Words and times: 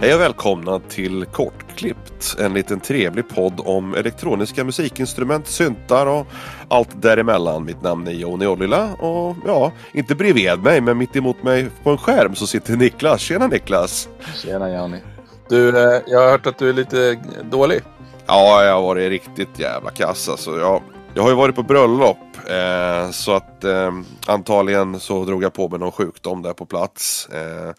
Hej 0.00 0.14
och 0.14 0.20
välkomna 0.20 0.78
till 0.78 1.24
Kortklippt, 1.24 2.36
en 2.38 2.54
liten 2.54 2.80
trevlig 2.80 3.28
podd 3.28 3.60
om 3.64 3.94
elektroniska 3.94 4.64
musikinstrument, 4.64 5.46
syntar 5.46 6.06
och 6.06 6.26
allt 6.68 7.02
däremellan. 7.02 7.64
Mitt 7.64 7.82
namn 7.82 8.06
är 8.06 8.12
Joni 8.12 8.46
Ollila 8.46 8.94
och 8.94 9.36
ja, 9.46 9.72
inte 9.92 10.14
bredvid 10.14 10.58
mig 10.58 10.80
men 10.80 10.98
mitt 10.98 11.16
emot 11.16 11.42
mig 11.42 11.68
på 11.82 11.90
en 11.90 11.98
skärm 11.98 12.34
så 12.34 12.46
sitter 12.46 12.76
Niklas. 12.76 13.20
Tjena 13.20 13.46
Niklas! 13.46 14.08
Tjena 14.42 14.70
Joni! 14.70 15.00
Du, 15.48 15.68
eh, 15.68 16.00
jag 16.06 16.20
har 16.20 16.30
hört 16.30 16.46
att 16.46 16.58
du 16.58 16.68
är 16.68 16.72
lite 16.72 17.18
dålig. 17.50 17.80
Ja, 18.26 18.64
jag 18.64 18.74
har 18.74 18.82
varit 18.82 19.08
riktigt 19.08 19.58
jävla 19.58 19.90
kass 19.90 20.28
alltså. 20.28 20.58
Jag, 20.58 20.82
jag 21.14 21.22
har 21.22 21.30
ju 21.30 21.36
varit 21.36 21.54
på 21.54 21.62
bröllop 21.62 22.18
eh, 22.50 23.10
så 23.10 23.32
att 23.32 23.64
eh, 23.64 23.92
antagligen 24.26 25.00
så 25.00 25.24
drog 25.24 25.44
jag 25.44 25.52
på 25.52 25.68
mig 25.68 25.78
någon 25.78 25.92
sjukdom 25.92 26.42
där 26.42 26.52
på 26.52 26.66
plats. 26.66 27.28
Eh, 27.32 27.72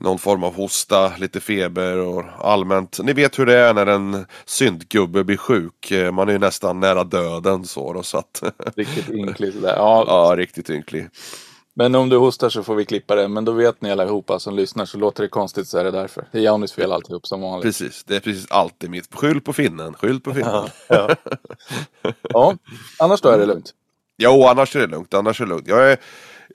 någon 0.00 0.18
form 0.18 0.44
av 0.44 0.54
hosta, 0.54 1.12
lite 1.16 1.40
feber 1.40 1.98
och 1.98 2.24
allmänt. 2.38 2.98
Ni 3.02 3.12
vet 3.12 3.38
hur 3.38 3.46
det 3.46 3.56
är 3.56 3.74
när 3.74 3.86
en 3.86 4.26
syntgubbe 4.44 5.24
blir 5.24 5.36
sjuk. 5.36 5.90
Eh, 5.90 6.12
man 6.12 6.28
är 6.28 6.32
ju 6.32 6.38
nästan 6.38 6.80
nära 6.80 7.04
döden 7.04 7.64
så 7.64 7.92
då, 7.92 8.02
så 8.02 8.18
att... 8.18 8.42
Riktigt 8.76 9.10
ynklig 9.10 9.52
sådär. 9.52 9.74
Ja. 9.76 10.04
ja, 10.06 10.36
riktigt 10.36 10.70
ynklig. 10.70 11.08
Men 11.74 11.94
om 11.94 12.08
du 12.08 12.16
hostar 12.16 12.48
så 12.48 12.62
får 12.62 12.74
vi 12.74 12.84
klippa 12.84 13.14
det. 13.14 13.28
Men 13.28 13.44
då 13.44 13.52
vet 13.52 13.80
ni 13.80 13.90
allihopa 13.90 14.38
som 14.38 14.56
lyssnar 14.56 14.84
så 14.84 14.98
låter 14.98 15.22
det 15.22 15.28
konstigt 15.28 15.68
så 15.68 15.78
är 15.78 15.84
det 15.84 15.90
därför. 15.90 16.28
Det 16.32 16.38
är 16.38 16.42
Jaunis 16.42 16.72
fel 16.72 16.92
alltihop 16.92 17.26
som 17.26 17.40
vanligt. 17.40 17.62
Precis, 17.62 18.04
det 18.04 18.16
är 18.16 18.20
precis 18.20 18.50
alltid 18.50 18.90
mitt. 18.90 19.14
Skyll 19.14 19.40
på 19.40 19.52
finnen, 19.52 19.94
skyll 19.94 20.20
på 20.20 20.34
finnen. 20.34 20.50
Ja, 20.52 20.68
ja. 20.88 21.16
ja. 22.22 22.56
annars 22.98 23.20
då 23.20 23.28
är 23.28 23.38
det 23.38 23.46
lugnt? 23.46 23.74
Jo, 24.22 24.44
annars 24.44 24.76
är 24.76 24.80
det 24.80 24.86
lugnt. 24.86 25.14
Annars 25.14 25.40
är 25.40 25.44
det 25.44 25.50
lugnt. 25.50 25.68
Jag 25.68 25.92
är 25.92 25.98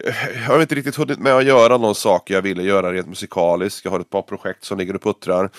jag 0.03 0.53
har 0.53 0.61
inte 0.61 0.75
riktigt 0.75 0.95
hunnit 0.95 1.19
med 1.19 1.33
att 1.33 1.45
göra 1.45 1.77
någon 1.77 1.95
sak 1.95 2.29
jag 2.29 2.41
ville 2.41 2.63
göra 2.63 2.93
rent 2.93 3.07
musikaliskt. 3.07 3.85
Jag 3.85 3.91
har 3.91 3.99
ett 3.99 4.09
par 4.09 4.21
projekt 4.21 4.63
som 4.63 4.77
ligger 4.77 4.95
och 4.95 5.03
puttrar. 5.03 5.49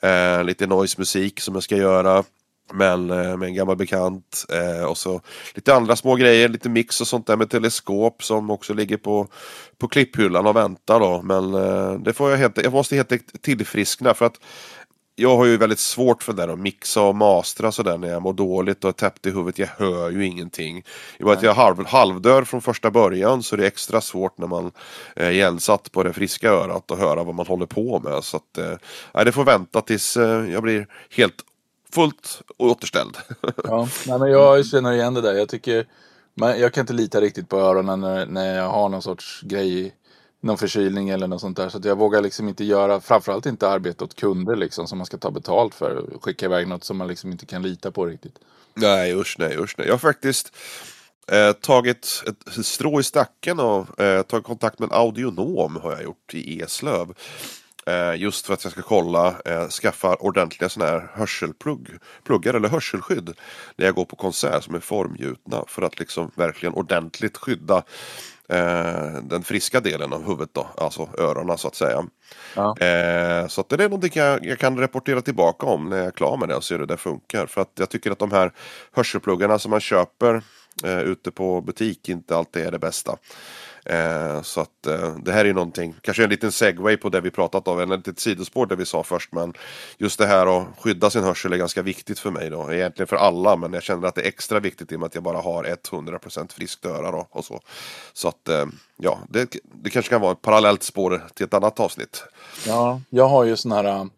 Eh, 0.00 0.44
lite 0.44 0.66
noise-musik 0.66 1.40
som 1.40 1.54
jag 1.54 1.62
ska 1.62 1.76
göra. 1.76 2.24
Men 2.72 3.10
eh, 3.10 3.36
med 3.36 3.46
en 3.46 3.54
gammal 3.54 3.76
bekant. 3.76 4.44
Eh, 4.48 4.84
och 4.84 4.98
så 4.98 5.20
lite 5.54 5.74
andra 5.74 5.96
små 5.96 6.14
grejer, 6.14 6.48
lite 6.48 6.68
mix 6.68 7.00
och 7.00 7.06
sånt 7.06 7.26
där 7.26 7.36
med 7.36 7.50
teleskop 7.50 8.24
som 8.24 8.50
också 8.50 8.74
ligger 8.74 8.96
på, 8.96 9.28
på 9.78 9.88
klipphyllan 9.88 10.46
och 10.46 10.56
väntar 10.56 11.00
då. 11.00 11.22
Men 11.22 11.54
eh, 11.54 11.92
det 11.92 12.12
får 12.12 12.30
jag 12.30 12.38
helt, 12.38 12.62
jag 12.62 12.72
måste 12.72 12.96
helt 12.96 13.12
enkelt 13.12 13.42
tillfriskna 13.42 14.14
för 14.14 14.26
att 14.26 14.40
jag 15.20 15.36
har 15.36 15.44
ju 15.44 15.56
väldigt 15.56 15.78
svårt 15.78 16.22
för 16.22 16.32
det 16.32 16.46
där 16.46 16.52
att 16.52 16.58
mixa 16.58 17.02
och 17.02 17.16
mastra 17.16 17.72
sådär 17.72 17.98
när 17.98 18.08
jag 18.08 18.22
mår 18.22 18.32
dåligt 18.32 18.84
och 18.84 18.88
är 18.88 18.92
täppt 18.92 19.26
i 19.26 19.30
huvudet. 19.30 19.58
Jag 19.58 19.86
hör 19.86 20.10
ju 20.10 20.26
ingenting. 20.26 20.78
I 21.18 21.22
och 21.22 21.26
med 21.26 21.36
att 21.36 21.42
jag 21.42 21.54
halv, 21.54 21.86
halvdör 21.86 22.44
från 22.44 22.62
första 22.62 22.90
början 22.90 23.42
så 23.42 23.56
är 23.56 23.58
det 23.58 23.66
extra 23.66 24.00
svårt 24.00 24.38
när 24.38 24.46
man 24.46 24.72
är 25.16 25.30
igensatt 25.30 25.92
på 25.92 26.02
det 26.02 26.12
friska 26.12 26.50
örat 26.50 26.90
och 26.90 26.98
höra 26.98 27.24
vad 27.24 27.34
man 27.34 27.46
håller 27.46 27.66
på 27.66 28.00
med. 28.00 28.24
Så 28.24 28.36
att, 28.36 28.58
eh, 28.58 29.24
det 29.24 29.32
får 29.32 29.44
vänta 29.44 29.80
tills 29.80 30.16
eh, 30.16 30.52
jag 30.52 30.62
blir 30.62 30.86
helt 31.10 31.44
fullt 31.92 32.42
återställd. 32.56 33.16
ja, 33.64 33.88
nej, 34.06 34.18
men 34.18 34.30
jag 34.30 34.66
känner 34.66 34.92
igen 34.92 35.14
det 35.14 35.20
där. 35.20 35.34
Jag 35.34 35.48
tycker 35.48 35.86
men 36.34 36.60
jag 36.60 36.72
kan 36.72 36.80
inte 36.80 36.92
lita 36.92 37.20
riktigt 37.20 37.48
på 37.48 37.56
öronen 37.56 38.00
när, 38.00 38.26
när 38.26 38.56
jag 38.56 38.68
har 38.68 38.88
någon 38.88 39.02
sorts 39.02 39.40
grej 39.42 39.94
någon 40.40 40.58
förkylning 40.58 41.08
eller 41.08 41.26
något 41.26 41.40
sånt 41.40 41.56
där. 41.56 41.68
Så 41.68 41.80
jag 41.84 41.98
vågar 41.98 42.22
liksom 42.22 42.48
inte 42.48 42.64
göra, 42.64 43.00
framförallt 43.00 43.46
inte 43.46 43.68
arbeta 43.68 44.04
åt 44.04 44.14
kunder 44.14 44.56
liksom 44.56 44.86
som 44.86 44.98
man 44.98 45.06
ska 45.06 45.16
ta 45.18 45.30
betalt 45.30 45.74
för. 45.74 46.04
Skicka 46.20 46.46
iväg 46.46 46.68
något 46.68 46.84
som 46.84 46.96
man 46.96 47.08
liksom 47.08 47.32
inte 47.32 47.46
kan 47.46 47.62
lita 47.62 47.90
på 47.90 48.06
riktigt. 48.06 48.38
Nej 48.74 49.14
usch 49.14 49.36
nej 49.38 49.58
usch 49.58 49.74
nej. 49.78 49.86
Jag 49.86 49.94
har 49.94 49.98
faktiskt 49.98 50.56
eh, 51.32 51.52
tagit 51.52 52.22
ett 52.26 52.66
strå 52.66 53.00
i 53.00 53.02
stacken 53.02 53.60
och 53.60 54.00
eh, 54.00 54.22
tagit 54.22 54.46
kontakt 54.46 54.78
med 54.78 54.90
en 54.90 54.98
audionom 54.98 55.76
har 55.76 55.92
jag 55.92 56.02
gjort 56.02 56.34
i 56.34 56.60
Eslöv. 56.60 57.14
Eh, 57.86 58.14
just 58.16 58.46
för 58.46 58.54
att 58.54 58.64
jag 58.64 58.72
ska 58.72 58.82
kolla, 58.82 59.34
eh, 59.44 59.68
skaffa 59.68 60.14
ordentliga 60.14 60.68
sådana 60.68 60.90
här 60.90 61.10
hörselpluggar 61.14 62.54
eller 62.54 62.68
hörselskydd. 62.68 63.34
När 63.76 63.86
jag 63.86 63.94
går 63.94 64.04
på 64.04 64.16
konsert 64.16 64.64
som 64.64 64.74
är 64.74 64.80
formgjutna 64.80 65.64
för 65.66 65.82
att 65.82 65.98
liksom 65.98 66.30
verkligen 66.34 66.74
ordentligt 66.74 67.36
skydda 67.36 67.82
eh, 68.50 69.22
den 69.22 69.42
friska 69.42 69.80
delen 69.80 70.12
av 70.12 70.26
huvudet 70.26 70.50
då, 70.52 70.66
alltså 70.76 71.08
öronen 71.18 71.58
så 71.58 71.68
att 71.68 71.74
säga. 71.74 72.04
Ja. 72.56 72.76
Eh, 72.78 73.46
så 73.46 73.60
att 73.60 73.68
det 73.68 73.84
är 73.84 73.88
någonting 73.88 74.12
jag, 74.14 74.46
jag, 74.46 74.58
kan 74.58 74.78
rapportera 74.78 75.20
tillbaka 75.20 75.66
om 75.66 75.90
när 75.90 75.96
jag 75.96 76.06
är 76.06 76.10
klar 76.10 76.36
med 76.36 76.48
det 76.48 76.56
och 76.56 76.64
ser 76.64 76.78
hur 76.78 76.86
det 76.86 76.96
funkar. 76.96 77.46
För 77.46 77.60
att 77.60 77.72
jag 77.74 77.90
tycker 77.90 78.10
att 78.10 78.18
de 78.18 78.30
här 78.30 78.52
hörselpluggarna 78.92 79.58
som 79.58 79.70
man 79.70 79.80
köper 79.80 80.42
eh, 80.84 81.00
ute 81.00 81.30
på 81.30 81.60
butik 81.60 82.08
inte 82.08 82.36
alltid 82.36 82.66
är 82.66 82.70
det 82.70 82.78
bästa. 82.78 83.16
Eh, 83.84 84.42
så 84.42 84.60
att 84.60 84.86
eh, 84.86 85.16
det 85.16 85.32
här 85.32 85.44
är 85.44 85.54
någonting, 85.54 85.94
kanske 86.00 86.24
en 86.24 86.30
liten 86.30 86.52
segway 86.52 86.96
på 86.96 87.08
det 87.08 87.20
vi 87.20 87.30
pratat 87.30 87.68
om, 87.68 87.78
eller 87.78 87.94
ett 87.94 88.06
litet 88.06 88.20
sidospår 88.20 88.66
det 88.66 88.76
vi 88.76 88.86
sa 88.86 89.02
först. 89.02 89.32
Men 89.32 89.54
just 89.98 90.18
det 90.18 90.26
här 90.26 90.46
att 90.46 90.66
skydda 90.78 91.10
sin 91.10 91.24
hörsel 91.24 91.52
är 91.52 91.56
ganska 91.56 91.82
viktigt 91.82 92.18
för 92.18 92.30
mig 92.30 92.50
då. 92.50 92.72
Egentligen 92.72 93.06
för 93.06 93.16
alla, 93.16 93.56
men 93.56 93.72
jag 93.72 93.82
känner 93.82 94.08
att 94.08 94.14
det 94.14 94.22
är 94.22 94.28
extra 94.28 94.60
viktigt 94.60 94.92
i 94.92 94.96
och 94.96 95.00
med 95.00 95.06
att 95.06 95.14
jag 95.14 95.24
bara 95.24 95.40
har 95.40 95.64
100% 95.64 96.52
friskt 96.52 96.86
öra 96.86 97.10
då 97.10 97.26
och 97.30 97.44
så. 97.44 97.60
Så 98.12 98.28
att 98.28 98.48
eh, 98.48 98.66
ja, 98.96 99.18
det, 99.28 99.56
det 99.62 99.90
kanske 99.90 100.10
kan 100.10 100.20
vara 100.20 100.32
ett 100.32 100.42
parallellt 100.42 100.82
spår 100.82 101.26
till 101.34 101.46
ett 101.46 101.54
annat 101.54 101.80
avsnitt. 101.80 102.24
Ja, 102.66 103.00
jag 103.10 103.28
har 103.28 103.44
ju 103.44 103.56
sådana 103.56 103.90
här 103.90 104.08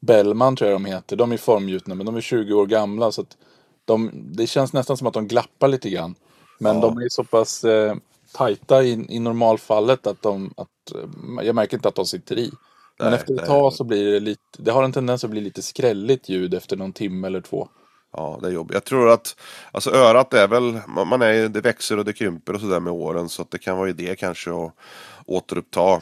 Bellman 0.00 0.56
tror 0.56 0.70
jag 0.70 0.80
de 0.80 0.84
heter. 0.84 1.16
De 1.16 1.32
är 1.32 1.36
formgjutna 1.36 1.94
men 1.94 2.06
de 2.06 2.16
är 2.16 2.20
20 2.20 2.54
år 2.54 2.66
gamla 2.66 3.12
så 3.12 3.20
att 3.20 3.36
de, 3.84 4.10
det 4.14 4.46
känns 4.46 4.72
nästan 4.72 4.96
som 4.96 5.06
att 5.06 5.14
de 5.14 5.28
glappar 5.28 5.68
lite 5.68 5.90
grann. 5.90 6.14
Men 6.58 6.76
ja. 6.76 6.82
de 6.82 6.98
är 6.98 7.08
så 7.08 7.24
pass 7.24 7.64
eh, 7.64 7.94
tajta 8.34 8.82
i, 8.82 9.06
i 9.08 9.18
normalfallet 9.18 10.06
att 10.06 10.22
de, 10.22 10.54
att, 10.56 10.94
eh, 10.94 11.44
jag 11.46 11.54
märker 11.54 11.76
inte 11.76 11.88
att 11.88 11.94
de 11.94 12.06
sitter 12.06 12.38
i. 12.38 12.50
Men 12.98 13.10
nej, 13.10 13.18
efter 13.20 13.34
ett 13.34 13.46
tag 13.46 13.72
så 13.72 13.84
blir 13.84 14.12
det 14.12 14.20
lite, 14.20 14.40
det 14.58 14.70
har 14.70 14.82
en 14.82 14.92
tendens 14.92 15.24
att 15.24 15.30
bli 15.30 15.40
lite 15.40 15.62
skrälligt 15.62 16.28
ljud 16.28 16.54
efter 16.54 16.76
någon 16.76 16.92
timme 16.92 17.26
eller 17.26 17.40
två. 17.40 17.68
Ja, 18.12 18.38
det 18.42 18.48
är 18.48 18.52
jobbigt. 18.52 18.74
Jag 18.74 18.84
tror 18.84 19.10
att 19.10 19.36
alltså 19.72 19.90
örat 19.90 20.34
är 20.34 20.48
väl, 20.48 20.80
man 20.86 21.22
är, 21.22 21.48
det 21.48 21.60
växer 21.60 21.98
och 21.98 22.04
det 22.04 22.12
krymper 22.12 22.54
och 22.54 22.60
sådär 22.60 22.80
med 22.80 22.92
åren 22.92 23.28
så 23.28 23.42
att 23.42 23.50
det 23.50 23.58
kan 23.58 23.78
vara 23.78 23.88
idé 23.88 24.16
kanske 24.16 24.50
att 24.50 24.72
återuppta 25.26 26.00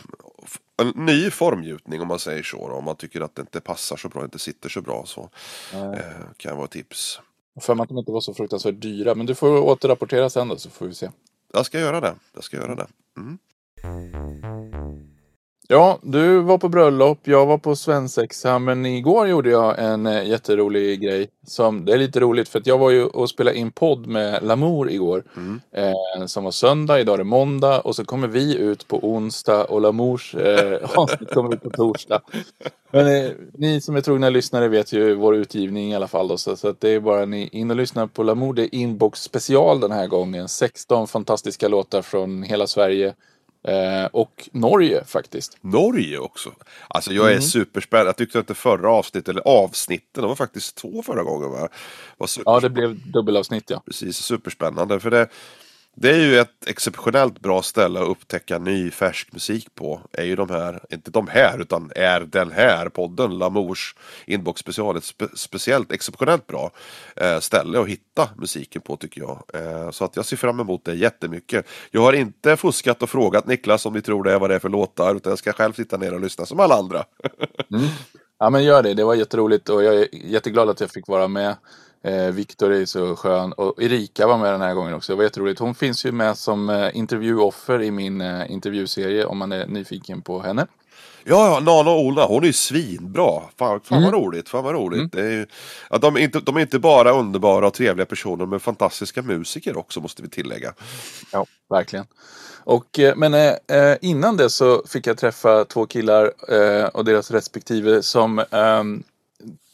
en 0.82 0.88
ny 1.06 1.30
formgjutning 1.30 2.00
om 2.00 2.08
man 2.08 2.18
säger 2.18 2.42
så. 2.42 2.68
Då, 2.68 2.74
om 2.74 2.84
man 2.84 2.96
tycker 2.96 3.20
att 3.20 3.34
det 3.34 3.40
inte 3.40 3.60
passar 3.60 3.96
så 3.96 4.08
bra, 4.08 4.24
inte 4.24 4.38
sitter 4.38 4.68
så 4.68 4.80
bra 4.80 5.04
så 5.06 5.30
eh, 5.72 5.98
kan 6.36 6.56
vara 6.56 6.66
tips. 6.66 7.20
För 7.60 7.82
att 7.82 7.88
de 7.88 7.98
inte 7.98 8.12
var 8.12 8.20
så 8.20 8.34
fruktansvärt 8.34 8.80
dyra. 8.80 9.14
Men 9.14 9.26
du 9.26 9.34
får 9.34 9.48
återrapportera 9.48 10.30
sen 10.30 10.48
då 10.48 10.56
så 10.56 10.70
får 10.70 10.86
vi 10.86 10.94
se. 10.94 11.10
Jag 11.52 11.66
ska 11.66 11.80
göra 11.80 12.00
det. 12.00 12.14
Jag 12.34 12.44
ska 12.44 12.56
göra 12.56 12.74
det. 12.74 12.86
Mm. 13.16 13.38
Ja, 15.72 15.98
du 16.02 16.40
var 16.40 16.58
på 16.58 16.68
bröllop, 16.68 17.18
jag 17.24 17.46
var 17.46 17.58
på 17.58 17.76
svensexa, 17.76 18.58
men 18.58 18.86
igår 18.86 19.28
gjorde 19.28 19.50
jag 19.50 19.78
en 19.78 20.06
eh, 20.06 20.28
jätterolig 20.28 21.00
grej. 21.00 21.28
Som, 21.46 21.84
det 21.84 21.92
är 21.92 21.98
lite 21.98 22.20
roligt 22.20 22.48
för 22.48 22.58
att 22.58 22.66
jag 22.66 22.78
var 22.78 22.90
ju 22.90 23.04
och 23.04 23.30
spelade 23.30 23.58
in 23.58 23.70
podd 23.70 24.06
med 24.06 24.42
Lamour 24.42 24.90
igår. 24.90 25.24
Mm. 25.36 25.60
Eh, 25.72 26.26
som 26.26 26.44
var 26.44 26.50
söndag, 26.50 27.00
idag 27.00 27.14
är 27.14 27.18
det 27.18 27.24
måndag 27.24 27.80
och 27.80 27.96
så 27.96 28.04
kommer 28.04 28.28
vi 28.28 28.56
ut 28.56 28.88
på 28.88 28.98
onsdag 29.08 29.64
och 29.64 29.80
Lamours 29.80 30.34
eh, 30.34 30.78
avsnitt 30.98 31.30
kommer 31.30 31.54
ut 31.54 31.62
på 31.62 31.70
torsdag. 31.70 32.20
Men 32.90 33.06
eh, 33.06 33.30
ni 33.54 33.80
som 33.80 33.96
är 33.96 34.00
trogna 34.00 34.30
lyssnare 34.30 34.68
vet 34.68 34.92
ju 34.92 35.14
vår 35.14 35.36
utgivning 35.36 35.92
i 35.92 35.96
alla 35.96 36.08
fall 36.08 36.28
då, 36.28 36.36
så, 36.36 36.56
så 36.56 36.74
det 36.78 36.88
är 36.88 37.00
bara 37.00 37.24
ni 37.24 37.48
in 37.52 37.70
och 37.70 37.76
lyssna 37.76 38.08
på 38.08 38.22
Lamour. 38.22 38.54
Det 38.54 38.62
är 38.62 38.74
inbox 38.74 39.20
special 39.22 39.80
den 39.80 39.92
här 39.92 40.06
gången. 40.06 40.48
16 40.48 41.06
fantastiska 41.08 41.68
låtar 41.68 42.02
från 42.02 42.42
hela 42.42 42.66
Sverige. 42.66 43.14
Eh, 43.64 44.06
och 44.12 44.48
Norge 44.52 45.04
faktiskt. 45.04 45.58
Norge 45.60 46.18
också? 46.18 46.52
Alltså 46.88 47.12
jag 47.12 47.26
är 47.26 47.30
mm. 47.30 47.42
superspänd. 47.42 48.08
Jag 48.08 48.16
tyckte 48.16 48.38
att 48.38 48.46
det 48.48 48.54
förra 48.54 48.90
avsnittet, 48.90 49.28
eller 49.28 49.48
avsnitten, 49.48 50.22
det 50.22 50.28
var 50.28 50.34
faktiskt 50.34 50.76
två 50.76 51.02
förra 51.02 51.22
gången 51.22 51.50
va? 51.50 51.68
Var 52.16 52.28
ja, 52.44 52.60
det 52.60 52.70
blev 52.70 53.10
dubbelavsnitt 53.12 53.70
ja. 53.70 53.82
Precis, 53.86 54.16
superspännande. 54.16 55.00
För 55.00 55.10
det, 55.10 55.28
det 55.94 56.10
är 56.10 56.18
ju 56.18 56.38
ett 56.38 56.66
exceptionellt 56.66 57.40
bra 57.40 57.62
ställe 57.62 58.00
att 58.00 58.08
upptäcka 58.08 58.58
ny 58.58 58.90
färsk 58.90 59.32
musik 59.32 59.74
på. 59.74 60.00
Är 60.12 60.24
ju 60.24 60.36
de 60.36 60.50
här, 60.50 60.80
inte 60.90 61.10
de 61.10 61.28
här, 61.28 61.60
utan 61.60 61.90
är 61.96 62.20
den 62.20 62.50
här 62.50 62.88
podden, 62.88 63.38
Lamours 63.38 63.96
inbox 64.26 64.60
special, 64.60 64.96
ett 64.96 65.04
spe, 65.04 65.28
speciellt 65.34 65.92
exceptionellt 65.92 66.46
bra 66.46 66.70
eh, 67.16 67.38
ställe 67.38 67.80
att 67.80 67.88
hitta 67.88 68.28
musiken 68.36 68.82
på 68.82 68.96
tycker 68.96 69.20
jag. 69.20 69.42
Eh, 69.54 69.90
så 69.90 70.04
att 70.04 70.16
jag 70.16 70.24
ser 70.24 70.36
fram 70.36 70.60
emot 70.60 70.84
det 70.84 70.94
jättemycket. 70.94 71.66
Jag 71.90 72.00
har 72.00 72.12
inte 72.12 72.56
fuskat 72.56 73.02
och 73.02 73.10
frågat 73.10 73.46
Niklas 73.46 73.86
om 73.86 73.92
ni 73.92 74.02
tror 74.02 74.24
det 74.24 74.32
är 74.32 74.38
vad 74.38 74.50
det 74.50 74.54
är 74.54 74.58
för 74.58 74.68
låtar, 74.68 75.14
utan 75.14 75.30
jag 75.30 75.38
ska 75.38 75.52
själv 75.52 75.72
sitta 75.72 75.96
ner 75.96 76.14
och 76.14 76.20
lyssna 76.20 76.46
som 76.46 76.60
alla 76.60 76.74
andra. 76.74 77.04
mm. 77.72 77.86
Ja 78.38 78.50
men 78.50 78.64
gör 78.64 78.82
det, 78.82 78.94
det 78.94 79.04
var 79.04 79.14
jätteroligt 79.14 79.68
och 79.68 79.84
jag 79.84 79.94
är 79.94 80.08
jätteglad 80.12 80.70
att 80.70 80.80
jag 80.80 80.90
fick 80.90 81.08
vara 81.08 81.28
med. 81.28 81.56
Eh, 82.04 82.26
Viktor 82.26 82.72
är 82.72 82.86
så 82.86 83.16
skön 83.16 83.52
och 83.52 83.82
Erika 83.82 84.26
var 84.26 84.38
med 84.38 84.52
den 84.52 84.60
här 84.60 84.74
gången 84.74 84.94
också. 84.94 85.12
Det 85.12 85.16
var 85.16 85.24
jätteroligt. 85.24 85.60
Hon 85.60 85.74
finns 85.74 86.04
ju 86.06 86.12
med 86.12 86.38
som 86.38 86.70
eh, 86.70 86.96
intervjuoffer 86.96 87.82
i 87.82 87.90
min 87.90 88.20
eh, 88.20 88.50
intervjuserie 88.52 89.24
om 89.24 89.38
man 89.38 89.52
är 89.52 89.66
nyfiken 89.66 90.22
på 90.22 90.40
henne. 90.40 90.66
Ja, 91.24 91.46
ja, 91.48 91.60
Nana 91.60 91.90
och 91.90 92.00
Ola, 92.00 92.26
hon 92.26 92.42
är 92.42 92.46
ju 92.46 92.52
svinbra. 92.52 93.42
Fan, 93.58 93.80
fan 93.80 93.98
Mm. 93.98 94.10
vad 94.10 94.20
roligt, 94.22 94.48
fan 94.48 94.64
vad 94.64 94.74
roligt. 94.74 95.14
Är 95.14 95.30
ju, 95.30 95.46
ja, 95.90 95.98
de, 95.98 96.16
är 96.16 96.20
inte, 96.20 96.40
de 96.40 96.56
är 96.56 96.60
inte 96.60 96.78
bara 96.78 97.12
underbara 97.12 97.66
och 97.66 97.74
trevliga 97.74 98.06
personer, 98.06 98.46
men 98.46 98.60
fantastiska 98.60 99.22
musiker 99.22 99.76
också 99.78 100.00
måste 100.00 100.22
vi 100.22 100.28
tillägga. 100.28 100.74
Ja, 101.32 101.46
verkligen. 101.70 102.04
Och, 102.64 102.98
eh, 102.98 103.16
men 103.16 103.34
eh, 103.34 103.52
eh, 103.78 103.96
innan 104.00 104.36
det 104.36 104.50
så 104.50 104.82
fick 104.86 105.06
jag 105.06 105.18
träffa 105.18 105.64
två 105.64 105.86
killar 105.86 106.32
eh, 106.48 106.84
och 106.84 107.04
deras 107.04 107.30
respektive 107.30 108.02
som 108.02 108.38
eh, 108.38 108.82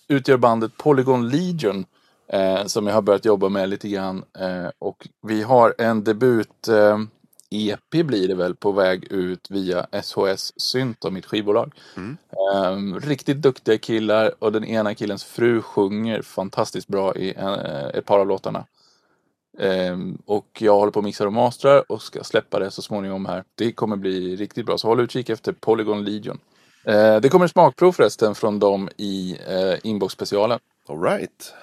utgör 0.09 0.37
bandet 0.37 0.77
Polygon 0.77 1.29
Legion. 1.29 1.85
Eh, 2.29 2.65
som 2.65 2.87
jag 2.87 2.95
har 2.95 3.03
börjat 3.03 3.25
jobba 3.25 3.49
med 3.49 3.69
lite 3.69 3.89
grann. 3.89 4.25
Eh, 4.39 4.71
och 4.79 5.09
vi 5.23 5.43
har 5.43 5.75
en 5.79 6.05
debut 6.05 6.69
eh, 6.69 6.99
EP 7.51 8.07
blir 8.07 8.29
det 8.29 8.35
väl 8.35 8.55
på 8.55 8.73
väg 8.73 9.13
ut 9.13 9.51
via 9.51 9.87
SHS 9.93 10.53
Synt 10.57 11.05
av 11.05 11.13
mitt 11.13 11.27
skivbolag. 11.27 11.73
Eh, 12.31 13.01
riktigt 13.01 13.43
duktiga 13.43 13.79
killar 13.79 14.35
och 14.39 14.53
den 14.53 14.65
ena 14.65 14.95
killens 14.95 15.25
fru 15.25 15.63
sjunger 15.63 16.23
fantastiskt 16.23 16.89
bra 16.89 17.17
i 17.17 17.35
eh, 17.37 17.87
ett 17.95 18.07
par 18.07 18.19
av 18.19 18.27
låtarna. 18.27 18.65
Ehm, 19.59 20.19
och 20.27 20.49
jag 20.59 20.79
håller 20.79 20.93
på 20.93 20.99
att 20.99 21.05
mixa 21.05 21.27
och 21.27 21.33
mastrar 21.33 21.93
och 21.93 22.03
ska 22.03 22.25
släppa 22.25 22.59
det 22.59 22.71
så 22.71 22.83
småningom 22.83 23.27
här. 23.27 23.45
Det 23.55 23.73
kommer 23.73 23.97
bli 23.97 24.37
riktigt 24.37 24.67
bra, 24.67 24.79
så 24.79 24.89
håll 24.89 25.01
utkik 25.01 25.29
efter 25.29 25.53
Polygon 25.53 26.05
Legion. 26.05 26.39
Eh, 26.85 27.21
det 27.21 27.29
kommer 27.29 27.47
smakprov 27.47 27.93
förresten 27.93 28.35
från 28.35 28.59
dem 28.59 28.89
i 28.97 29.39
eh, 29.49 29.79
inbox-specialen. 29.83 30.59
All 30.89 31.03
right. 31.03 31.55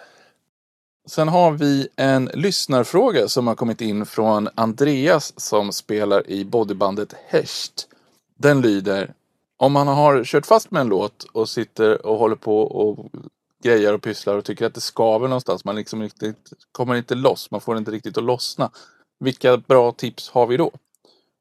Sen 1.07 1.27
har 1.27 1.51
vi 1.51 1.87
en 1.95 2.29
lyssnarfråga 2.33 3.27
som 3.27 3.47
har 3.47 3.55
kommit 3.55 3.81
in 3.81 4.05
från 4.05 4.49
Andreas 4.55 5.39
som 5.39 5.71
spelar 5.71 6.29
i 6.29 6.45
bodybandet 6.45 7.13
Hesht. 7.27 7.87
Den 8.37 8.61
lyder 8.61 9.13
Om 9.57 9.73
man 9.73 9.87
har 9.87 10.23
kört 10.23 10.45
fast 10.45 10.71
med 10.71 10.81
en 10.81 10.87
låt 10.87 11.23
och 11.23 11.49
sitter 11.49 12.05
och 12.05 12.17
håller 12.17 12.35
på 12.35 12.61
och 12.61 13.09
grejer 13.63 13.93
och 13.93 14.01
pysslar 14.01 14.37
och 14.37 14.45
tycker 14.45 14.65
att 14.65 14.73
det 14.73 14.81
skaver 14.81 15.27
någonstans. 15.27 15.65
Man 15.65 15.75
liksom 15.75 16.01
riktigt, 16.01 16.49
kommer 16.71 16.95
inte 16.95 17.15
loss. 17.15 17.51
Man 17.51 17.61
får 17.61 17.77
inte 17.77 17.91
riktigt 17.91 18.17
att 18.17 18.23
lossna. 18.23 18.71
Vilka 19.19 19.57
bra 19.57 19.91
tips 19.91 20.29
har 20.29 20.47
vi 20.47 20.57
då? 20.57 20.71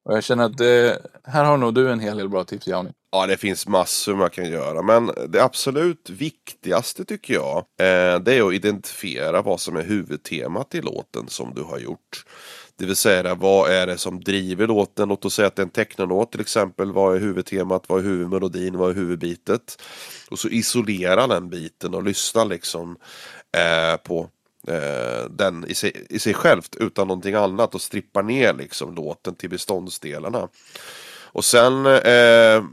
Och 0.05 0.17
jag 0.17 0.25
känner 0.25 0.45
att 0.45 0.59
det, 0.59 0.99
här 1.25 1.45
har 1.45 1.57
nog 1.57 1.75
du 1.75 1.91
en 1.91 2.01
hel 2.01 2.17
del 2.17 2.29
bra 2.29 2.45
tips 2.45 2.67
Jauni. 2.67 2.91
Ja, 3.13 3.27
det 3.27 3.37
finns 3.37 3.67
massor 3.67 4.15
man 4.15 4.31
kan 4.31 4.51
göra. 4.51 4.83
Men 4.83 5.11
det 5.29 5.43
absolut 5.43 6.11
viktigaste 6.11 7.05
tycker 7.05 7.35
jag, 7.35 7.57
eh, 7.59 8.19
det 8.19 8.35
är 8.35 8.49
att 8.49 8.55
identifiera 8.55 9.43
vad 9.43 9.61
som 9.61 9.77
är 9.77 9.83
huvudtemat 9.83 10.75
i 10.75 10.81
låten 10.81 11.29
som 11.29 11.55
du 11.55 11.63
har 11.63 11.79
gjort. 11.79 12.25
Det 12.77 12.87
vill 12.87 12.97
säga, 12.97 13.35
vad 13.35 13.71
är 13.71 13.87
det 13.87 13.99
som 13.99 14.21
driver 14.21 14.67
låten? 14.67 15.09
Låt 15.09 15.25
oss 15.25 15.35
säga 15.35 15.49
att 15.49 15.57
det 15.57 15.63
är 15.63 15.65
en 15.65 15.71
technolåt 15.71 16.33
till 16.33 16.41
exempel. 16.41 16.93
Vad 16.93 17.17
är 17.17 17.21
huvudtemat? 17.21 17.89
Vad 17.89 17.99
är 17.99 18.03
huvudmelodin? 18.05 18.79
Vad 18.79 18.91
är 18.91 18.95
huvudbitet? 18.95 19.83
Och 20.31 20.39
så 20.39 20.49
isolera 20.49 21.27
den 21.27 21.51
biten 21.51 21.95
och 21.95 22.03
lyssna 22.03 22.45
liksom 22.45 22.97
eh, 23.57 23.97
på 23.97 24.29
eh, 24.69 25.31
den 25.31 25.65
i 25.69 25.75
sig, 25.75 26.07
i 26.11 26.19
sig 26.19 26.35
självt 26.35 26.77
utan 26.81 27.09
någonting 27.09 27.35
annat 27.35 27.75
och 27.75 27.83
strippa 27.83 28.23
ner 28.23 28.55
liksom 28.55 28.95
låten 28.95 29.35
till 29.35 29.51
beståndsdelarna. 29.51 30.49
Och 31.35 31.45
sen 31.45 31.87
eh, 31.87 32.65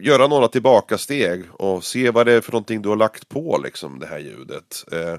göra 0.00 0.26
några 0.26 0.48
tillbakasteg 0.48 1.44
och 1.52 1.84
se 1.84 2.10
vad 2.10 2.26
det 2.26 2.32
är 2.32 2.40
för 2.40 2.52
någonting 2.52 2.82
du 2.82 2.88
har 2.88 2.96
lagt 2.96 3.28
på 3.28 3.60
liksom 3.64 3.98
det 3.98 4.06
här 4.06 4.18
ljudet. 4.18 4.84
Eh, 4.92 5.16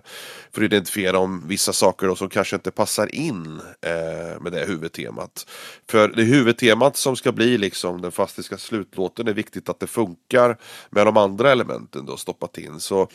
för 0.52 0.62
att 0.62 0.66
identifiera 0.66 1.20
om 1.20 1.48
vissa 1.48 1.74
saker 1.74 2.08
då 2.08 2.16
som 2.16 2.30
kanske 2.30 2.56
inte 2.56 2.72
passar 2.72 3.16
in 3.16 3.62
eh, 3.82 4.42
med 4.42 4.52
det 4.52 4.66
huvudtemat. 4.66 5.48
För 5.90 6.08
det 6.08 6.24
huvudtemat 6.24 6.98
som 6.98 7.16
ska 7.16 7.32
bli 7.32 7.58
liksom 7.58 8.02
den 8.02 8.12
fastiska 8.12 8.58
slutlåten 8.58 9.28
är 9.28 9.34
viktigt 9.34 9.70
att 9.70 9.80
det 9.80 9.88
funkar 9.88 10.58
med 10.90 11.06
de 11.06 11.18
andra 11.18 11.52
elementen 11.52 12.06
du 12.06 12.12
har 12.12 12.18
stoppat 12.18 12.58
in. 12.58 12.80
Så 12.80 13.08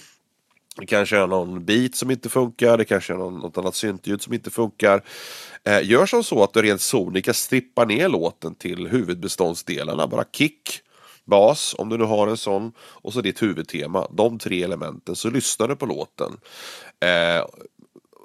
det 0.78 0.86
kanske 0.86 1.16
är 1.16 1.26
någon 1.26 1.64
bit 1.64 1.96
som 1.96 2.10
inte 2.10 2.28
funkar, 2.28 2.78
det 2.78 2.84
kanske 2.84 3.12
är 3.12 3.16
någon, 3.16 3.38
något 3.38 3.58
annat 3.58 3.74
syntljud 3.74 4.22
som 4.22 4.32
inte 4.32 4.50
funkar. 4.50 5.02
Eh, 5.64 5.88
gör 5.88 6.06
som 6.06 6.24
så 6.24 6.42
att 6.42 6.52
du 6.52 6.62
rent 6.62 6.80
sonika 6.80 7.34
strippar 7.34 7.86
ner 7.86 8.08
låten 8.08 8.54
till 8.54 8.86
huvudbeståndsdelarna. 8.88 10.06
Bara 10.06 10.24
kick, 10.32 10.80
bas, 11.24 11.74
om 11.78 11.88
du 11.88 11.98
nu 11.98 12.04
har 12.04 12.28
en 12.28 12.36
sån, 12.36 12.72
och 12.78 13.12
så 13.12 13.20
ditt 13.20 13.42
huvudtema. 13.42 14.08
De 14.10 14.38
tre 14.38 14.62
elementen, 14.62 15.16
så 15.16 15.30
lyssnar 15.30 15.68
du 15.68 15.76
på 15.76 15.86
låten. 15.86 16.32
Eh, 17.00 17.46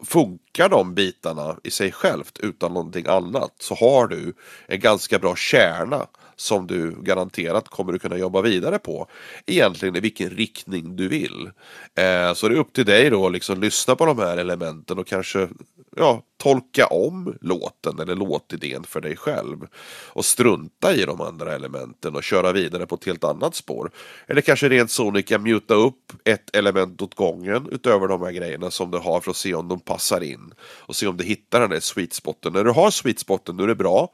funkar 0.06 0.70
de 0.70 0.94
bitarna 0.94 1.58
i 1.64 1.72
sig 1.72 1.92
självt 1.92 2.40
utan 2.40 2.74
någonting 2.74 3.06
annat 3.08 3.54
så 3.60 3.76
har 3.76 4.08
du 4.08 4.34
en 4.68 4.80
ganska 4.80 5.20
bra 5.20 5.36
kärna 5.36 6.08
som 6.40 6.68
du 6.68 6.96
garanterat 7.02 7.70
kommer 7.70 7.94
att 7.94 8.02
kunna 8.02 8.18
jobba 8.18 8.42
vidare 8.42 8.80
på. 8.80 9.08
Egentligen 9.46 9.96
i 9.96 10.00
vilken 10.00 10.30
riktning 10.30 10.96
du 10.96 11.08
vill. 11.08 11.52
Eh, 11.96 12.34
så 12.34 12.48
det 12.48 12.56
är 12.56 12.60
upp 12.60 12.74
till 12.74 12.86
dig 12.86 13.10
då 13.10 13.26
att 13.26 13.32
liksom 13.32 13.62
lyssna 13.62 13.96
på 13.96 14.06
de 14.06 14.20
här 14.20 14.38
elementen 14.38 15.00
och 15.00 15.08
kanske 15.08 15.48
ja, 15.96 16.24
tolka 16.38 16.86
om 16.88 17.38
låten 17.42 18.00
eller 18.00 18.16
låtidén 18.16 18.84
för 18.84 19.02
dig 19.02 19.16
själv. 19.16 19.68
Och 20.08 20.26
strunta 20.26 20.96
i 20.96 21.06
de 21.06 21.22
andra 21.22 21.56
elementen 21.56 22.16
och 22.16 22.24
köra 22.24 22.52
vidare 22.52 22.86
på 22.86 22.96
ett 22.96 23.06
helt 23.06 23.24
annat 23.24 23.56
spår. 23.56 23.92
Eller 24.28 24.42
kanske 24.42 24.70
rent 24.70 24.92
sonika 24.92 25.40
muta 25.40 25.74
upp 25.74 26.14
ett 26.24 26.56
element 26.56 27.02
åt 27.02 27.16
gången 27.16 27.68
utöver 27.72 28.08
de 28.08 28.22
här 28.22 28.32
grejerna 28.32 28.72
som 28.72 28.92
du 28.92 28.98
har 28.98 29.22
för 29.22 29.32
att 29.32 29.38
se 29.38 29.54
om 29.54 29.68
de 29.68 29.80
passar 29.80 30.24
in. 30.24 30.54
Och 30.62 30.96
se 30.96 31.08
om 31.08 31.18
du 31.18 31.24
hittar 31.24 31.60
den 31.62 31.70
där 31.70 31.80
sweet 31.80 32.14
spoten. 32.14 32.54
När 32.54 32.64
du 32.64 32.72
har 32.72 32.92
sweet 32.92 33.20
spoten, 33.20 33.58
då 33.58 33.64
är 33.64 33.68
det 33.68 33.76
bra. 33.76 34.10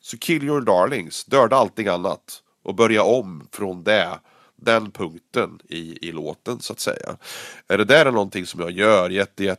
Så 0.00 0.18
kill 0.18 0.44
your 0.44 0.60
darlings, 0.60 1.24
döda 1.24 1.56
allting 1.56 1.86
annat. 1.88 2.42
Och 2.64 2.74
börja 2.74 3.02
om 3.02 3.48
från 3.52 3.84
det 3.84 4.20
den 4.62 4.90
punkten 4.90 5.58
i, 5.68 6.08
i 6.08 6.12
låten 6.12 6.60
så 6.60 6.72
att 6.72 6.80
säga. 6.80 7.16
Är 7.68 7.78
Det 7.78 7.84
där 7.84 8.06
är 8.06 8.12
någonting 8.12 8.46
som 8.46 8.60
jag 8.60 8.70
gör 8.70 9.10
jätte, 9.10 9.56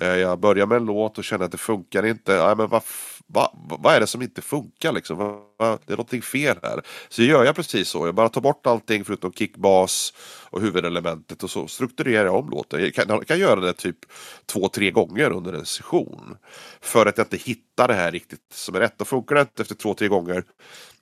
eh, 0.00 0.08
Jag 0.08 0.38
börjar 0.38 0.66
med 0.66 0.76
en 0.76 0.84
låt 0.84 1.18
och 1.18 1.24
känner 1.24 1.44
att 1.44 1.52
det 1.52 1.58
funkar 1.58 2.06
inte. 2.06 2.46
Nej, 2.46 2.56
men 2.56 2.68
vad, 2.68 2.82
vad, 3.26 3.50
vad 3.54 3.94
är 3.94 4.00
det 4.00 4.06
som 4.06 4.22
inte 4.22 4.42
funkar 4.42 4.92
liksom? 4.92 5.16
Vad, 5.18 5.78
det 5.86 5.92
är 5.92 5.96
någonting 5.96 6.22
fel 6.22 6.56
här. 6.62 6.82
Så 7.08 7.22
gör 7.22 7.44
jag 7.44 7.56
precis 7.56 7.88
så. 7.88 8.06
Jag 8.06 8.14
bara 8.14 8.28
tar 8.28 8.40
bort 8.40 8.66
allting 8.66 9.04
förutom 9.04 9.32
kickbas 9.32 10.12
och 10.50 10.60
huvudelementet 10.60 11.42
och 11.42 11.50
så 11.50 11.68
strukturerar 11.68 12.24
jag 12.24 12.34
om 12.34 12.50
låten. 12.50 12.80
Jag 12.80 12.94
kan, 12.94 13.08
jag 13.08 13.26
kan 13.26 13.38
göra 13.38 13.60
det 13.60 13.72
typ 13.72 13.98
två, 14.46 14.68
tre 14.68 14.90
gånger 14.90 15.30
under 15.30 15.52
en 15.52 15.66
session. 15.66 16.36
För 16.80 17.06
att 17.06 17.18
jag 17.18 17.24
inte 17.24 17.36
hittar 17.36 17.88
det 17.88 17.94
här 17.94 18.12
riktigt 18.12 18.40
som 18.52 18.74
är 18.74 18.80
rätt. 18.80 19.00
Och 19.00 19.08
funkar 19.08 19.34
det 19.34 19.40
inte 19.40 19.62
efter 19.62 19.74
två, 19.74 19.94
tre 19.94 20.08
gånger 20.08 20.44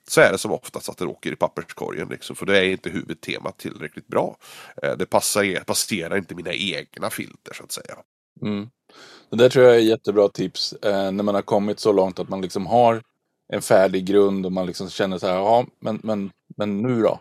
så 0.07 0.21
är 0.21 0.31
det 0.31 0.37
som 0.37 0.51
oftast 0.51 0.89
att 0.89 0.97
det 0.97 1.05
åker 1.05 1.31
i 1.31 1.35
papperskorgen. 1.35 2.07
Liksom, 2.07 2.35
för 2.35 2.45
det 2.45 2.57
är 2.57 2.63
inte 2.63 2.89
huvudtemat 2.89 3.57
tillräckligt 3.57 4.07
bra. 4.07 4.37
Eh, 4.83 4.97
det 4.97 5.05
passar, 5.05 5.63
passerar 5.63 6.17
inte 6.17 6.35
mina 6.35 6.53
egna 6.53 7.09
filter 7.09 7.53
så 7.53 7.63
att 7.63 7.71
säga. 7.71 7.95
Mm. 8.41 8.69
Det 9.29 9.37
där 9.37 9.49
tror 9.49 9.65
jag 9.65 9.75
är 9.75 9.79
jättebra 9.79 10.29
tips 10.29 10.73
eh, 10.73 11.11
när 11.11 11.23
man 11.23 11.35
har 11.35 11.41
kommit 11.41 11.79
så 11.79 11.91
långt 11.91 12.19
att 12.19 12.29
man 12.29 12.41
liksom 12.41 12.65
har 12.65 13.03
en 13.53 13.61
färdig 13.61 14.05
grund 14.05 14.45
och 14.45 14.51
man 14.51 14.65
liksom 14.65 14.89
känner 14.89 15.17
så 15.17 15.27
här, 15.27 15.35
ja, 15.35 15.65
men, 15.79 15.99
men, 16.03 16.31
men 16.57 16.81
nu 16.81 17.01
då? 17.01 17.19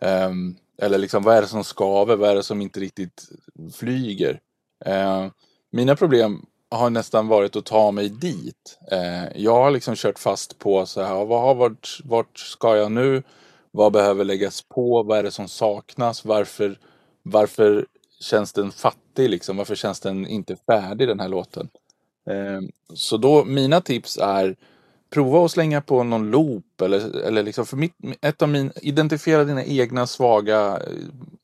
Ehm, 0.00 0.56
eller 0.82 0.98
liksom, 0.98 1.22
vad 1.22 1.36
är 1.36 1.42
det 1.42 1.48
som 1.48 1.64
skaver? 1.64 2.16
Vad 2.16 2.30
är 2.30 2.34
det 2.34 2.42
som 2.42 2.60
inte 2.60 2.80
riktigt 2.80 3.28
flyger? 3.74 4.40
Eh, 4.84 5.26
mina 5.72 5.96
problem 5.96 6.46
har 6.70 6.90
nästan 6.90 7.28
varit 7.28 7.56
att 7.56 7.64
ta 7.64 7.90
mig 7.90 8.08
dit. 8.08 8.78
Eh, 8.90 9.42
jag 9.42 9.54
har 9.54 9.70
liksom 9.70 9.94
kört 9.96 10.18
fast 10.18 10.58
på 10.58 10.86
så 10.86 11.02
här, 11.02 11.24
vad 11.24 11.40
har 11.40 11.54
varit, 11.54 11.98
vart 12.04 12.38
ska 12.38 12.76
jag 12.76 12.92
nu? 12.92 13.22
Vad 13.70 13.92
behöver 13.92 14.24
läggas 14.24 14.62
på? 14.62 15.02
Vad 15.02 15.18
är 15.18 15.22
det 15.22 15.30
som 15.30 15.48
saknas? 15.48 16.24
Varför, 16.24 16.78
varför 17.22 17.86
känns 18.20 18.52
den 18.52 18.72
fattig 18.72 19.30
liksom? 19.30 19.56
Varför 19.56 19.74
känns 19.74 20.00
den 20.00 20.26
inte 20.26 20.56
färdig 20.56 21.08
den 21.08 21.20
här 21.20 21.28
låten? 21.28 21.68
Eh, 22.30 22.60
så 22.94 23.16
då, 23.16 23.44
mina 23.44 23.80
tips 23.80 24.18
är 24.22 24.56
prova 25.10 25.44
att 25.44 25.50
slänga 25.50 25.80
på 25.80 26.02
någon 26.02 26.30
loop 26.30 26.80
eller, 26.82 27.16
eller 27.20 27.42
liksom 27.42 27.66
för 27.66 27.76
mitt, 27.76 27.94
ett 28.20 28.42
av 28.42 28.48
min, 28.48 28.72
identifiera 28.82 29.44
dina 29.44 29.64
egna 29.64 30.06
svaga 30.06 30.76
eh, 30.76 30.92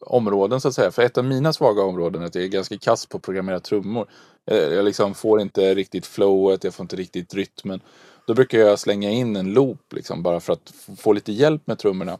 områden 0.01 0.61
så 0.61 0.69
att 0.69 0.75
säga. 0.75 0.91
För 0.91 1.03
ett 1.03 1.19
av 1.19 1.25
mina 1.25 1.53
svaga 1.53 1.83
områden 1.83 2.23
är 2.23 2.27
att 2.27 2.35
jag 2.35 2.45
är 2.45 2.49
ganska 2.49 2.79
kass 2.79 3.07
på 3.07 3.17
att 3.17 3.23
programmera 3.23 3.61
trummor. 3.61 4.07
Jag, 4.45 4.73
jag 4.73 4.85
liksom 4.85 5.15
får 5.15 5.41
inte 5.41 5.75
riktigt 5.75 6.07
flowet, 6.07 6.65
jag 6.65 6.75
får 6.75 6.85
inte 6.85 6.97
riktigt 6.97 7.35
rytmen. 7.35 7.81
Då 8.27 8.35
brukar 8.35 8.59
jag 8.59 8.79
slänga 8.79 9.11
in 9.11 9.37
en 9.37 9.53
loop 9.53 9.93
liksom 9.93 10.23
bara 10.23 10.41
för 10.41 10.53
att 10.53 10.73
få 10.99 11.13
lite 11.13 11.33
hjälp 11.33 11.67
med 11.67 11.79
trummorna. 11.79 12.19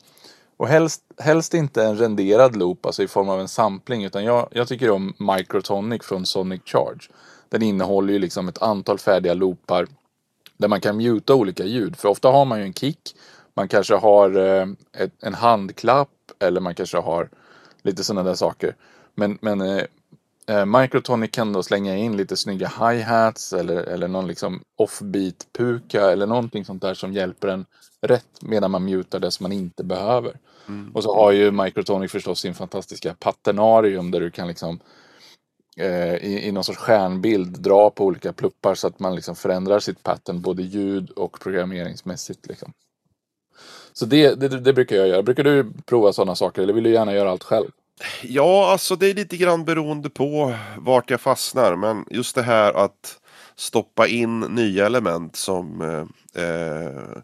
Och 0.57 0.69
helst, 0.69 1.03
helst 1.19 1.55
inte 1.55 1.85
en 1.85 1.99
renderad 1.99 2.57
loop, 2.57 2.87
alltså 2.87 3.03
i 3.03 3.09
form 3.09 3.29
av 3.29 3.41
en 3.41 3.49
sampling, 3.49 4.05
utan 4.05 4.25
jag, 4.25 4.49
jag 4.51 4.69
tycker 4.69 4.91
om 4.91 5.15
Microtonic 5.19 6.03
från 6.03 6.27
Sonic 6.27 6.63
Charge. 6.65 7.09
Den 7.49 7.63
innehåller 7.63 8.13
ju 8.13 8.19
liksom 8.19 8.49
ett 8.49 8.63
antal 8.63 8.99
färdiga 8.99 9.35
loopar 9.35 9.87
där 10.57 10.69
man 10.69 10.81
kan 10.81 10.97
muta 10.97 11.35
olika 11.35 11.65
ljud. 11.65 11.97
För 11.97 12.09
ofta 12.09 12.29
har 12.29 12.45
man 12.45 12.59
ju 12.59 12.65
en 12.65 12.75
kick, 12.75 13.17
man 13.55 13.69
kanske 13.69 13.95
har 13.95 14.37
eh, 14.37 14.67
ett, 14.93 15.13
en 15.23 15.35
handklapp 15.35 16.09
eller 16.39 16.61
man 16.61 16.75
kanske 16.75 16.99
har 16.99 17.29
lite 17.83 18.05
sådana 18.05 18.23
där 18.29 18.35
saker. 18.35 18.77
Men, 19.15 19.39
men 19.41 19.61
eh, 19.61 19.85
eh, 20.47 20.67
Microtonic 20.67 21.31
kan 21.31 21.53
då 21.53 21.63
slänga 21.63 21.97
in 21.97 22.17
lite 22.17 22.37
snygga 22.37 22.69
hi-hats 22.69 23.53
eller, 23.53 23.77
eller 23.77 24.09
någon 24.09 24.27
liksom 24.27 24.63
offbeat-puka 24.77 26.11
eller 26.11 26.27
någonting 26.27 26.65
sånt 26.65 26.83
där 26.83 26.95
som 26.95 27.13
hjälper 27.13 27.49
en 27.49 27.67
rätt 28.01 28.43
medan 28.43 28.71
man 28.71 28.85
mutar 28.85 29.21
det 29.21 29.31
som 29.31 29.45
man 29.45 29.53
inte 29.53 29.85
behöver. 29.85 30.39
Mm. 30.69 30.91
Och 30.95 31.03
så 31.03 31.15
har 31.15 31.33
ju 31.33 31.51
Microtonic 31.51 32.13
förstås 32.13 32.41
sin 32.41 32.55
fantastiska 32.55 33.15
paternarium 33.15 34.11
där 34.11 34.21
du 34.21 34.31
kan 34.31 34.49
liksom 34.49 34.81
eh, 35.77 36.15
i, 36.15 36.49
i 36.49 36.53
någon 36.53 36.65
sorts 36.65 36.79
stjärnbild 36.79 37.61
dra 37.61 37.91
på 37.91 38.05
olika 38.05 38.33
pluppar 38.33 38.75
så 38.75 38.87
att 38.87 38.99
man 38.99 39.15
liksom 39.15 39.37
förändrar 39.37 39.81
sitt 39.81 40.03
pattern 40.03 40.41
både 40.41 40.63
ljud 40.63 41.11
och 41.11 41.41
programmeringsmässigt. 41.41 42.47
Liksom. 42.47 42.73
Så 43.93 44.07
det, 44.07 44.35
det, 44.35 44.49
det 44.49 44.73
brukar 44.73 44.97
jag 44.97 45.09
göra. 45.09 45.23
Brukar 45.23 45.45
du 45.45 45.73
prova 45.87 46.13
sådana 46.13 46.35
saker 46.35 46.63
eller 46.63 46.73
vill 46.73 46.85
du 46.85 46.91
gärna 46.91 47.15
göra 47.15 47.31
allt 47.31 47.45
själv? 47.45 47.69
Ja, 48.23 48.73
alltså 48.73 48.97
det 48.97 49.11
är 49.11 49.15
lite 49.15 49.37
grann 49.37 49.65
beroende 49.65 50.11
på 50.11 50.55
vart 50.79 51.11
jag 51.11 51.21
fastnar. 51.21 51.77
Men 51.77 52.05
just 52.11 52.35
det 52.35 52.43
här 52.43 52.73
att 52.73 53.21
stoppa 53.57 54.07
in 54.07 54.41
nya 54.41 54.87
element 54.87 55.37
som 55.37 55.81
eh, 55.81 56.45
eh, 56.45 57.23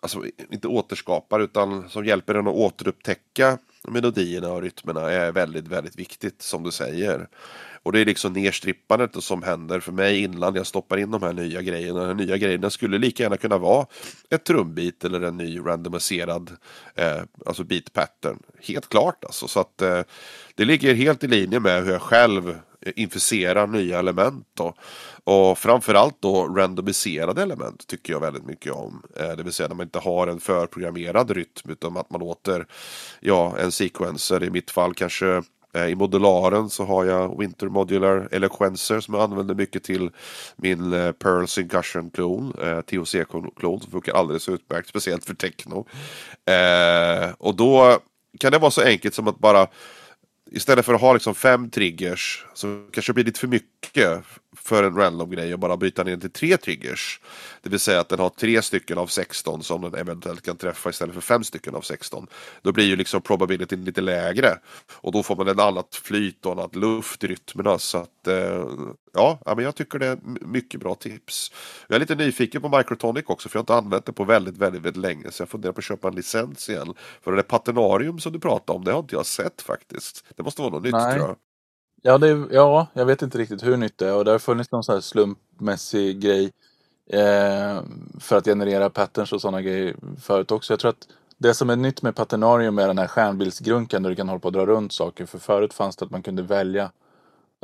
alltså 0.00 0.22
inte 0.50 0.68
återskapar 0.68 1.40
utan 1.40 1.88
som 1.88 2.04
hjälper 2.04 2.34
en 2.34 2.46
att 2.48 2.54
återupptäcka 2.54 3.58
melodierna 3.88 4.52
och 4.52 4.62
rytmerna 4.62 5.10
är 5.10 5.32
väldigt, 5.32 5.68
väldigt 5.68 5.98
viktigt 5.98 6.42
som 6.42 6.62
du 6.62 6.70
säger. 6.70 7.28
Och 7.82 7.92
det 7.92 8.00
är 8.00 8.04
liksom 8.04 8.32
nerstrippandet 8.32 9.22
som 9.24 9.42
händer 9.42 9.80
för 9.80 9.92
mig 9.92 10.22
innan 10.22 10.54
jag 10.54 10.66
stoppar 10.66 10.96
in 10.96 11.10
de 11.10 11.22
här 11.22 11.32
nya 11.32 11.62
grejerna. 11.62 12.00
De 12.00 12.06
här 12.06 12.26
nya 12.26 12.36
grejerna 12.36 12.70
skulle 12.70 12.98
lika 12.98 13.22
gärna 13.22 13.36
kunna 13.36 13.58
vara 13.58 13.86
ett 14.30 14.44
trumbit 14.44 15.04
eller 15.04 15.20
en 15.20 15.36
ny 15.36 15.58
randomiserad 15.58 16.50
eh, 16.94 17.22
alltså 17.46 17.64
beat 17.64 17.92
pattern. 17.92 18.38
Helt 18.60 18.88
klart 18.88 19.24
alltså. 19.24 19.48
Så 19.48 19.60
att 19.60 19.82
eh, 19.82 20.00
det 20.54 20.64
ligger 20.64 20.94
helt 20.94 21.24
i 21.24 21.28
linje 21.28 21.60
med 21.60 21.84
hur 21.84 21.92
jag 21.92 22.02
själv 22.02 22.58
inficera 22.96 23.66
nya 23.66 23.98
element. 23.98 24.46
Då. 24.54 24.74
Och 25.24 25.58
framförallt 25.58 26.22
då 26.22 26.46
randomiserade 26.46 27.42
element 27.42 27.86
tycker 27.86 28.12
jag 28.12 28.20
väldigt 28.20 28.46
mycket 28.46 28.72
om. 28.72 29.02
Eh, 29.16 29.36
det 29.36 29.42
vill 29.42 29.52
säga 29.52 29.68
när 29.68 29.74
man 29.74 29.86
inte 29.86 29.98
har 29.98 30.26
en 30.26 30.40
förprogrammerad 30.40 31.30
rytm 31.30 31.70
utan 31.70 31.96
att 31.96 32.10
man 32.10 32.20
låter 32.20 32.66
ja, 33.20 33.54
en 33.58 33.72
sequencer, 33.72 34.44
i 34.44 34.50
mitt 34.50 34.70
fall 34.70 34.94
kanske 34.94 35.42
eh, 35.74 35.86
I 35.86 35.94
modularen 35.94 36.70
så 36.70 36.84
har 36.84 37.04
jag 37.04 37.38
Winter 37.38 37.68
Modular 37.68 38.28
Eloquencer 38.30 39.00
som 39.00 39.14
jag 39.14 39.22
använder 39.22 39.54
mycket 39.54 39.84
till 39.84 40.10
min 40.56 40.92
eh, 40.92 41.12
Pearl 41.12 41.46
Syncussion 41.46 42.10
klon, 42.10 42.54
eh, 42.62 42.80
TOC-klon 42.80 43.80
som 43.80 43.90
funkar 43.90 44.12
alldeles 44.14 44.48
utmärkt, 44.48 44.88
speciellt 44.88 45.24
för 45.24 45.34
techno. 45.34 45.86
och 47.38 47.56
då 47.56 47.98
kan 48.40 48.52
det 48.52 48.58
vara 48.58 48.70
så 48.70 48.82
enkelt 48.82 49.14
som 49.14 49.28
att 49.28 49.38
bara 49.38 49.66
istället 50.54 50.84
för 50.84 50.94
att 50.94 51.00
ha 51.00 51.12
liksom 51.12 51.34
fem 51.34 51.70
triggers 51.70 52.46
så 52.54 52.86
kanske 52.92 53.12
det 53.12 53.14
blir 53.14 53.24
lite 53.24 53.40
för 53.40 53.48
mycket 53.48 54.24
för 54.56 54.84
en 54.84 54.96
random 54.96 55.30
grej 55.30 55.54
och 55.54 55.58
bara 55.58 55.76
byta 55.76 56.04
ner 56.04 56.16
till 56.16 56.30
tre 56.30 56.56
triggers. 56.56 57.20
Det 57.62 57.70
vill 57.70 57.80
säga 57.80 58.00
att 58.00 58.08
den 58.08 58.18
har 58.18 58.28
tre 58.28 58.62
stycken 58.62 58.98
av 58.98 59.06
16 59.06 59.62
som 59.62 59.80
den 59.80 59.94
eventuellt 59.94 60.42
kan 60.42 60.56
träffa 60.56 60.90
istället 60.90 61.14
för 61.14 61.20
fem 61.20 61.44
stycken 61.44 61.74
av 61.74 61.80
16. 61.80 62.26
Då 62.62 62.72
blir 62.72 62.84
ju 62.84 62.96
liksom 62.96 63.22
probabilityn 63.22 63.84
lite 63.84 64.00
lägre. 64.00 64.58
Och 64.94 65.12
då 65.12 65.22
får 65.22 65.36
man 65.36 65.48
ett 65.48 65.58
annat 65.58 65.94
flyt 65.94 66.46
och 66.46 66.52
annat 66.52 66.76
luft 66.76 67.24
i 67.24 67.26
rytmerna. 67.26 67.78
Så 67.78 67.98
att 67.98 68.26
eh, 68.28 68.66
ja, 69.12 69.38
men 69.44 69.64
jag 69.64 69.74
tycker 69.74 69.98
det 69.98 70.06
är 70.06 70.18
mycket 70.46 70.80
bra 70.80 70.94
tips. 70.94 71.52
Jag 71.88 71.96
är 71.96 72.00
lite 72.00 72.14
nyfiken 72.14 72.62
på 72.62 72.76
Microtonic 72.78 73.24
också 73.26 73.48
för 73.48 73.56
jag 73.56 73.60
har 73.60 73.62
inte 73.62 73.86
använt 73.86 74.06
det 74.06 74.12
på 74.12 74.24
väldigt, 74.24 74.56
väldigt, 74.56 74.82
väldigt 74.82 75.02
länge. 75.02 75.30
Så 75.30 75.42
jag 75.42 75.48
funderar 75.48 75.72
på 75.72 75.78
att 75.78 75.84
köpa 75.84 76.08
en 76.08 76.14
licens 76.14 76.68
igen. 76.68 76.94
För 77.20 77.32
det 77.32 77.42
paternarium 77.42 78.20
som 78.20 78.32
du 78.32 78.40
pratade 78.40 78.76
om, 78.76 78.84
det 78.84 78.92
har 78.92 79.00
inte 79.00 79.14
jag 79.14 79.26
sett 79.26 79.62
faktiskt. 79.62 80.24
Det 80.36 80.42
måste 80.42 80.62
vara 80.62 80.72
något 80.72 80.82
nytt 80.82 80.92
Nej. 80.92 81.14
tror 81.14 81.28
jag. 81.28 81.36
Ja, 82.02 82.18
det, 82.18 82.46
ja, 82.50 82.86
jag 82.92 83.06
vet 83.06 83.22
inte 83.22 83.38
riktigt 83.38 83.64
hur 83.64 83.76
nytt 83.76 83.98
det 83.98 84.08
är 84.08 84.14
och 84.14 84.24
det 84.24 84.30
har 84.30 84.38
funnits 84.38 84.72
någon 84.72 84.84
sån 84.84 84.94
här 84.94 85.00
slumpmässig 85.00 86.20
grej 86.20 86.52
eh, 87.10 87.82
för 88.20 88.36
att 88.36 88.44
generera 88.44 88.90
patterns 88.90 89.32
och 89.32 89.40
sådana 89.40 89.62
grejer 89.62 89.96
förut 90.20 90.50
också. 90.50 90.72
Jag 90.72 90.80
tror 90.80 90.90
att 90.90 91.08
det 91.38 91.54
som 91.54 91.70
är 91.70 91.76
nytt 91.76 92.02
med 92.02 92.16
Paternarium 92.16 92.78
är 92.78 92.86
den 92.86 92.98
här 92.98 93.06
stjärnbildsgrunkan 93.06 94.02
där 94.02 94.10
du 94.10 94.16
kan 94.16 94.28
hålla 94.28 94.38
på 94.38 94.48
och 94.48 94.52
dra 94.52 94.66
runt 94.66 94.92
saker. 94.92 95.26
För 95.26 95.38
förut 95.38 95.74
fanns 95.74 95.96
det 95.96 96.04
att 96.04 96.10
man 96.10 96.22
kunde 96.22 96.42
välja 96.42 96.90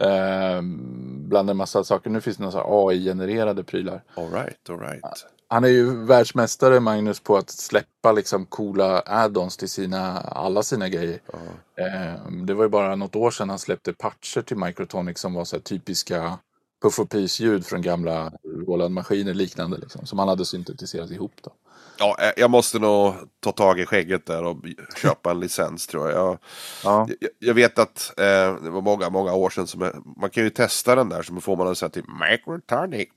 eh, 0.00 0.62
bland 1.28 1.50
en 1.50 1.56
massa 1.56 1.84
saker. 1.84 2.10
Nu 2.10 2.20
finns 2.20 2.36
det 2.36 2.44
några 2.44 2.62
AI-genererade 2.64 3.64
prylar. 3.64 4.02
All 4.14 4.30
right, 4.30 4.70
all 4.70 4.80
right. 4.80 5.04
Han 5.50 5.64
är 5.64 5.68
ju 5.68 6.04
världsmästare 6.04 6.80
Magnus 6.80 7.20
på 7.20 7.36
att 7.36 7.50
släppa 7.50 8.12
liksom 8.12 8.46
coola 8.46 9.00
add-ons 9.06 9.58
till 9.58 9.68
sina, 9.68 10.20
alla 10.20 10.62
sina 10.62 10.88
grejer. 10.88 11.20
Eh, 11.78 12.30
det 12.46 12.54
var 12.54 12.64
ju 12.64 12.68
bara 12.68 12.96
något 12.96 13.16
år 13.16 13.30
sedan 13.30 13.48
han 13.48 13.58
släppte 13.58 13.92
patcher 13.92 14.42
till 14.42 14.56
Microtonic 14.56 15.18
som 15.18 15.34
var 15.34 15.44
så 15.44 15.56
här 15.56 15.60
typiska 15.62 16.38
puff 16.82 16.98
och 16.98 17.10
pis-ljud 17.10 17.66
från 17.66 17.82
gamla 17.82 18.32
Roland-maskiner 18.66 19.34
liknande 19.34 19.76
liksom, 19.78 20.06
som 20.06 20.18
han 20.18 20.28
hade 20.28 20.44
syntetiserat 20.44 21.10
ihop. 21.10 21.32
Då. 21.42 21.52
Ja, 21.98 22.16
eh, 22.20 22.32
jag 22.36 22.50
måste 22.50 22.78
nog 22.78 23.14
ta 23.40 23.52
tag 23.52 23.80
i 23.80 23.86
skägget 23.86 24.26
där 24.26 24.44
och 24.44 24.56
köpa 24.96 25.30
en 25.30 25.40
licens 25.40 25.86
tror 25.86 26.10
jag. 26.10 26.18
Jag, 26.18 26.38
Ja. 26.84 27.08
jag, 27.20 27.30
jag 27.38 27.54
vet 27.54 27.78
att 27.78 28.12
eh, 28.18 28.62
det 28.62 28.70
var 28.70 28.82
många, 28.82 29.10
många 29.10 29.32
år 29.34 29.50
sedan 29.50 29.66
som 29.66 29.80
jag, 29.80 30.16
man 30.16 30.30
kan 30.30 30.44
ju 30.44 30.50
testa 30.50 30.94
den 30.94 31.08
där 31.08 31.22
så 31.22 31.40
får 31.40 31.56
man 31.56 31.66
en 31.66 31.74
sån 31.76 31.86
här 31.86 31.90
typ 31.90 32.06
microtonic, 32.30 33.08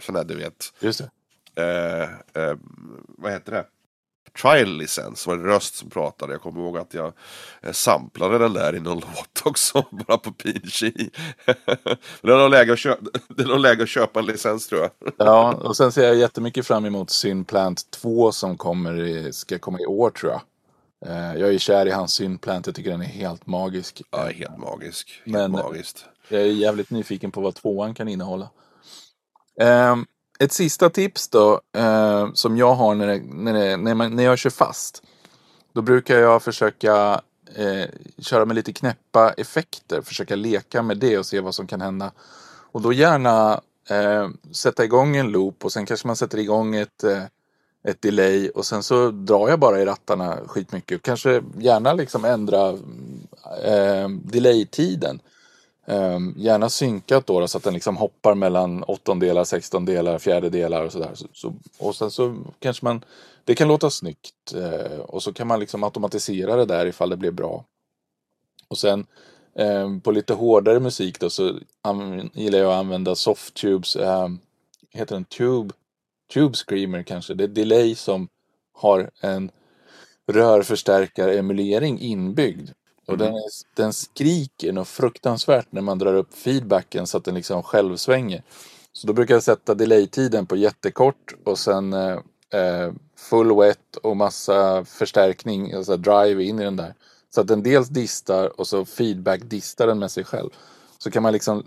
sån 0.00 0.14
där 0.14 0.24
du 0.24 0.36
vet. 0.36 0.72
Just 0.80 0.98
det. 0.98 1.10
Eh, 1.56 2.02
eh, 2.42 2.56
vad 3.18 3.32
heter 3.32 3.52
det? 3.52 3.64
Trial-licens 4.42 5.26
var 5.26 5.36
det 5.36 5.44
röst 5.44 5.74
som 5.74 5.90
pratade. 5.90 6.32
Jag 6.32 6.42
kommer 6.42 6.60
ihåg 6.60 6.78
att 6.78 6.94
jag 6.94 7.12
eh, 7.62 7.72
samplade 7.72 8.38
den 8.38 8.52
där 8.52 8.76
i 8.76 8.80
någon 8.80 9.00
låt 9.16 9.42
också, 9.46 9.84
bara 9.90 10.18
på 10.18 10.32
PNG. 10.32 10.92
det 12.22 12.32
är 12.32 12.38
nog 12.38 12.50
läge 12.50 12.72
att 12.72 12.78
köpa, 12.78 13.02
det 13.28 13.42
är 13.42 13.46
nog 13.46 13.58
läge 13.60 13.82
att 13.82 13.88
köpa 13.88 14.20
en 14.20 14.26
licens 14.26 14.66
tror 14.68 14.80
jag. 14.80 14.90
Ja, 15.16 15.52
och 15.54 15.76
sen 15.76 15.92
ser 15.92 16.02
jag 16.06 16.16
jättemycket 16.16 16.66
fram 16.66 16.84
emot 16.84 17.10
Synplant 17.10 17.90
2 17.90 18.32
som 18.32 18.56
kommer 18.56 19.00
i, 19.00 19.32
ska 19.32 19.58
komma 19.58 19.78
i 19.80 19.86
år 19.86 20.10
tror 20.10 20.32
jag. 20.32 20.40
Eh, 21.06 21.34
Jag 21.40 21.54
är 21.54 21.58
kär 21.58 21.86
i 21.86 21.90
hans 21.90 22.12
Synplant, 22.12 22.66
jag 22.66 22.74
tycker 22.76 22.90
den 22.90 23.00
är 23.02 23.06
helt 23.06 23.46
magisk. 23.46 24.02
Ja, 24.10 24.24
helt 24.24 24.58
magisk. 24.58 25.22
Helt 25.24 25.36
Men- 25.38 25.50
magiskt. 25.52 26.04
Jag 26.28 26.40
är 26.40 26.46
jävligt 26.46 26.90
nyfiken 26.90 27.30
på 27.30 27.40
vad 27.40 27.54
tvåan 27.54 27.94
kan 27.94 28.08
innehålla. 28.08 28.50
Ehm, 29.60 30.06
ett 30.42 30.52
sista 30.52 30.90
tips 30.90 31.28
då, 31.28 31.60
eh, 31.76 32.32
som 32.34 32.56
jag 32.56 32.74
har 32.74 32.94
när, 32.94 33.06
det, 33.06 33.22
när, 33.24 33.52
det, 33.52 33.76
när, 33.76 33.94
man, 33.94 34.16
när 34.16 34.22
jag 34.22 34.38
kör 34.38 34.50
fast. 34.50 35.02
Då 35.72 35.82
brukar 35.82 36.18
jag 36.18 36.42
försöka 36.42 37.20
eh, 37.54 37.84
köra 38.18 38.44
med 38.44 38.56
lite 38.56 38.72
knäppa 38.72 39.32
effekter, 39.32 40.02
försöka 40.02 40.36
leka 40.36 40.82
med 40.82 40.98
det 40.98 41.18
och 41.18 41.26
se 41.26 41.40
vad 41.40 41.54
som 41.54 41.66
kan 41.66 41.80
hända. 41.80 42.12
Och 42.72 42.80
då 42.80 42.92
gärna 42.92 43.60
eh, 43.90 44.28
sätta 44.52 44.84
igång 44.84 45.16
en 45.16 45.28
loop 45.28 45.64
och 45.64 45.72
sen 45.72 45.86
kanske 45.86 46.06
man 46.06 46.16
sätter 46.16 46.38
igång 46.38 46.76
ett, 46.76 47.04
eh, 47.04 47.22
ett 47.84 48.02
delay 48.02 48.48
och 48.48 48.66
sen 48.66 48.82
så 48.82 49.10
drar 49.10 49.48
jag 49.48 49.58
bara 49.58 49.80
i 49.80 49.84
rattarna 49.84 50.38
skitmycket. 50.46 51.02
Kanske 51.02 51.42
gärna 51.58 51.92
liksom 51.92 52.24
ändra 52.24 52.68
eh, 53.64 54.08
delay-tiden. 54.08 55.20
Um, 55.86 56.34
gärna 56.36 56.68
synkat 56.68 57.26
då, 57.26 57.40
då 57.40 57.48
så 57.48 57.58
att 57.58 57.64
den 57.64 57.74
liksom 57.74 57.96
hoppar 57.96 58.34
mellan 58.34 58.82
åttondelar, 58.82 59.44
sextondelar, 59.44 60.18
fjärdedelar 60.18 60.84
och 60.84 60.92
sådär. 60.92 61.10
Så, 61.14 61.26
så, 61.32 61.54
och 61.78 61.96
sen 61.96 62.10
så 62.10 62.36
kanske 62.58 62.84
man, 62.84 63.04
det 63.44 63.54
kan 63.54 63.68
låta 63.68 63.90
snyggt 63.90 64.54
uh, 64.54 64.98
och 64.98 65.22
så 65.22 65.32
kan 65.32 65.46
man 65.46 65.60
liksom 65.60 65.84
automatisera 65.84 66.56
det 66.56 66.64
där 66.64 66.86
ifall 66.86 67.10
det 67.10 67.16
blir 67.16 67.30
bra. 67.30 67.64
Och 68.68 68.78
sen 68.78 69.06
um, 69.54 70.00
på 70.00 70.10
lite 70.10 70.34
hårdare 70.34 70.80
musik 70.80 71.20
då 71.20 71.30
så 71.30 71.58
gillar 72.34 72.58
jag 72.58 72.72
att 72.72 72.78
använda 72.78 73.14
softtubes, 73.14 73.96
um, 73.96 74.02
ehm, 74.02 74.38
heter 74.90 75.14
den 75.14 75.24
tube, 75.24 75.74
tube 76.32 76.56
screamer 76.56 77.02
kanske, 77.02 77.34
det 77.34 77.44
är 77.44 77.48
delay 77.48 77.94
som 77.94 78.28
har 78.72 79.10
en 79.20 79.50
rörförstärkaremulering 80.26 82.00
inbyggd. 82.00 82.70
Och 83.06 83.18
den, 83.18 83.34
är, 83.34 83.42
den 83.74 83.92
skriker 83.92 84.72
något 84.72 84.88
fruktansvärt 84.88 85.66
när 85.70 85.82
man 85.82 85.98
drar 85.98 86.14
upp 86.14 86.34
feedbacken 86.34 87.06
så 87.06 87.18
att 87.18 87.24
den 87.24 87.34
liksom 87.34 87.62
själv 87.62 87.96
svänger. 87.96 88.42
Så 88.92 89.06
då 89.06 89.12
brukar 89.12 89.34
jag 89.34 89.42
sätta 89.42 89.74
delay-tiden 89.74 90.46
på 90.46 90.56
jättekort 90.56 91.34
och 91.44 91.58
sen 91.58 91.92
eh, 91.92 92.18
eh, 92.52 92.92
full 93.16 93.56
wet 93.56 93.96
och 94.02 94.16
massa 94.16 94.84
förstärkning, 94.84 95.72
alltså 95.72 95.96
drive 95.96 96.44
in 96.44 96.60
i 96.60 96.64
den 96.64 96.76
där. 96.76 96.94
Så 97.34 97.40
att 97.40 97.46
den 97.46 97.62
dels 97.62 97.88
distar 97.88 98.60
och 98.60 98.66
så 98.66 98.84
feedback-distar 98.84 99.86
den 99.86 99.98
med 99.98 100.10
sig 100.10 100.24
själv. 100.24 100.50
Så 100.98 101.10
kan 101.10 101.22
man 101.22 101.32
liksom 101.32 101.64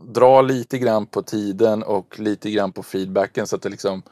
dra 0.00 0.42
lite 0.42 0.78
grann 0.78 1.06
på 1.06 1.22
tiden 1.22 1.82
och 1.82 2.20
lite 2.20 2.50
grann 2.50 2.72
på 2.72 2.82
feedbacken 2.82 3.46
så 3.46 3.56
att 3.56 3.62
det 3.62 3.68
liksom 3.68 4.02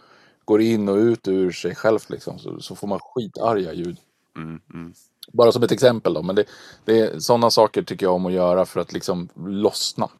går 0.44 0.60
in 0.60 0.88
och 0.88 0.96
ut 0.96 1.28
ur 1.28 1.52
sig 1.52 1.74
självt 1.74 2.10
liksom. 2.10 2.38
Så, 2.38 2.60
så 2.60 2.74
får 2.74 2.88
man 2.88 3.00
skitarga 3.02 3.72
ljud. 3.72 3.96
Mm, 4.36 4.60
mm. 4.74 4.92
Bara 5.32 5.52
som 5.52 5.62
ett 5.62 5.72
exempel 5.72 6.14
då, 6.14 6.22
men 6.22 6.36
det, 6.36 6.44
det 6.84 7.00
är, 7.00 7.18
sådana 7.18 7.50
saker 7.50 7.82
tycker 7.82 8.06
jag 8.06 8.14
om 8.14 8.26
att 8.26 8.32
göra 8.32 8.66
för 8.66 8.80
att 8.80 8.92
liksom 8.92 9.28
lossna. 9.36 10.10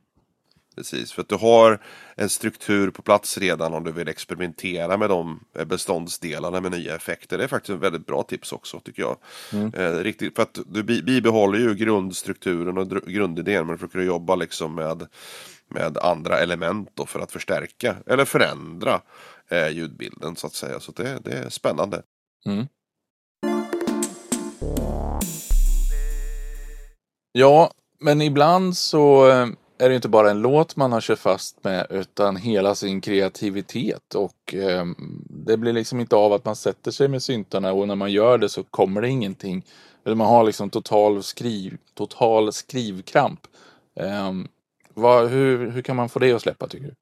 Precis, 0.77 1.13
för 1.13 1.23
att 1.23 1.29
du 1.29 1.35
har 1.35 1.83
en 2.17 2.29
struktur 2.29 2.91
på 2.91 3.03
plats 3.03 3.39
redan 3.39 3.75
om 3.75 3.85
du 3.85 3.93
vill 3.93 4.09
experimentera 4.09 4.97
med 4.97 5.09
de 5.09 5.41
beståndsdelarna 5.67 6.61
med 6.61 6.71
nya 6.73 6.97
effekter. 6.97 7.39
Det 7.39 7.45
är 7.45 7.49
faktiskt 7.49 7.75
ett 7.75 7.83
väldigt 7.83 8.07
bra 8.07 8.23
tips 8.23 8.53
också 8.53 8.81
tycker 8.81 9.03
jag. 9.03 9.17
Mm. 9.53 9.75
Eh, 9.75 10.03
riktigt, 10.03 10.37
för 10.37 10.43
att 10.43 10.59
du 10.67 10.83
bibehåller 10.83 11.59
ju 11.59 11.75
grundstrukturen 11.75 12.79
och 12.79 12.89
grundidén 12.89 13.67
men 13.67 13.79
försöker 13.79 14.01
jobba 14.01 14.35
liksom 14.35 14.75
med, 14.75 15.07
med 15.69 15.99
andra 15.99 16.39
element 16.39 16.91
då 16.95 17.07
för 17.07 17.21
att 17.21 17.33
förstärka 17.33 17.97
eller 18.07 18.25
förändra 18.25 19.01
eh, 19.49 19.69
ljudbilden 19.69 20.37
så 20.37 20.47
att 20.47 20.55
säga. 20.55 20.81
Så 20.81 20.93
det, 20.93 21.19
det 21.25 21.33
är 21.33 21.49
spännande. 21.49 22.03
Mm. 22.47 22.67
Ja, 27.33 27.71
men 27.99 28.23
ibland 28.23 28.77
så 28.77 29.29
eh, 29.31 29.47
är 29.79 29.89
det 29.89 29.95
inte 29.95 30.09
bara 30.09 30.31
en 30.31 30.41
låt 30.41 30.77
man 30.77 30.93
har 30.93 31.01
kört 31.01 31.19
fast 31.19 31.65
med 31.65 31.87
utan 31.91 32.37
hela 32.37 32.75
sin 32.75 33.01
kreativitet 33.01 34.15
och 34.15 34.55
eh, 34.55 34.87
det 35.29 35.57
blir 35.57 35.73
liksom 35.73 36.01
inte 36.01 36.17
av 36.17 36.33
att 36.33 36.45
man 36.45 36.57
sätter 36.57 36.91
sig 36.91 37.09
med 37.09 37.23
syntarna 37.23 37.73
och 37.73 37.89
när 37.89 37.95
man 37.95 38.13
gör 38.13 38.39
det 38.39 38.49
så 38.49 38.63
kommer 38.63 39.01
det 39.01 39.09
ingenting. 39.09 39.65
Eller 40.05 40.17
man 40.17 40.27
har 40.27 40.45
liksom 40.45 40.71
total, 40.71 41.23
skriv, 41.23 41.79
total 41.95 42.53
skrivkramp. 42.53 43.41
Eh, 44.01 44.33
vad, 44.95 45.29
hur, 45.29 45.71
hur 45.71 45.83
kan 45.83 45.97
man 45.97 46.09
få 46.09 46.19
det 46.19 46.33
att 46.33 46.43
släppa 46.43 46.69
tycker 46.69 46.87
du? 46.87 46.95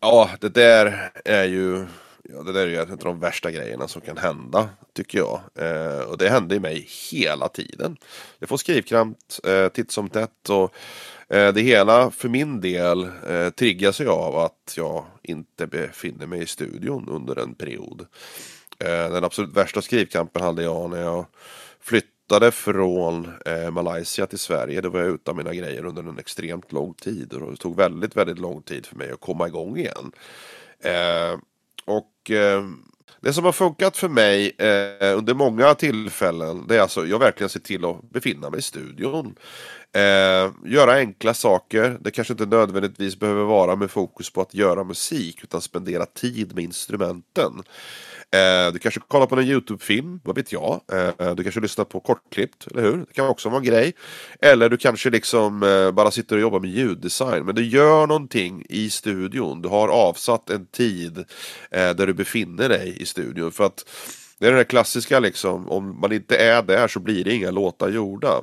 Ja, 0.00 0.30
det 0.40 0.48
där 0.48 1.12
är 1.24 1.44
ju 1.44 1.86
Ja, 2.32 2.42
det 2.42 2.52
där 2.52 2.60
är 2.60 2.66
ju 2.66 2.76
en 2.76 2.90
av 2.90 2.98
de 2.98 3.20
värsta 3.20 3.50
grejerna 3.50 3.88
som 3.88 4.00
kan 4.00 4.16
hända, 4.16 4.68
tycker 4.92 5.18
jag. 5.18 5.40
Eh, 5.54 6.00
och 6.00 6.18
det 6.18 6.28
händer 6.28 6.56
i 6.56 6.60
mig 6.60 6.88
hela 7.12 7.48
tiden. 7.48 7.96
Jag 8.38 8.48
får 8.48 8.56
skrivkramp 8.56 9.18
eh, 9.44 9.68
titt 9.68 9.90
som 9.90 10.08
tätt 10.08 10.48
och 10.48 10.74
eh, 11.34 11.52
det 11.52 11.60
hela 11.60 12.10
för 12.10 12.28
min 12.28 12.60
del 12.60 13.10
eh, 13.28 13.50
triggas 13.50 14.00
ju 14.00 14.08
av 14.08 14.36
att 14.36 14.74
jag 14.76 15.04
inte 15.22 15.66
befinner 15.66 16.26
mig 16.26 16.42
i 16.42 16.46
studion 16.46 17.08
under 17.08 17.38
en 17.38 17.54
period. 17.54 18.06
Eh, 18.78 19.12
den 19.12 19.24
absolut 19.24 19.56
värsta 19.56 19.82
skrivkampen 19.82 20.42
hade 20.42 20.62
jag 20.62 20.90
när 20.90 21.02
jag 21.02 21.26
flyttade 21.80 22.50
från 22.50 23.32
eh, 23.46 23.70
Malaysia 23.70 24.26
till 24.26 24.38
Sverige. 24.38 24.80
Då 24.80 24.88
var 24.88 25.00
jag 25.00 25.08
utan 25.08 25.36
mina 25.36 25.54
grejer 25.54 25.84
under 25.84 26.02
en 26.02 26.18
extremt 26.18 26.72
lång 26.72 26.94
tid. 26.94 27.32
Och 27.32 27.50
det 27.50 27.56
tog 27.56 27.76
väldigt, 27.76 28.16
väldigt 28.16 28.38
lång 28.38 28.62
tid 28.62 28.86
för 28.86 28.96
mig 28.96 29.10
att 29.10 29.20
komma 29.20 29.46
igång 29.46 29.76
igen. 29.76 30.12
Eh, 30.82 31.38
och 31.90 32.30
eh, 32.30 32.64
det 33.20 33.32
som 33.32 33.44
har 33.44 33.52
funkat 33.52 33.96
för 33.96 34.08
mig 34.08 34.52
eh, 34.58 35.18
under 35.18 35.34
många 35.34 35.74
tillfällen 35.74 36.66
det 36.68 36.76
är 36.76 36.80
alltså 36.80 37.06
jag 37.06 37.18
verkligen 37.18 37.48
ser 37.48 37.60
till 37.60 37.84
att 37.84 38.10
befinna 38.10 38.50
mig 38.50 38.58
i 38.58 38.62
studion. 38.62 39.34
Eh, 39.92 40.52
göra 40.64 40.94
enkla 40.94 41.34
saker. 41.34 41.98
Det 42.00 42.10
kanske 42.10 42.32
inte 42.34 42.46
nödvändigtvis 42.46 43.18
behöver 43.18 43.44
vara 43.44 43.76
med 43.76 43.90
fokus 43.90 44.30
på 44.30 44.40
att 44.40 44.54
göra 44.54 44.84
musik 44.84 45.44
utan 45.44 45.60
spendera 45.60 46.06
tid 46.06 46.54
med 46.54 46.64
instrumenten. 46.64 47.62
Eh, 48.32 48.72
du 48.72 48.78
kanske 48.78 49.00
kollar 49.00 49.26
på 49.26 49.36
en 49.36 49.48
YouTube-film, 49.48 50.20
vad 50.24 50.36
vet 50.36 50.52
jag. 50.52 50.80
Eh, 50.92 51.34
du 51.34 51.42
kanske 51.42 51.60
lyssnar 51.60 51.84
på 51.84 52.00
kortklippt, 52.00 52.66
eller 52.66 52.82
hur? 52.82 52.96
Det 52.96 53.12
kan 53.12 53.28
också 53.28 53.48
vara 53.48 53.58
en 53.58 53.64
grej. 53.64 53.92
Eller 54.40 54.68
du 54.68 54.76
kanske 54.76 55.10
liksom 55.10 55.62
eh, 55.62 55.90
bara 55.90 56.10
sitter 56.10 56.36
och 56.36 56.42
jobbar 56.42 56.60
med 56.60 56.70
ljuddesign. 56.70 57.44
Men 57.44 57.54
du 57.54 57.64
gör 57.64 58.06
någonting 58.06 58.64
i 58.68 58.90
studion. 58.90 59.62
Du 59.62 59.68
har 59.68 59.88
avsatt 59.88 60.50
en 60.50 60.66
tid 60.66 61.18
eh, 61.70 61.90
där 61.90 62.06
du 62.06 62.12
befinner 62.14 62.68
dig 62.68 62.96
i 63.02 63.06
studion. 63.06 63.52
För 63.52 63.64
att 63.64 63.84
det 64.38 64.46
är 64.46 64.52
den 64.52 64.64
klassiska 64.64 65.20
liksom, 65.20 65.68
om 65.68 66.00
man 66.00 66.12
inte 66.12 66.36
är 66.36 66.62
där 66.62 66.88
så 66.88 67.00
blir 67.00 67.24
det 67.24 67.34
inga 67.34 67.50
låtar 67.50 67.88
gjorda. 67.88 68.42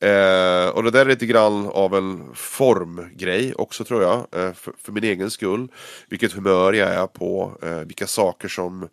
Eh, 0.00 0.68
och 0.68 0.82
det 0.82 0.90
där 0.90 1.00
är 1.00 1.08
lite 1.08 1.26
grann 1.26 1.66
av 1.66 1.94
en 1.94 2.34
formgrej 2.34 3.54
också 3.54 3.84
tror 3.84 4.02
jag. 4.02 4.16
Eh, 4.16 4.52
för, 4.52 4.72
för, 4.78 4.92
min 4.92 5.04
egen 5.04 5.30
skull. 5.30 5.68
Vilket 6.08 6.32
humör 6.32 6.72
jag 6.72 6.88
är 6.88 7.06
på. 7.06 7.58
Eh, 7.62 7.78
vilka 7.78 8.06
saker 8.06 8.48
som 8.48 8.88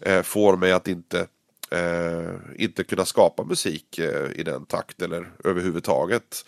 eh, 0.00 0.22
får 0.22 0.56
mig 0.56 0.72
att 0.72 0.88
inte 0.88 1.26
eh, 1.70 2.34
inte 2.56 2.84
kunna 2.84 3.04
skapa 3.04 3.44
musik 3.44 3.98
eh, 3.98 4.30
i 4.34 4.42
den 4.42 4.66
takt 4.66 5.02
eller 5.02 5.32
överhuvudtaget. 5.44 6.44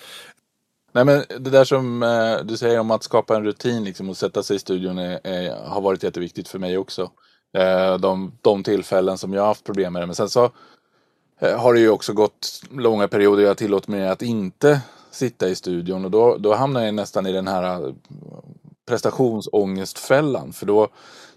Nej 0.93 1.05
men 1.05 1.25
det 1.29 1.51
där 1.51 1.65
som 1.65 2.03
eh, 2.03 2.39
du 2.45 2.57
säger 2.57 2.81
om 2.81 2.91
att 2.91 3.03
skapa 3.03 3.37
en 3.37 3.45
rutin 3.45 3.85
liksom, 3.85 4.09
och 4.09 4.17
sätta 4.17 4.43
sig 4.43 4.57
i 4.57 4.59
studion 4.59 4.99
är, 4.99 5.21
är, 5.25 5.69
har 5.69 5.81
varit 5.81 6.03
jätteviktigt 6.03 6.49
för 6.49 6.59
mig 6.59 6.79
också. 6.79 7.11
Eh, 7.57 7.99
de, 7.99 8.39
de 8.43 8.63
tillfällen 8.63 9.19
som 9.19 9.33
jag 9.33 9.43
har 9.43 9.49
haft 9.49 9.65
problem 9.65 9.93
med 9.93 10.03
det. 10.03 10.07
Men 10.07 10.15
sen 10.15 10.29
så 10.29 10.51
Eh, 11.38 11.59
har 11.59 11.75
det 11.75 11.81
ju 11.81 11.90
också 11.90 12.12
gått 12.12 12.62
långa 12.70 13.09
perioder 13.09 13.42
jag 13.42 13.59
tillåter 13.59 13.90
mig 13.90 14.09
att 14.09 14.22
inte 14.22 14.81
sitta 15.11 15.49
i 15.49 15.55
studion 15.55 16.05
och 16.05 16.11
då, 16.11 16.37
då 16.37 16.55
hamnar 16.55 16.83
jag 16.83 16.94
nästan 16.94 17.27
i 17.27 17.33
den 17.33 17.49
här 17.49 17.87
eh, 17.87 17.94
prestationsångestfällan. 18.87 20.53
För 20.53 20.66
då 20.66 20.88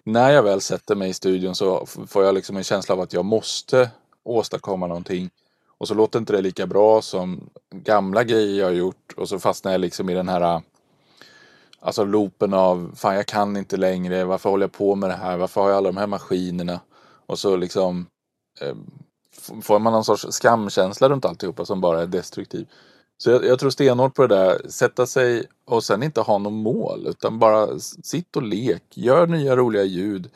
när 0.03 0.29
jag 0.29 0.43
väl 0.43 0.61
sätter 0.61 0.95
mig 0.95 1.09
i 1.09 1.13
studion 1.13 1.55
så 1.55 1.85
får 1.85 2.23
jag 2.23 2.35
liksom 2.35 2.57
en 2.57 2.63
känsla 2.63 2.95
av 2.95 3.01
att 3.01 3.13
jag 3.13 3.25
måste 3.25 3.89
åstadkomma 4.23 4.87
någonting. 4.87 5.29
Och 5.77 5.87
så 5.87 5.93
låter 5.93 6.19
inte 6.19 6.33
det 6.33 6.41
lika 6.41 6.67
bra 6.67 7.01
som 7.01 7.49
gamla 7.71 8.23
grejer 8.23 8.59
jag 8.59 8.65
har 8.65 8.73
gjort 8.73 9.13
och 9.17 9.29
så 9.29 9.39
fastnar 9.39 9.71
jag 9.71 9.81
liksom 9.81 10.09
i 10.09 10.13
den 10.13 10.29
här 10.29 10.41
eh, 10.41 10.61
Alltså 11.81 12.03
loopen 12.03 12.53
av 12.53 12.91
fan 12.95 13.15
jag 13.15 13.25
kan 13.25 13.57
inte 13.57 13.77
längre, 13.77 14.25
varför 14.25 14.49
håller 14.49 14.63
jag 14.63 14.71
på 14.71 14.95
med 14.95 15.09
det 15.09 15.15
här, 15.15 15.37
varför 15.37 15.61
har 15.61 15.69
jag 15.69 15.77
alla 15.77 15.89
de 15.89 15.97
här 15.97 16.07
maskinerna? 16.07 16.79
Och 17.25 17.39
så 17.39 17.55
liksom 17.55 18.05
eh, 18.61 18.75
får 19.61 19.79
man 19.79 19.93
någon 19.93 20.05
sorts 20.05 20.25
skamkänsla 20.29 21.09
runt 21.09 21.25
alltihopa 21.25 21.65
som 21.65 21.81
bara 21.81 22.01
är 22.01 22.07
destruktiv. 22.07 22.67
Så 23.17 23.29
jag, 23.29 23.45
jag 23.45 23.59
tror 23.59 23.69
stenhårt 23.69 24.15
på 24.15 24.27
det 24.27 24.35
där, 24.35 24.61
sätta 24.69 25.05
sig 25.05 25.43
och 25.65 25.83
sen 25.83 26.03
inte 26.03 26.21
ha 26.21 26.37
något 26.37 26.53
mål 26.53 27.07
utan 27.07 27.39
bara 27.39 27.79
sitt 27.79 28.35
och 28.35 28.43
lek, 28.43 28.83
gör 28.93 29.27
nya 29.27 29.55
roliga 29.55 29.83
ljud. 29.83 30.29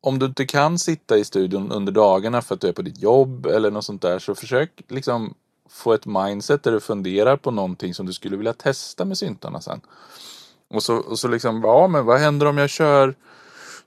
Om 0.00 0.18
du 0.18 0.26
inte 0.26 0.46
kan 0.46 0.78
sitta 0.78 1.16
i 1.16 1.24
studion 1.24 1.72
under 1.72 1.92
dagarna 1.92 2.42
för 2.42 2.54
att 2.54 2.60
du 2.60 2.68
är 2.68 2.72
på 2.72 2.82
ditt 2.82 3.02
jobb 3.02 3.46
eller 3.46 3.70
något 3.70 3.84
sånt 3.84 4.02
där 4.02 4.18
så 4.18 4.34
försök 4.34 4.82
liksom 4.88 5.34
få 5.68 5.92
ett 5.92 6.06
mindset 6.06 6.62
där 6.62 6.72
du 6.72 6.80
funderar 6.80 7.36
på 7.36 7.50
någonting 7.50 7.94
som 7.94 8.06
du 8.06 8.12
skulle 8.12 8.36
vilja 8.36 8.52
testa 8.52 9.04
med 9.04 9.18
syntarna 9.18 9.60
sen. 9.60 9.80
Och 10.70 10.82
så, 10.82 10.96
och 10.96 11.18
så 11.18 11.28
liksom, 11.28 11.62
ja 11.64 11.88
men 11.88 12.04
vad 12.04 12.20
händer 12.20 12.46
om 12.46 12.58
jag 12.58 12.70
kör 12.70 13.14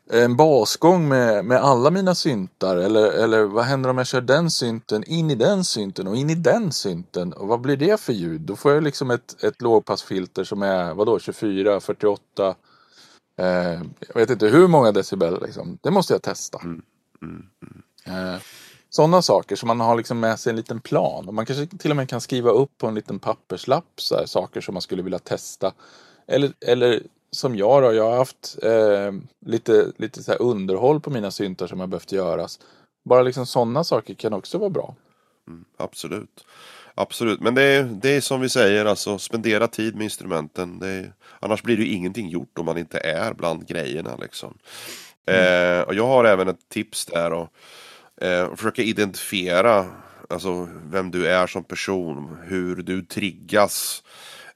en 0.10 0.36
basgång 0.36 1.08
med, 1.08 1.46
med 1.46 1.58
alla 1.58 1.92
mina 1.92 2.16
syntar 2.16 2.78
eller, 2.78 3.12
eller 3.12 3.44
vad 3.44 3.66
händer 3.66 3.90
om 3.90 3.98
jag 3.98 4.08
kör 4.08 4.22
den 4.22 4.52
synten 4.52 5.04
in 5.04 5.32
i 5.32 5.36
den 5.36 5.64
synten 5.64 6.08
och 6.08 6.16
in 6.16 6.30
i 6.30 6.36
den 6.36 6.72
synten 6.72 7.34
och 7.34 7.48
vad 7.48 7.62
blir 7.62 7.78
det 7.78 8.00
för 8.00 8.14
ljud? 8.14 8.42
Då 8.42 8.56
får 8.56 8.72
jag 8.72 8.84
liksom 8.84 9.12
ett, 9.12 9.44
ett 9.44 9.62
lågpassfilter 9.62 10.44
som 10.44 10.62
är 10.64 10.94
vadå 10.94 11.20
24, 11.20 11.80
48 11.80 12.56
eh, 13.38 13.46
jag 14.08 14.16
vet 14.16 14.30
inte 14.30 14.48
hur 14.48 14.68
många 14.68 14.92
decibel 14.92 15.42
liksom. 15.42 15.78
Det 15.82 15.92
måste 15.92 16.14
jag 16.14 16.22
testa. 16.22 16.60
Mm. 16.64 16.82
Mm. 17.22 17.46
Mm. 18.06 18.34
Eh, 18.34 18.40
sådana 18.90 19.22
saker 19.22 19.56
som 19.56 19.68
man 19.68 19.80
har 19.80 19.96
liksom 19.96 20.20
med 20.20 20.40
sig 20.40 20.50
en 20.50 20.56
liten 20.56 20.80
plan 20.80 21.28
och 21.28 21.34
man 21.34 21.46
kanske 21.46 21.78
till 21.78 21.92
och 21.92 21.98
med 21.98 22.10
kan 22.10 22.22
skriva 22.22 22.52
upp 22.52 22.78
på 22.78 22.88
en 22.88 22.96
liten 22.96 23.20
papperslapp 23.20 23.94
så 23.96 24.16
här, 24.16 24.26
saker 24.26 24.62
som 24.62 24.74
man 24.74 24.82
skulle 24.82 25.02
vilja 25.02 25.20
testa. 25.20 25.74
Eller, 26.28 26.54
eller 26.62 27.04
som 27.32 27.56
jag 27.56 27.84
då, 27.84 27.94
jag 27.94 28.10
har 28.10 28.18
haft 28.18 28.58
eh, 28.64 29.12
lite, 29.46 29.92
lite 29.98 30.24
så 30.24 30.34
underhåll 30.34 31.02
på 31.02 31.10
mina 31.10 31.32
syntar 31.32 31.68
som 31.68 31.80
har 31.80 31.88
behövt 31.88 32.12
göras. 32.12 32.60
Bara 33.06 33.22
liksom 33.22 33.46
sådana 33.46 33.84
saker 33.84 34.14
kan 34.14 34.34
också 34.34 34.58
vara 34.58 34.70
bra. 34.70 34.96
Mm, 35.48 35.66
absolut. 35.78 36.46
Absolut, 36.96 37.42
men 37.42 37.56
det 37.56 37.62
är, 37.62 37.84
det 37.84 38.10
är 38.10 38.22
som 38.22 38.42
vi 38.42 38.50
säger, 38.50 38.86
alltså 38.86 39.18
spendera 39.18 39.68
tid 39.68 39.96
med 39.96 40.04
instrumenten. 40.04 40.82
Är, 40.82 41.14
annars 41.40 41.64
blir 41.64 41.78
det 41.78 41.84
ju 41.84 41.94
ingenting 41.94 42.30
gjort 42.30 42.60
om 42.60 42.66
man 42.66 42.78
inte 42.78 43.00
är 43.00 43.34
bland 43.34 43.68
grejerna. 43.68 44.16
Liksom. 44.22 44.58
Mm. 45.26 45.80
Eh, 45.80 45.82
och 45.82 45.94
jag 45.94 46.08
har 46.08 46.26
även 46.26 46.48
ett 46.48 46.70
tips 46.70 47.06
där 47.06 47.34
och 47.34 47.50
eh, 48.22 48.56
försöka 48.56 48.82
identifiera 48.82 49.86
alltså, 50.30 50.68
vem 50.84 51.12
du 51.12 51.28
är 51.28 51.48
som 51.48 51.64
person, 51.64 52.38
hur 52.44 52.76
du 52.76 53.02
triggas 53.02 54.04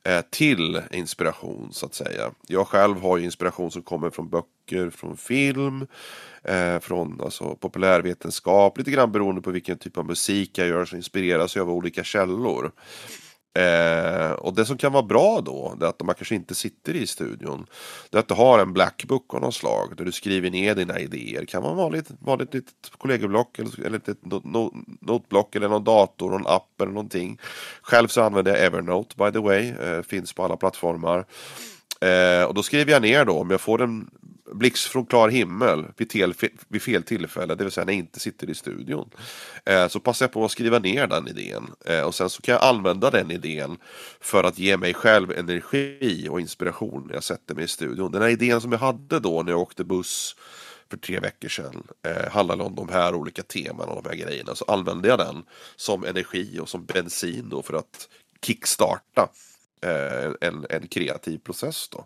Eh, 0.04 0.22
till 0.30 0.82
inspiration 0.92 1.70
så 1.72 1.86
att 1.86 1.94
säga. 1.94 2.32
Jag 2.48 2.68
själv 2.68 3.02
har 3.02 3.18
ju 3.18 3.26
inspiration 3.26 3.72
som 3.72 3.82
kommer 3.82 4.10
från 4.10 4.30
böcker, 4.30 4.90
från 4.90 5.18
film, 5.18 5.88
eh, 6.44 6.80
från 6.80 7.22
alltså, 7.22 7.56
populärvetenskap, 7.56 8.78
lite 8.78 8.92
grann 8.92 9.12
beroende 9.12 9.42
på 9.42 9.52
vilken 9.52 9.78
typ 9.78 9.98
av 9.98 10.06
musik 10.06 10.58
jag 10.58 10.68
gör 10.68 10.86
så 10.86 10.96
inspireras 10.96 11.56
jag 11.56 11.68
av 11.70 11.74
olika 11.76 12.04
källor. 12.04 12.72
Eh, 13.54 14.32
och 14.32 14.54
det 14.54 14.66
som 14.66 14.78
kan 14.78 14.94
vara 14.94 15.04
bra 15.04 15.42
då, 15.42 15.76
det 15.80 15.86
är 15.86 15.90
att 15.90 16.04
man 16.04 16.16
kanske 16.16 16.36
inte 16.36 16.56
sitter 16.56 16.96
i 16.96 17.08
studion. 17.08 17.66
Det 18.10 18.18
är 18.18 18.20
att 18.20 18.28
du 18.28 18.34
har 18.34 18.60
en 18.60 18.74
blackbook 18.74 19.34
av 19.34 19.42
något 19.42 19.56
slag 19.56 19.94
där 19.98 20.06
du 20.06 20.12
skriver 20.12 20.50
ner 20.50 20.76
dina 20.76 21.00
idéer. 21.00 21.40
Det 21.40 21.46
kan 21.46 21.64
vara 21.64 21.74
vanligt, 21.74 22.08
vanligt 22.20 22.54
litet 22.54 22.74
kollegieblock 22.98 23.60
eller, 23.60 23.86
eller 23.86 23.98
ett 23.98 24.26
notblock 25.02 25.56
eller 25.56 25.70
någon 25.70 25.84
dator, 25.84 26.30
någon 26.30 26.48
app 26.48 26.82
eller 26.82 26.92
någonting. 26.92 27.40
Själv 27.82 28.08
så 28.08 28.22
använder 28.22 28.52
jag 28.52 28.66
Evernote 28.66 29.16
by 29.18 29.32
the 29.32 29.40
way, 29.40 29.70
eh, 29.70 30.02
finns 30.02 30.34
på 30.34 30.44
alla 30.44 30.58
plattformar. 30.58 31.26
Eh, 32.02 32.44
och 32.44 32.54
då 32.54 32.64
skriver 32.64 32.92
jag 32.92 33.02
ner 33.02 33.26
då 33.26 33.34
om 33.34 33.52
jag 33.52 33.62
får 33.62 33.82
en 33.82 34.10
blixt 34.52 34.88
från 34.88 35.06
klar 35.06 35.30
himmel 35.30 35.86
vid, 35.98 36.10
tel, 36.10 36.34
vid 36.68 36.82
fel 36.82 37.04
tillfälle, 37.04 37.56
det 37.56 37.64
vill 37.64 37.74
säga 37.74 37.86
när 37.86 37.94
jag 37.94 38.00
inte 38.00 38.20
sitter 38.20 38.50
i 38.50 38.56
studion. 38.56 39.10
Eh, 39.66 39.88
så 39.88 40.00
passar 40.00 40.26
jag 40.26 40.32
på 40.32 40.46
att 40.46 40.52
skriva 40.52 40.80
ner 40.80 41.08
den 41.08 41.28
idén 41.28 41.72
eh, 41.86 42.02
och 42.02 42.16
sen 42.16 42.30
så 42.30 42.42
kan 42.42 42.54
jag 42.54 42.64
använda 42.64 43.10
den 43.10 43.32
idén 43.32 43.78
för 44.20 44.44
att 44.44 44.60
ge 44.60 44.78
mig 44.78 44.94
själv 44.94 45.32
energi 45.32 46.28
och 46.30 46.40
inspiration 46.40 47.06
när 47.08 47.14
jag 47.14 47.24
sätter 47.24 47.56
mig 47.56 47.64
i 47.64 47.68
studion. 47.68 48.12
Den 48.12 48.22
här 48.22 48.30
idén 48.30 48.62
som 48.62 48.72
jag 48.72 48.80
hade 48.80 49.20
då 49.20 49.44
när 49.44 49.52
jag 49.52 49.62
åkte 49.62 49.84
buss 49.84 50.36
för 50.90 50.98
tre 50.98 51.20
veckor 51.20 51.50
sedan 51.50 51.84
eh, 52.08 52.32
handlade 52.32 52.64
om 52.64 52.76
de 52.76 52.90
här 52.90 53.16
olika 53.16 53.44
teman 53.44 53.90
och 53.90 54.04
de 54.04 54.10
här 54.10 54.16
grejerna. 54.16 54.56
Så 54.56 54.66
använde 54.68 55.08
jag 55.08 55.20
den 55.20 55.44
som 55.76 56.06
energi 56.06 56.60
och 56.60 56.70
som 56.70 56.86
bensin 56.86 57.50
då 57.50 57.62
för 57.62 57.74
att 57.74 58.10
kickstarta 58.46 59.30
eh, 59.82 60.32
en, 60.42 60.66
en 60.70 60.88
kreativ 60.88 61.38
process. 61.38 61.90
Då. 61.90 62.06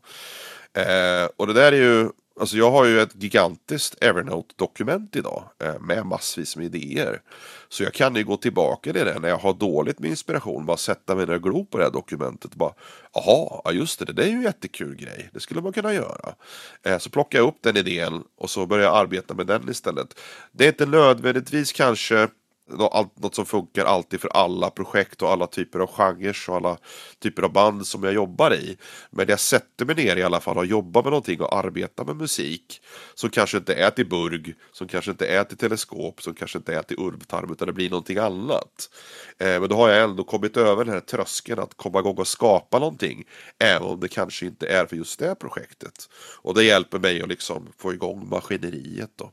Eh, 0.82 1.30
och 1.36 1.48
det 1.48 1.54
där 1.54 1.72
är 1.72 1.78
ju 1.78 2.10
Alltså 2.40 2.58
jag 2.58 2.72
har 2.72 2.86
ju 2.86 3.02
ett 3.02 3.24
gigantiskt 3.24 4.04
Evernote-dokument 4.04 5.16
idag 5.16 5.44
eh, 5.64 5.80
med 5.80 6.06
massvis 6.06 6.58
med 6.58 6.76
idéer. 6.76 7.22
Så 7.70 7.84
jag 7.84 7.94
kan 7.94 8.16
ju 8.16 8.24
gå 8.24 8.38
tillbaka 8.38 8.94
till 8.94 9.06
det 9.06 9.20
när 9.20 9.30
jag 9.30 9.38
har 9.38 9.54
dåligt 9.54 10.00
med 10.00 10.10
inspiration. 10.10 10.66
Bara 10.66 10.78
sätta 10.78 11.16
mig 11.16 11.26
ner 11.26 11.36
och 11.36 11.44
glo 11.44 11.66
på 11.66 11.78
det 11.78 11.84
här 11.84 11.92
dokumentet. 11.92 12.52
Och 12.52 12.58
bara, 12.58 12.74
Jaha, 13.14 13.74
just 13.74 14.00
det, 14.00 14.14
det 14.14 14.24
är 14.24 14.28
ju 14.28 14.34
en 14.34 14.42
jättekul 14.42 14.96
grej. 14.96 15.30
Det 15.34 15.40
skulle 15.40 15.62
man 15.62 15.74
kunna 15.74 15.94
göra. 15.94 16.36
Eh, 16.84 16.98
så 16.98 17.10
plockar 17.10 17.40
jag 17.40 17.48
upp 17.48 17.58
den 17.62 17.78
idén 17.78 18.24
och 18.38 18.50
så 18.50 18.66
börjar 18.66 18.86
jag 18.86 18.96
arbeta 18.96 19.34
med 19.34 19.48
den 19.48 19.70
istället. 19.70 20.20
Det 20.52 20.64
är 20.64 20.70
inte 20.70 20.86
nödvändigtvis 20.86 21.72
kanske 21.72 22.28
något 22.68 23.36
som 23.36 23.46
funkar 23.46 23.86
alltid 23.86 24.22
för 24.22 24.30
alla 24.30 24.70
projekt 24.70 25.22
och 25.22 25.30
alla 25.30 25.48
typer 25.48 25.80
av 25.80 25.88
genrer 25.88 26.46
och 26.48 26.56
alla 26.56 26.78
typer 27.20 27.44
av 27.44 27.54
band 27.54 27.88
som 27.88 28.04
jag 28.04 28.14
jobbar 28.14 28.54
i. 28.54 28.78
Men 29.10 29.28
jag 29.28 29.40
sätter 29.40 29.86
mig 29.86 29.96
ner 29.96 30.16
i 30.16 30.24
alla 30.24 30.40
fall 30.40 30.58
och 30.58 30.66
jobbar 30.66 31.04
med 31.04 31.12
någonting 31.12 31.42
och 31.42 31.58
arbetar 31.58 32.06
med 32.06 32.16
musik 32.16 32.82
som 33.16 33.30
kanske 33.30 33.58
inte 33.58 33.74
är 33.74 33.90
till 33.90 34.10
burg, 34.10 34.54
som 34.72 34.88
kanske 34.88 35.12
inte 35.12 35.28
är 35.28 35.44
till 35.44 35.58
teleskop, 35.58 36.22
som 36.22 36.34
kanske 36.34 36.58
inte 36.58 36.76
är 36.76 36.82
till 36.82 37.00
urvtarm 37.00 37.52
utan 37.52 37.68
det 37.68 37.74
blir 37.74 37.90
någonting 37.90 38.18
annat. 38.18 38.90
Eh, 39.38 39.60
men 39.60 39.70
då 39.70 39.76
har 39.76 39.90
jag 39.90 40.04
ändå 40.04 40.24
kommit 40.24 40.58
över 40.58 40.86
den 40.86 40.94
här 40.94 41.02
tröskeln 41.02 41.60
att 41.60 41.78
komma 41.78 42.00
igång 42.00 42.18
och 42.18 42.28
skapa 42.28 42.80
någonting. 42.80 43.24
Även 43.60 43.88
om 43.88 44.00
det 44.00 44.08
kanske 44.08 44.46
inte 44.46 44.68
är 44.68 44.86
för 44.86 44.96
just 44.96 45.20
det 45.20 45.36
projektet. 45.36 46.10
Och 46.42 46.54
det 46.54 46.64
hjälper 46.64 47.00
mig 47.00 47.22
att 47.22 47.30
liksom 47.30 47.68
få 47.78 47.94
igång 47.94 48.30
maskineriet 48.30 49.12
då. 49.16 49.32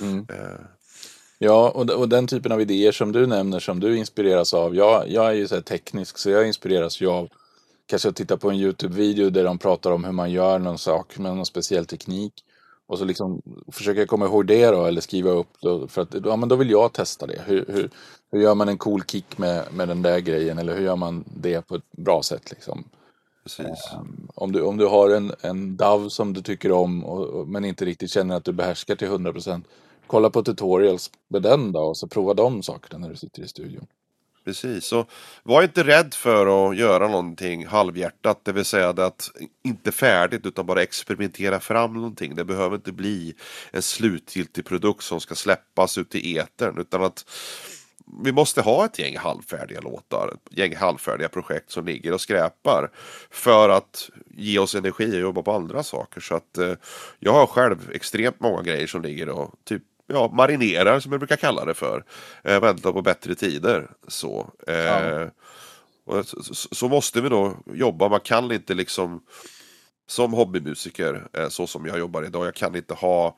Mm. 0.00 0.26
Ja, 1.42 1.70
och, 1.70 1.90
och 1.90 2.08
den 2.08 2.26
typen 2.26 2.52
av 2.52 2.60
idéer 2.60 2.92
som 2.92 3.12
du 3.12 3.26
nämner 3.26 3.60
som 3.60 3.80
du 3.80 3.98
inspireras 3.98 4.54
av. 4.54 4.76
Jag, 4.76 5.08
jag 5.08 5.28
är 5.28 5.32
ju 5.32 5.48
så 5.48 5.60
teknisk 5.60 6.18
så 6.18 6.30
jag 6.30 6.46
inspireras 6.46 7.00
ju 7.00 7.06
av 7.06 7.28
kanske 7.86 8.08
att 8.08 8.16
titta 8.16 8.36
på 8.36 8.50
en 8.50 8.56
YouTube-video 8.56 9.30
där 9.30 9.44
de 9.44 9.58
pratar 9.58 9.90
om 9.90 10.04
hur 10.04 10.12
man 10.12 10.30
gör 10.30 10.58
någon 10.58 10.78
sak 10.78 11.18
med 11.18 11.36
någon 11.36 11.46
speciell 11.46 11.86
teknik. 11.86 12.32
Och 12.86 12.98
så 12.98 13.04
liksom 13.04 13.42
försöker 13.72 14.00
jag 14.00 14.08
komma 14.08 14.26
ihåg 14.26 14.46
det 14.46 14.66
då 14.66 14.84
eller 14.84 15.00
skriva 15.00 15.30
upp 15.30 15.60
då, 15.60 15.88
för 15.88 16.02
att 16.02 16.14
ja, 16.24 16.36
men 16.36 16.48
då 16.48 16.56
vill 16.56 16.70
jag 16.70 16.92
testa 16.92 17.26
det. 17.26 17.42
Hur, 17.46 17.64
hur, 17.68 17.90
hur 18.32 18.40
gör 18.40 18.54
man 18.54 18.68
en 18.68 18.78
cool 18.78 19.02
kick 19.02 19.38
med, 19.38 19.64
med 19.74 19.88
den 19.88 20.02
där 20.02 20.18
grejen 20.18 20.58
eller 20.58 20.76
hur 20.76 20.84
gör 20.84 20.96
man 20.96 21.24
det 21.34 21.66
på 21.66 21.74
ett 21.74 21.92
bra 21.92 22.22
sätt 22.22 22.50
liksom. 22.50 22.84
Um, 23.58 24.28
om, 24.34 24.52
du, 24.52 24.62
om 24.62 24.76
du 24.76 24.86
har 24.86 25.10
en, 25.10 25.32
en 25.40 25.76
DAV 25.76 26.08
som 26.08 26.32
du 26.32 26.42
tycker 26.42 26.72
om 26.72 27.04
och, 27.04 27.26
och, 27.26 27.48
men 27.48 27.64
inte 27.64 27.84
riktigt 27.84 28.10
känner 28.10 28.36
att 28.36 28.44
du 28.44 28.52
behärskar 28.52 28.96
till 28.96 29.08
100 29.08 29.32
procent 29.32 29.66
kolla 30.10 30.30
på 30.30 30.42
tutorials 30.42 31.10
med 31.28 31.42
den 31.42 31.72
då 31.72 31.80
och 31.80 31.96
så 31.96 32.06
prova 32.06 32.34
de 32.34 32.62
sakerna 32.62 32.98
när 32.98 33.08
du 33.08 33.16
sitter 33.16 33.42
i 33.42 33.48
studion. 33.48 33.86
Precis, 34.44 34.84
så 34.84 35.06
var 35.42 35.62
inte 35.62 35.84
rädd 35.84 36.14
för 36.14 36.70
att 36.70 36.76
göra 36.76 37.08
någonting 37.08 37.66
halvhjärtat, 37.66 38.44
det 38.44 38.52
vill 38.52 38.64
säga 38.64 38.88
att 38.88 39.30
inte 39.64 39.92
färdigt 39.92 40.46
utan 40.46 40.66
bara 40.66 40.82
experimentera 40.82 41.60
fram 41.60 41.92
någonting. 41.92 42.34
Det 42.34 42.44
behöver 42.44 42.76
inte 42.76 42.92
bli 42.92 43.34
en 43.70 43.82
slutgiltig 43.82 44.64
produkt 44.64 45.02
som 45.02 45.20
ska 45.20 45.34
släppas 45.34 45.98
ut 45.98 46.14
i 46.14 46.38
etern 46.38 46.78
utan 46.78 47.02
att 47.02 47.24
vi 48.22 48.32
måste 48.32 48.62
ha 48.62 48.84
ett 48.84 48.98
gäng 48.98 49.16
halvfärdiga 49.16 49.80
låtar, 49.80 50.34
ett 50.34 50.58
gäng 50.58 50.76
halvfärdiga 50.76 51.28
projekt 51.28 51.70
som 51.70 51.86
ligger 51.86 52.12
och 52.12 52.20
skräpar 52.20 52.90
för 53.30 53.68
att 53.68 54.10
ge 54.36 54.58
oss 54.58 54.74
energi 54.74 55.16
och 55.16 55.20
jobba 55.20 55.42
på 55.42 55.52
andra 55.52 55.82
saker. 55.82 56.20
Så 56.20 56.34
att 56.34 56.58
eh, 56.58 56.72
jag 57.18 57.32
har 57.32 57.46
själv 57.46 57.90
extremt 57.92 58.40
många 58.40 58.62
grejer 58.62 58.86
som 58.86 59.02
ligger 59.02 59.28
och 59.28 59.54
typ 59.64 59.82
ja, 60.12 60.30
marinerar 60.32 61.00
som 61.00 61.12
jag 61.12 61.20
brukar 61.20 61.36
kalla 61.36 61.64
det 61.64 61.74
för. 61.74 62.04
Eh, 62.44 62.60
väntar 62.60 62.92
på 62.92 63.02
bättre 63.02 63.34
tider. 63.34 63.90
Så, 64.08 64.52
eh, 64.66 64.76
ja. 64.76 66.22
så, 66.24 66.54
så, 66.54 66.88
måste 66.88 67.20
vi 67.20 67.28
då 67.28 67.56
jobba. 67.74 68.08
Man 68.08 68.20
kan 68.20 68.52
inte 68.52 68.74
liksom 68.74 69.22
som 70.06 70.32
hobbymusiker 70.32 71.28
eh, 71.32 71.48
så 71.48 71.66
som 71.66 71.86
jag 71.86 71.98
jobbar 71.98 72.22
idag. 72.22 72.46
Jag 72.46 72.54
kan 72.54 72.76
inte 72.76 72.94
ha 72.94 73.36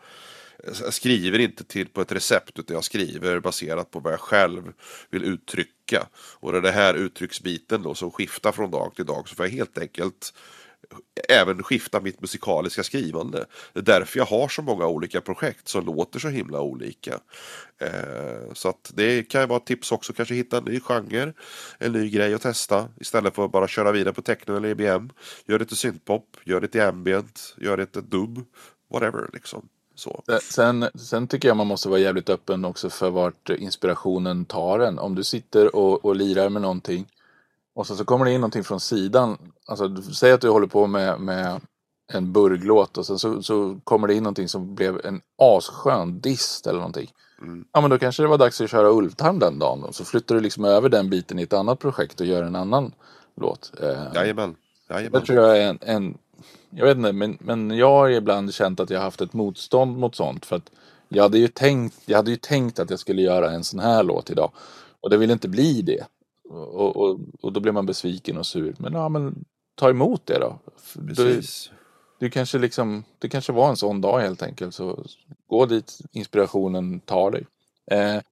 jag 0.81 0.95
skriver 0.95 1.39
inte 1.39 1.65
till 1.65 1.89
på 1.89 2.01
ett 2.01 2.13
recept 2.13 2.59
utan 2.59 2.75
jag 2.75 2.85
skriver 2.85 3.41
baserat 3.41 3.91
på 3.91 4.01
vad 4.01 4.13
jag 4.13 4.21
själv 4.21 4.73
vill 5.11 5.25
uttrycka. 5.25 6.07
Och 6.15 6.53
det 6.53 6.59
är 6.59 6.63
det 6.63 6.71
här 6.71 6.95
uttrycksbiten 6.95 7.83
då 7.83 7.95
som 7.95 8.11
skiftar 8.11 8.53
från 8.53 8.71
dag 8.71 8.93
till 8.97 9.07
dag 9.07 9.29
så 9.29 9.35
får 9.35 9.47
jag 9.47 9.53
helt 9.53 9.79
enkelt 9.79 10.35
även 11.29 11.63
skifta 11.63 12.01
mitt 12.01 12.21
musikaliska 12.21 12.83
skrivande. 12.83 13.47
Det 13.73 13.81
är 13.81 13.85
därför 13.85 14.19
jag 14.19 14.27
har 14.27 14.49
så 14.49 14.63
många 14.63 14.87
olika 14.87 15.21
projekt 15.21 15.69
som 15.69 15.87
låter 15.87 16.19
så 16.19 16.29
himla 16.29 16.61
olika. 16.61 17.21
Eh, 17.81 18.53
så 18.53 18.69
att 18.69 18.93
det 18.95 19.23
kan 19.23 19.49
vara 19.49 19.57
ett 19.57 19.67
tips 19.67 19.93
också, 19.93 20.13
kanske 20.13 20.35
hitta 20.35 20.59
en 20.59 20.65
ny 20.65 20.81
genre, 20.81 21.33
en 21.79 21.93
ny 21.93 22.11
grej 22.11 22.35
att 22.35 22.43
testa 22.43 22.89
istället 23.01 23.35
för 23.35 23.45
att 23.45 23.53
bara 23.53 23.69
köra 23.69 23.93
vidare 23.93 24.15
på 24.15 24.23
techno 24.23 24.57
eller 24.57 24.69
EBM. 24.69 25.11
Gör 25.47 25.59
det 25.59 25.65
till 25.65 25.77
syntpop, 25.77 26.37
gör 26.45 26.61
det 26.61 26.69
till 26.69 26.83
ambient, 26.83 27.55
gör 27.59 27.77
det 27.77 27.87
till 27.87 28.09
dubb, 28.09 28.45
whatever 28.93 29.31
liksom. 29.33 29.69
Så. 29.95 30.23
Eh, 30.29 30.39
sen, 30.39 30.89
sen 30.95 31.29
tycker 31.29 31.49
jag 31.49 31.57
man 31.57 31.67
måste 31.67 31.89
vara 31.89 32.01
jävligt 32.01 32.31
öppen 32.31 32.65
också 32.65 32.91
för 32.91 33.11
vart 33.11 33.51
inspirationen 33.51 34.45
tar 34.45 34.81
en. 34.81 34.99
Om 34.99 35.15
du 35.15 35.25
sitter 35.25 35.77
och, 35.77 36.05
och 36.05 36.17
lirar 36.17 36.49
med 36.49 36.63
någonting 36.63 37.07
och 37.75 37.87
så, 37.87 37.97
så 37.97 38.05
kommer 38.05 38.25
det 38.25 38.33
in 38.33 38.41
någonting 38.41 38.65
från 38.65 38.81
sidan. 38.81 39.39
Alltså, 39.67 40.03
säg 40.03 40.33
att 40.33 40.41
du 40.41 40.49
håller 40.49 40.67
på 40.67 40.87
med, 40.87 41.21
med 41.21 41.61
en 42.13 42.33
burglåt 42.33 42.99
och 42.99 43.07
sen 43.07 43.19
så, 43.19 43.43
så 43.43 43.81
kommer 43.85 44.09
det 44.09 44.15
in 44.15 44.23
någonting 44.23 44.49
som 44.49 44.75
blev 44.75 45.01
en 45.07 45.21
asskön 45.39 46.21
dist 46.21 46.67
eller 46.67 46.79
någonting. 46.79 47.11
Mm. 47.41 47.65
Ja 47.73 47.81
men 47.81 47.91
då 47.91 47.99
kanske 47.99 48.23
det 48.23 48.29
var 48.29 48.39
dags 48.39 48.61
att 48.61 48.71
köra 48.71 48.91
Ulvtarm 48.91 49.39
den 49.39 49.59
dagen. 49.59 49.85
Och 49.85 49.95
så 49.95 50.05
flyttar 50.05 50.35
du 50.35 50.41
liksom 50.41 50.65
över 50.65 50.89
den 50.89 51.11
biten 51.11 51.39
i 51.39 51.43
ett 51.43 51.53
annat 51.53 51.79
projekt 51.79 52.21
och 52.21 52.27
gör 52.27 52.43
en 52.43 52.57
annan 52.57 52.95
låt. 53.37 53.73
Eh, 53.81 53.89
Jajamän. 54.15 54.55
Jajamän. 54.91 55.21
Det 55.21 55.27
tror 55.27 55.39
jag 55.39 55.59
är 55.59 55.69
en, 55.69 55.79
en 55.81 56.19
jag 56.71 56.87
vet 56.87 56.97
inte, 56.97 57.13
men, 57.13 57.39
men 57.41 57.71
jag 57.71 57.91
har 57.91 58.09
ibland 58.09 58.55
känt 58.55 58.81
att 58.81 58.91
jag 58.91 58.99
har 58.99 59.05
haft 59.05 59.21
ett 59.21 59.33
motstånd 59.33 59.99
mot 59.99 60.15
sånt. 60.15 60.47
För 60.47 60.57
att 60.57 60.71
jag 61.09 61.23
hade 61.23 61.39
ju 61.39 61.49
tänkt, 61.49 61.97
jag 62.07 62.17
hade 62.17 62.31
ju 62.31 62.37
tänkt 62.37 62.79
att 62.79 62.91
jag 62.91 62.99
skulle 62.99 63.23
göra 63.23 63.51
en 63.51 63.65
sån 63.65 63.81
här 63.81 64.03
låt 64.03 64.31
idag. 64.31 64.53
Och 65.01 65.11
det 65.11 65.17
ville 65.17 65.33
inte 65.33 65.49
bli 65.49 65.83
det. 65.83 66.07
Och, 66.53 66.97
och, 66.97 67.21
och 67.41 67.53
då 67.53 67.61
blir 67.61 67.73
man 67.73 67.87
besviken 67.87 68.39
och 68.39 68.47
sur. 68.47 68.75
Men 68.79 68.93
ja, 68.93 69.09
men 69.09 69.45
ta 69.75 69.91
emot 69.91 70.27
det 70.27 70.39
då. 70.39 70.59
Precis. 71.07 71.71
Du, 72.19 72.27
du 72.27 72.31
kanske 72.31 72.59
liksom, 72.59 73.05
det 73.19 73.29
kanske 73.29 73.53
var 73.53 73.69
en 73.69 73.77
sån 73.77 74.01
dag 74.01 74.21
helt 74.21 74.43
enkelt. 74.43 74.75
Så 74.75 75.05
gå 75.47 75.67
dit 75.67 75.99
inspirationen 76.13 77.01
tar 77.01 77.31
dig. 77.31 77.47
Eh, 77.91 78.23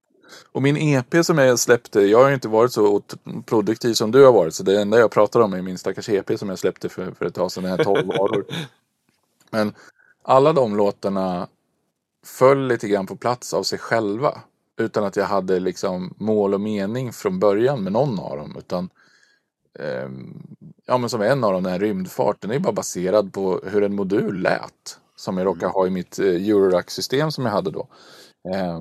och 0.52 0.62
min 0.62 0.76
EP 0.76 1.24
som 1.24 1.38
jag 1.38 1.58
släppte, 1.58 2.00
jag 2.00 2.22
har 2.22 2.28
ju 2.28 2.34
inte 2.34 2.48
varit 2.48 2.72
så 2.72 3.02
produktiv 3.46 3.94
som 3.94 4.10
du 4.10 4.24
har 4.24 4.32
varit. 4.32 4.54
Så 4.54 4.62
det 4.62 4.80
enda 4.80 4.98
jag 4.98 5.10
pratar 5.10 5.40
om 5.40 5.52
är 5.52 5.62
min 5.62 5.78
stackars 5.78 6.08
EP 6.08 6.38
som 6.38 6.48
jag 6.48 6.58
släppte 6.58 6.88
för, 6.88 7.12
för 7.12 7.24
ett 7.24 7.34
tag 7.34 7.52
sedan, 7.52 7.62
den 7.62 7.72
här 7.72 7.84
12 7.84 8.06
varor. 8.06 8.46
Men 9.50 9.74
alla 10.22 10.52
de 10.52 10.76
låtarna 10.76 11.48
föll 12.24 12.66
lite 12.66 12.88
grann 12.88 13.06
på 13.06 13.16
plats 13.16 13.54
av 13.54 13.62
sig 13.62 13.78
själva. 13.78 14.40
Utan 14.80 15.04
att 15.04 15.16
jag 15.16 15.24
hade 15.24 15.60
liksom 15.60 16.14
mål 16.18 16.54
och 16.54 16.60
mening 16.60 17.12
från 17.12 17.38
början 17.38 17.82
med 17.82 17.92
någon 17.92 18.18
av 18.18 18.36
dem. 18.36 18.56
Utan, 18.58 18.90
eh, 19.78 20.08
ja 20.86 20.98
men 20.98 21.10
som 21.10 21.22
en 21.22 21.44
av 21.44 21.52
dem, 21.52 21.62
den 21.62 21.72
här 21.72 21.80
rymdfart, 21.80 22.40
den 22.40 22.50
är 22.50 22.58
bara 22.58 22.72
baserad 22.72 23.32
på 23.32 23.60
hur 23.64 23.82
en 23.82 23.94
modul 23.94 24.42
lät. 24.42 24.98
Som 25.16 25.38
jag 25.38 25.46
råkar 25.46 25.66
mm. 25.66 25.72
ha 25.72 25.86
i 25.86 25.90
mitt 25.90 26.18
eh, 26.18 26.26
Eurorack-system 26.26 27.32
som 27.32 27.44
jag 27.44 27.52
hade 27.52 27.70
då. 27.70 27.88
Eh, 28.54 28.80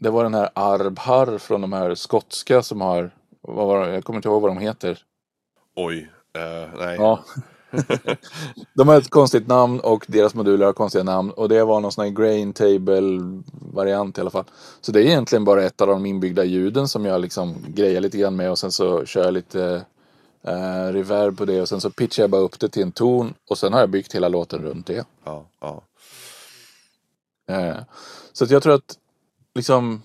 det 0.00 0.10
var 0.10 0.22
den 0.22 0.34
här 0.34 0.50
Arbhar 0.54 1.38
från 1.38 1.60
de 1.60 1.72
här 1.72 1.94
skotska 1.94 2.62
som 2.62 2.80
har, 2.80 3.10
vad 3.40 3.66
var 3.66 3.86
det, 3.86 3.94
jag 3.94 4.04
kommer 4.04 4.18
inte 4.18 4.28
ihåg 4.28 4.42
vad 4.42 4.50
de 4.50 4.58
heter. 4.58 4.98
Oj, 5.76 6.10
uh, 6.38 6.78
nej. 6.78 6.96
Ja. 6.96 7.24
De 8.74 8.88
har 8.88 8.98
ett 8.98 9.10
konstigt 9.10 9.46
namn 9.46 9.80
och 9.80 10.04
deras 10.08 10.34
moduler 10.34 10.66
har 10.66 10.72
konstiga 10.72 11.04
namn. 11.04 11.30
Och 11.30 11.48
det 11.48 11.64
var 11.64 11.80
någon 11.80 11.92
sån 11.92 12.04
här 12.04 12.10
grain 12.10 12.52
table 12.52 13.20
variant 13.72 14.18
i 14.18 14.20
alla 14.20 14.30
fall. 14.30 14.44
Så 14.80 14.92
det 14.92 15.00
är 15.00 15.04
egentligen 15.04 15.44
bara 15.44 15.62
ett 15.62 15.80
av 15.80 15.88
de 15.88 16.06
inbyggda 16.06 16.44
ljuden 16.44 16.88
som 16.88 17.04
jag 17.04 17.20
liksom 17.20 17.54
grejar 17.68 18.00
lite 18.00 18.18
grann 18.18 18.36
med 18.36 18.50
och 18.50 18.58
sen 18.58 18.72
så 18.72 19.04
kör 19.04 19.24
jag 19.24 19.34
lite 19.34 19.84
eh, 20.42 20.92
reverb 20.92 21.38
på 21.38 21.44
det 21.44 21.60
och 21.60 21.68
sen 21.68 21.80
så 21.80 21.90
pitchar 21.90 22.22
jag 22.22 22.30
bara 22.30 22.40
upp 22.40 22.60
det 22.60 22.68
till 22.68 22.82
en 22.82 22.92
ton 22.92 23.34
och 23.50 23.58
sen 23.58 23.72
har 23.72 23.80
jag 23.80 23.90
byggt 23.90 24.14
hela 24.14 24.28
låten 24.28 24.62
runt 24.62 24.86
det. 24.86 25.04
Ja, 25.24 25.44
ja. 25.60 25.82
Eh, 27.48 27.76
så 28.32 28.44
att 28.44 28.50
jag 28.50 28.62
tror 28.62 28.74
att 28.74 28.98
liksom 29.54 30.02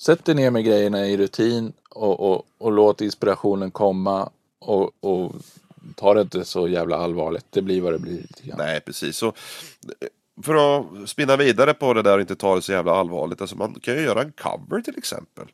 sätt 0.00 0.24
dig 0.24 0.34
ner 0.34 0.50
med 0.50 0.64
grejerna 0.64 1.06
i 1.06 1.16
rutin 1.16 1.72
och, 1.90 2.20
och, 2.20 2.46
och 2.58 2.72
låt 2.72 3.00
inspirationen 3.00 3.70
komma 3.70 4.30
och, 4.58 4.90
och 5.00 5.32
ta 5.94 6.14
det 6.14 6.20
inte 6.20 6.44
så 6.44 6.68
jävla 6.68 6.96
allvarligt. 6.96 7.46
Det 7.50 7.62
blir 7.62 7.80
vad 7.80 7.92
det 7.92 7.98
blir. 7.98 8.26
Nej, 8.58 8.80
precis. 8.80 9.16
Så, 9.16 9.32
för 10.42 10.54
att 10.54 11.08
spinna 11.08 11.36
vidare 11.36 11.74
på 11.74 11.94
det 11.94 12.02
där 12.02 12.14
och 12.14 12.20
inte 12.20 12.36
ta 12.36 12.54
det 12.54 12.62
så 12.62 12.72
jävla 12.72 12.92
allvarligt. 12.92 13.40
Alltså 13.40 13.56
man 13.56 13.74
kan 13.74 13.94
ju 13.94 14.00
göra 14.00 14.22
en 14.22 14.32
cover 14.32 14.80
till 14.80 14.98
exempel. 14.98 15.46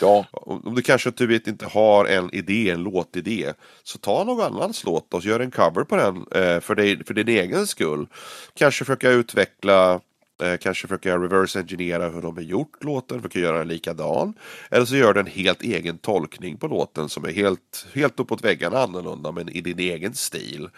Ja, 0.00 0.26
Om 0.32 0.74
du 0.74 0.82
kanske 0.82 1.10
du 1.10 1.26
vet, 1.26 1.46
inte 1.46 1.66
har 1.66 2.04
en 2.04 2.34
idé, 2.34 2.70
en 2.70 2.82
låtidé. 2.82 3.52
Så 3.82 3.98
ta 3.98 4.24
någon 4.24 4.40
annans 4.40 4.84
låt 4.84 5.14
och 5.14 5.24
gör 5.24 5.40
en 5.40 5.50
cover 5.50 5.84
på 5.84 5.96
den 5.96 6.16
eh, 6.16 6.60
för, 6.60 6.74
dig, 6.74 7.04
för 7.04 7.14
din 7.14 7.28
egen 7.28 7.66
skull. 7.66 8.06
Kanske 8.54 8.84
försöka 8.84 9.10
utveckla 9.10 10.00
Eh, 10.42 10.56
kanske 10.56 10.88
försöka 10.88 11.18
reverse 11.18 11.58
engineera 11.58 12.08
hur 12.08 12.22
de 12.22 12.36
har 12.36 12.42
gjort 12.42 12.84
låten, 12.84 13.18
försöka 13.18 13.38
göra 13.38 13.58
den 13.58 13.68
likadan. 13.68 14.34
Eller 14.70 14.84
så 14.84 14.96
gör 14.96 15.14
du 15.14 15.20
en 15.20 15.26
helt 15.26 15.62
egen 15.62 15.98
tolkning 15.98 16.56
på 16.56 16.66
låten 16.66 17.08
som 17.08 17.24
är 17.24 17.32
helt, 17.32 17.86
helt 17.94 18.20
uppåt 18.20 18.44
väggarna 18.44 18.78
annorlunda 18.78 19.32
men 19.32 19.48
i 19.48 19.60
din 19.60 19.78
egen 19.78 20.14
stil. 20.14 20.68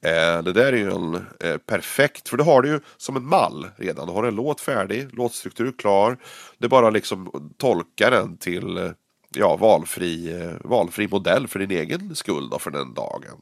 Eh, 0.00 0.42
det 0.42 0.52
där 0.52 0.72
är 0.72 0.76
ju 0.76 0.90
en 0.90 1.14
eh, 1.14 1.56
perfekt, 1.56 2.28
för 2.28 2.36
det 2.36 2.44
har 2.44 2.62
du 2.62 2.68
ju 2.68 2.80
som 2.96 3.16
en 3.16 3.26
mall 3.26 3.66
redan. 3.76 4.06
Du 4.06 4.12
har 4.12 4.24
en 4.24 4.34
låt 4.34 4.60
färdig, 4.60 5.14
låtstruktur 5.14 5.72
klar. 5.78 6.18
Det 6.58 6.64
är 6.64 6.68
bara 6.68 6.90
liksom 6.90 7.52
tolka 7.58 8.10
den 8.10 8.36
till 8.36 8.76
eh, 8.76 8.90
ja, 9.36 9.56
valfri, 9.56 10.40
eh, 10.42 10.52
valfri 10.64 11.08
modell 11.08 11.48
för 11.48 11.58
din 11.58 11.70
egen 11.70 12.16
skull 12.16 12.48
då, 12.50 12.58
för 12.58 12.70
den 12.70 12.94
dagen. 12.94 13.38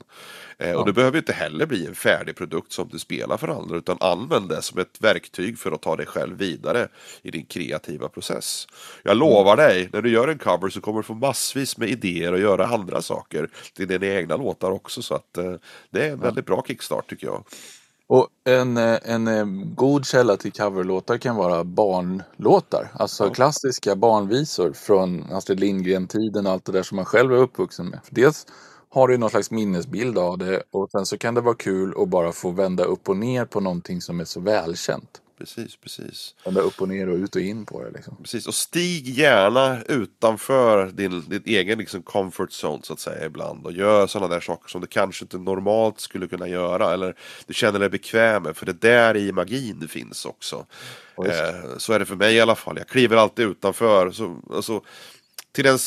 Eh, 0.59 0.72
Och 0.72 0.87
det 0.87 0.92
behöver 0.92 1.18
inte 1.18 1.33
heller 1.33 1.66
bli 1.66 1.87
en 1.87 1.94
färdig 1.94 2.37
produkt 2.37 2.72
som 2.72 2.88
du 2.88 2.98
spelar 2.98 3.37
för 3.37 3.48
andra 3.48 3.76
utan 3.76 3.96
använd 4.00 4.48
det 4.48 4.62
som 4.62 4.78
ett 4.78 4.96
verktyg 5.00 5.59
för 5.59 5.72
att 5.72 5.83
ta 5.83 5.96
dig 5.96 6.07
själv 6.07 6.37
vidare 6.38 6.88
i 7.22 7.30
din 7.30 7.46
kreativa 7.46 8.09
process. 8.09 8.66
Jag 9.02 9.16
lovar 9.16 9.57
dig, 9.57 9.88
när 9.92 10.02
du 10.02 10.11
gör 10.11 10.28
en 10.28 10.38
cover 10.38 10.68
så 10.68 10.80
kommer 10.80 10.98
du 10.98 11.02
få 11.02 11.14
massvis 11.14 11.78
med 11.78 11.88
idéer 11.88 12.33
och 12.33 12.40
göra 12.40 12.66
andra 12.66 13.02
saker 13.02 13.48
till 13.76 13.88
dina 13.88 14.07
egna 14.07 14.37
låtar 14.37 14.70
också 14.70 15.02
så 15.02 15.14
att 15.14 15.38
eh, 15.38 15.54
det 15.90 16.07
är 16.07 16.11
en 16.12 16.20
väldigt 16.20 16.46
bra 16.46 16.64
kickstart 16.68 17.11
tycker 17.11 17.26
jag. 17.26 17.44
Och 18.09 18.29
en, 18.45 18.77
eh, 18.77 18.99
en 19.03 19.29
eh, 19.29 19.45
god 19.75 20.07
källa 20.07 20.37
till 20.37 20.53
coverlåtar 20.53 21.19
kan 21.19 21.37
vara 21.37 21.64
barnlåtar. 21.64 22.90
Alltså 22.95 23.31
klassiska 23.31 23.97
barnvisor 23.97 24.73
från 24.73 25.33
Astrid 25.33 25.61
Lindgren-tiden 25.61 26.47
och 26.47 26.53
allt 26.53 26.64
det 26.64 26.73
där 26.73 26.83
som 26.83 26.97
man 26.97 27.05
själv 27.05 27.33
är 27.33 27.37
uppvuxen 27.37 27.87
med. 27.87 28.01
För 28.05 28.14
dels 28.14 28.47
har 28.90 29.09
du 29.09 29.19
någon 29.19 29.31
slags 29.31 29.51
minnesbild 29.51 30.19
av 30.19 30.38
det 30.38 30.62
och 30.71 30.90
sen 30.90 31.07
så 31.07 31.19
kan 31.19 31.35
det 31.35 31.40
vara 31.40 31.55
kul 31.55 31.95
att 32.03 32.09
bara 32.09 32.33
få 32.33 32.51
vända 32.51 32.85
upp 32.85 33.09
och 33.09 33.17
ner 33.17 33.45
på 33.45 33.61
någonting 33.61 34.01
som 34.01 34.21
är 34.21 34.25
så 34.25 34.40
välkänt. 34.40 35.21
Precis, 35.38 35.77
precis. 35.77 36.35
Vända 36.44 36.61
upp 36.61 36.81
och 36.81 36.88
ner 36.88 37.09
och 37.09 37.16
ut 37.16 37.37
och 37.37 37.42
in 37.42 37.66
på 37.66 37.83
det 37.83 37.90
liksom. 37.90 38.16
Precis, 38.16 38.47
och 38.47 38.55
stig 38.55 39.09
gärna 39.09 39.83
utanför 39.83 40.87
din, 40.87 41.29
din 41.29 41.42
egen 41.44 41.79
liksom 41.79 42.03
comfort 42.03 42.51
zone 42.51 42.83
så 42.83 42.92
att 42.92 43.01
säga 43.01 43.27
ibland 43.27 43.66
och 43.66 43.73
gör 43.73 44.07
sådana 44.07 44.35
där 44.35 44.40
saker 44.40 44.68
som 44.68 44.81
du 44.81 44.87
kanske 44.87 45.25
inte 45.25 45.38
normalt 45.38 46.01
skulle 46.01 46.29
kunna 46.29 46.49
göra 46.49 46.92
eller 46.92 47.16
du 47.47 47.55
känner 47.55 47.79
dig 47.79 47.88
bekväm 47.88 48.42
med 48.42 48.57
för 48.57 48.66
det 48.66 48.81
där 48.81 49.16
i 49.16 49.33
magin 49.33 49.88
finns 49.88 50.25
också. 50.25 50.66
Eh, 51.18 51.77
så 51.79 51.92
är 51.92 51.99
det 51.99 52.05
för 52.05 52.16
mig 52.16 52.35
i 52.35 52.40
alla 52.40 52.55
fall. 52.55 52.79
Jag 52.79 52.88
kliver 52.88 53.16
alltid 53.16 53.47
utanför. 53.47 54.11
Så, 54.11 54.40
alltså, 54.53 54.83
till, 55.53 55.64
den, 55.64 55.79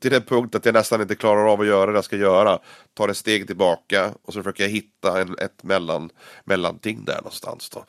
till 0.00 0.10
den 0.10 0.22
punkt 0.22 0.54
att 0.54 0.64
jag 0.64 0.72
nästan 0.72 1.00
inte 1.00 1.14
klarar 1.14 1.52
av 1.52 1.60
att 1.60 1.66
göra 1.66 1.90
det 1.90 1.96
jag 1.96 2.04
ska 2.04 2.16
göra. 2.16 2.58
Tar 2.94 3.08
ett 3.08 3.16
steg 3.16 3.46
tillbaka 3.46 4.14
och 4.22 4.32
så 4.32 4.42
försöker 4.42 4.62
jag 4.64 4.70
hitta 4.70 5.20
en, 5.20 5.38
ett 5.38 5.62
mellan, 5.62 6.10
mellanting 6.44 7.04
där 7.04 7.16
någonstans. 7.16 7.70
Då. 7.70 7.84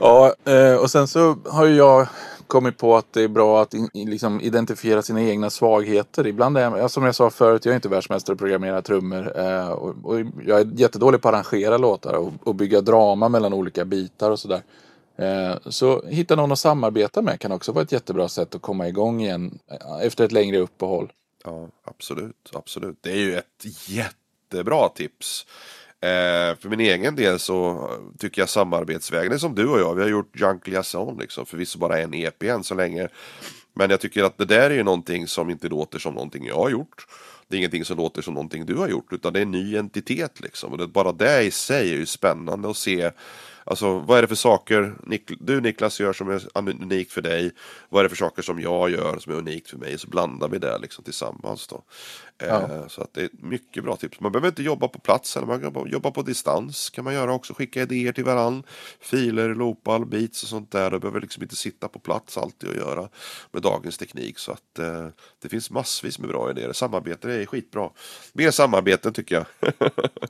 Ja, 0.00 0.34
eh, 0.44 0.74
och 0.74 0.90
sen 0.90 1.08
så 1.08 1.36
har 1.44 1.66
ju 1.66 1.76
jag 1.76 2.08
kommit 2.46 2.78
på 2.78 2.96
att 2.96 3.12
det 3.12 3.22
är 3.22 3.28
bra 3.28 3.62
att 3.62 3.74
in, 3.74 3.88
liksom 3.92 4.40
identifiera 4.40 5.02
sina 5.02 5.22
egna 5.22 5.50
svagheter. 5.50 6.26
Ibland 6.26 6.58
är 6.58 6.76
jag, 6.76 6.90
som 6.90 7.04
jag 7.04 7.14
sa 7.14 7.30
förut, 7.30 7.64
jag 7.64 7.72
är 7.72 7.76
inte 7.76 7.88
världsmästare 7.88 8.36
på 8.36 8.36
att 8.36 8.38
programmera 8.38 8.82
trummor. 8.82 9.38
Eh, 9.38 9.68
och, 9.68 9.94
och 10.02 10.20
jag 10.44 10.60
är 10.60 10.68
jättedålig 10.74 11.22
på 11.22 11.28
att 11.28 11.34
arrangera 11.34 11.78
låtar 11.78 12.12
och, 12.12 12.32
och 12.42 12.54
bygga 12.54 12.80
drama 12.80 13.28
mellan 13.28 13.52
olika 13.52 13.84
bitar 13.84 14.30
och 14.30 14.38
sådär. 14.38 14.62
Eh, 15.16 15.54
så 15.66 16.06
hitta 16.06 16.36
någon 16.36 16.52
att 16.52 16.58
samarbeta 16.58 17.22
med 17.22 17.40
kan 17.40 17.52
också 17.52 17.72
vara 17.72 17.84
ett 17.84 17.92
jättebra 17.92 18.28
sätt 18.28 18.54
att 18.54 18.62
komma 18.62 18.88
igång 18.88 19.20
igen 19.20 19.58
eh, 19.70 20.06
efter 20.06 20.24
ett 20.24 20.32
längre 20.32 20.58
uppehåll. 20.58 21.12
Ja, 21.44 21.68
absolut, 21.84 22.50
absolut. 22.52 22.98
Det 23.00 23.10
är 23.10 23.16
ju 23.16 23.34
ett 23.34 23.88
jättebra 23.88 24.88
tips. 24.88 25.46
Eh, 26.04 26.56
för 26.60 26.68
min 26.68 26.80
egen 26.80 27.16
del 27.16 27.38
så 27.38 27.90
tycker 28.18 28.42
jag 28.42 28.48
samarbetsvägen 28.48 29.32
är 29.32 29.38
som 29.38 29.54
du 29.54 29.68
och 29.68 29.80
jag. 29.80 29.94
Vi 29.94 30.02
har 30.02 30.08
gjort 30.08 30.40
Junk 30.40 30.66
Liaison 30.66 31.18
liksom. 31.18 31.46
Förvisso 31.46 31.78
bara 31.78 31.98
en 31.98 32.14
EP 32.14 32.42
än 32.42 32.64
så 32.64 32.74
länge. 32.74 33.08
Men 33.74 33.90
jag 33.90 34.00
tycker 34.00 34.24
att 34.24 34.38
det 34.38 34.44
där 34.44 34.70
är 34.70 34.74
ju 34.74 34.82
någonting 34.82 35.26
som 35.26 35.50
inte 35.50 35.68
låter 35.68 35.98
som 35.98 36.14
någonting 36.14 36.46
jag 36.46 36.56
har 36.56 36.70
gjort. 36.70 37.06
Det 37.48 37.56
är 37.56 37.58
ingenting 37.58 37.84
som 37.84 37.96
låter 37.96 38.22
som 38.22 38.34
någonting 38.34 38.66
du 38.66 38.74
har 38.74 38.88
gjort. 38.88 39.12
Utan 39.12 39.32
det 39.32 39.38
är 39.38 39.42
en 39.42 39.50
ny 39.50 39.76
entitet 39.76 40.40
liksom. 40.40 40.72
Och 40.72 40.78
det, 40.78 40.86
bara 40.86 41.12
det 41.12 41.42
i 41.42 41.50
sig 41.50 41.90
är 41.90 41.96
ju 41.96 42.06
spännande 42.06 42.70
att 42.70 42.76
se 42.76 43.10
Alltså 43.66 43.98
vad 43.98 44.18
är 44.18 44.22
det 44.22 44.28
för 44.28 44.34
saker 44.34 44.94
du 45.40 45.60
Niklas 45.60 46.00
gör 46.00 46.12
som 46.12 46.30
är 46.30 46.82
unikt 46.82 47.12
för 47.12 47.22
dig? 47.22 47.52
Vad 47.88 48.00
är 48.00 48.02
det 48.02 48.08
för 48.08 48.16
saker 48.16 48.42
som 48.42 48.60
jag 48.60 48.90
gör 48.90 49.18
som 49.18 49.32
är 49.32 49.36
unikt 49.36 49.70
för 49.70 49.76
mig? 49.76 49.98
Så 49.98 50.08
blandar 50.08 50.48
vi 50.48 50.58
det 50.58 50.78
liksom 50.78 51.04
tillsammans 51.04 51.66
då. 51.66 51.82
Ja. 52.38 52.62
Eh, 52.62 52.86
så 52.88 53.02
att 53.02 53.14
det 53.14 53.22
är 53.22 53.30
mycket 53.32 53.84
bra 53.84 53.96
tips. 53.96 54.20
Man 54.20 54.32
behöver 54.32 54.48
inte 54.48 54.62
jobba 54.62 54.88
på 54.88 54.98
plats 54.98 55.36
eller 55.36 55.46
man 55.46 55.60
kan 55.60 55.90
jobba 55.90 56.10
på 56.10 56.22
distans. 56.22 56.90
kan 56.90 57.04
man 57.04 57.14
göra 57.14 57.32
också. 57.32 57.54
Skicka 57.54 57.82
idéer 57.82 58.12
till 58.12 58.24
varann. 58.24 58.62
Filer, 59.00 59.54
loopar, 59.54 60.04
beats 60.04 60.42
och 60.42 60.48
sånt 60.48 60.70
där. 60.70 60.90
Du 60.90 60.98
behöver 60.98 61.20
liksom 61.20 61.42
inte 61.42 61.56
sitta 61.56 61.88
på 61.88 61.98
plats 61.98 62.38
alltid 62.38 62.68
och 62.68 62.76
göra 62.76 63.08
med 63.52 63.62
dagens 63.62 63.98
teknik. 63.98 64.38
Så 64.38 64.52
att 64.52 64.78
eh, 64.78 65.06
det 65.42 65.48
finns 65.48 65.70
massvis 65.70 66.18
med 66.18 66.28
bra 66.28 66.50
idéer. 66.50 66.72
Samarbete 66.72 67.32
är 67.32 67.46
skitbra. 67.46 67.90
Mer 68.32 68.50
samarbeten 68.50 69.12
tycker 69.12 69.34
jag. 69.34 69.46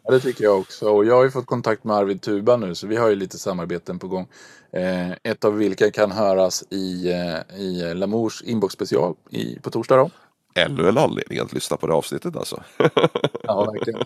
ja, 0.02 0.10
det 0.10 0.20
tycker 0.20 0.44
jag 0.44 0.58
också. 0.58 0.88
Och 0.88 1.04
jag 1.04 1.14
har 1.14 1.24
ju 1.24 1.30
fått 1.30 1.46
kontakt 1.46 1.84
med 1.84 1.96
Arvid 1.96 2.22
Tuba 2.22 2.56
nu 2.56 2.74
så 2.74 2.86
vi 2.86 2.96
har 2.96 3.08
ju 3.08 3.14
lite 3.14 3.38
samarbeten 3.38 3.98
på 3.98 4.08
gång. 4.08 4.28
Eh, 4.72 5.10
ett 5.22 5.44
av 5.44 5.56
vilka 5.56 5.90
kan 5.90 6.12
höras 6.12 6.64
i, 6.70 7.12
eh, 7.12 7.60
i 7.60 7.94
Lamours 7.94 8.42
inbox 8.42 8.74
special 8.74 9.14
i, 9.30 9.58
på 9.58 9.70
torsdag. 9.70 9.96
Då. 9.96 10.10
Ännu 10.54 10.88
en 10.88 10.98
anledning 10.98 11.38
att 11.38 11.52
lyssna 11.52 11.76
på 11.76 11.86
det 11.86 11.94
avsnittet 11.94 12.36
alltså. 12.36 12.62
ja, 13.42 13.70
verkligen. 13.72 14.00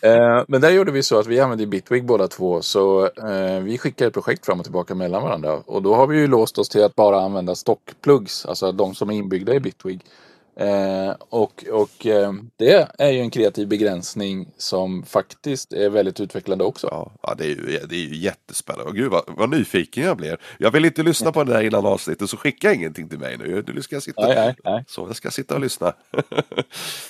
Eh, 0.00 0.44
men 0.48 0.60
där 0.60 0.70
gjorde 0.70 0.92
vi 0.92 1.02
så 1.02 1.18
att 1.18 1.26
vi 1.26 1.40
använde 1.40 1.66
Bitwig 1.66 2.04
båda 2.04 2.28
två. 2.28 2.62
Så 2.62 3.04
eh, 3.04 3.60
vi 3.62 3.78
skickade 3.78 4.08
ett 4.08 4.14
projekt 4.14 4.46
fram 4.46 4.58
och 4.58 4.64
tillbaka 4.64 4.94
mellan 4.94 5.22
varandra. 5.22 5.52
Och 5.66 5.82
då 5.82 5.94
har 5.94 6.06
vi 6.06 6.18
ju 6.18 6.26
låst 6.26 6.58
oss 6.58 6.68
till 6.68 6.84
att 6.84 6.94
bara 6.94 7.20
använda 7.20 7.54
stockplugs. 7.54 8.46
Alltså 8.46 8.72
de 8.72 8.94
som 8.94 9.10
är 9.10 9.14
inbyggda 9.14 9.54
i 9.54 9.60
Bitwig. 9.60 10.00
Eh, 10.56 11.14
och 11.18 11.64
och 11.70 12.06
eh, 12.06 12.32
det 12.56 12.88
är 12.98 13.10
ju 13.10 13.20
en 13.20 13.30
kreativ 13.30 13.68
begränsning 13.68 14.48
som 14.56 15.02
faktiskt 15.02 15.72
är 15.72 15.88
väldigt 15.88 16.20
utvecklande 16.20 16.64
också. 16.64 16.88
Ja, 16.90 17.12
ja 17.22 17.34
det, 17.38 17.44
är 17.44 17.48
ju, 17.48 17.56
det 17.88 17.94
är 17.94 17.98
ju 17.98 18.16
jättespännande. 18.16 18.90
Och 18.90 18.96
gud 18.96 19.10
vad, 19.10 19.22
vad 19.26 19.50
nyfiken 19.50 20.04
jag 20.04 20.16
blir. 20.16 20.38
Jag 20.58 20.70
vill 20.70 20.84
inte 20.84 21.02
lyssna 21.02 21.32
på 21.32 21.44
det 21.44 21.52
där 21.52 21.62
innan 21.62 21.86
avsnittet 21.86 22.30
så 22.30 22.36
skicka 22.36 22.72
ingenting 22.72 23.08
till 23.08 23.18
mig 23.18 23.38
nu. 23.38 23.64
Nu 23.74 23.82
ska 23.82 23.96
jag 23.96 24.02
sitta, 24.02 24.26
nej, 24.26 24.34
nej, 24.34 24.56
nej. 24.64 24.84
Så, 24.88 25.06
jag 25.06 25.16
ska 25.16 25.30
sitta 25.30 25.54
och 25.54 25.60
lyssna. 25.60 25.92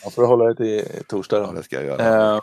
jag 0.02 0.12
får 0.12 0.26
hålla 0.26 0.44
det 0.44 0.54
till 0.54 1.04
torsdag 1.08 1.38
då. 1.38 1.46
Ja, 1.46 1.52
det 1.52 1.62
ska 1.62 1.76
jag 1.76 1.84
göra. 1.84 2.34
Eh, 2.34 2.40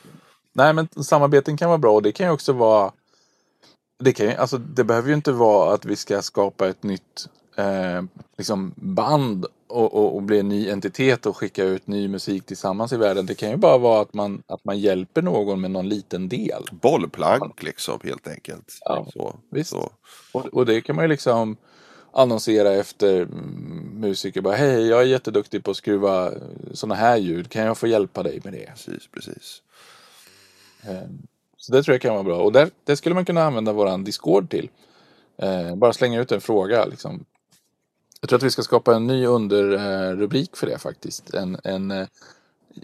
nej, 0.54 0.74
men 0.74 0.88
samarbeten 1.04 1.58
kan 1.58 1.70
vara 1.70 1.78
bra 1.78 1.94
och 1.94 2.04
det 2.04 2.12
kan 2.12 2.26
ju 2.26 2.32
också 2.32 2.54
vara 2.54 2.92
det, 4.00 4.14
kan, 4.14 4.30
alltså, 4.38 4.58
det 4.58 4.84
behöver 4.84 5.08
ju 5.08 5.16
inte 5.16 5.32
vara 5.32 5.74
att 5.74 5.86
vi 5.86 5.96
ska 5.96 6.22
skapa 6.22 6.68
ett 6.68 6.84
nytt 6.84 7.30
eh, 7.56 8.02
liksom 8.38 8.74
band 8.76 9.46
och, 9.69 9.93
och, 9.93 10.15
och, 10.15 10.23
bli 10.23 10.39
en 10.39 10.49
ny 10.49 10.69
entitet 10.69 11.25
och 11.25 11.38
skicka 11.38 11.63
ut 11.63 11.88
ny 11.88 12.08
musik 12.08 12.45
tillsammans 12.45 12.93
i 12.93 12.97
världen. 12.97 13.25
Det 13.25 13.36
kan 13.36 13.49
ju 13.49 13.58
bara 13.58 13.77
vara 13.77 14.01
att 14.01 14.13
man, 14.13 14.43
att 14.47 14.65
man 14.65 14.79
hjälper 14.79 15.21
någon 15.21 15.62
med 15.62 15.71
någon 15.71 15.89
liten 15.89 16.29
del. 16.29 16.63
Bollplank 16.71 17.63
liksom 17.63 17.99
helt 18.03 18.27
enkelt. 18.27 18.77
Ja, 18.86 19.08
så, 19.13 19.36
visst. 19.51 19.69
Så. 19.69 19.91
Och, 20.32 20.45
och 20.45 20.65
det 20.65 20.82
kan 20.82 20.95
man 20.95 21.05
ju 21.05 21.10
liksom 21.10 21.58
annonsera 22.12 22.73
efter 22.73 23.25
musiker. 23.93 24.41
Bara, 24.41 24.55
Hej, 24.55 24.88
jag 24.88 25.01
är 25.01 25.05
jätteduktig 25.05 25.63
på 25.63 25.71
att 25.71 25.77
skruva 25.77 26.32
sådana 26.73 26.95
här 26.95 27.17
ljud. 27.17 27.49
Kan 27.49 27.63
jag 27.63 27.77
få 27.77 27.88
hjälpa 27.88 28.23
dig 28.23 28.41
med 28.43 28.53
det? 28.53 28.65
Precis, 28.65 29.08
precis. 29.12 29.62
Ehm, 30.84 31.27
så 31.58 31.71
det 31.71 31.84
tror 31.84 31.93
jag 31.93 32.01
kan 32.01 32.13
vara 32.13 32.23
bra. 32.23 32.38
Och 32.38 32.51
där, 32.51 32.69
det 32.84 32.97
skulle 32.97 33.15
man 33.15 33.25
kunna 33.25 33.43
använda 33.43 33.73
våran 33.73 34.03
Discord 34.03 34.49
till. 34.49 34.69
Eh, 35.38 35.75
bara 35.75 35.93
slänga 35.93 36.21
ut 36.21 36.32
en 36.32 36.41
fråga. 36.41 36.86
Liksom. 36.86 37.25
Jag 38.21 38.29
tror 38.29 38.38
att 38.38 38.43
vi 38.43 38.51
ska 38.51 38.62
skapa 38.62 38.95
en 38.95 39.08
ny 39.08 39.25
underrubrik 39.25 40.58
för 40.58 40.67
det 40.67 40.79
faktiskt. 40.79 41.34
En, 41.34 41.58
en 41.63 41.91
eh, 41.91 42.08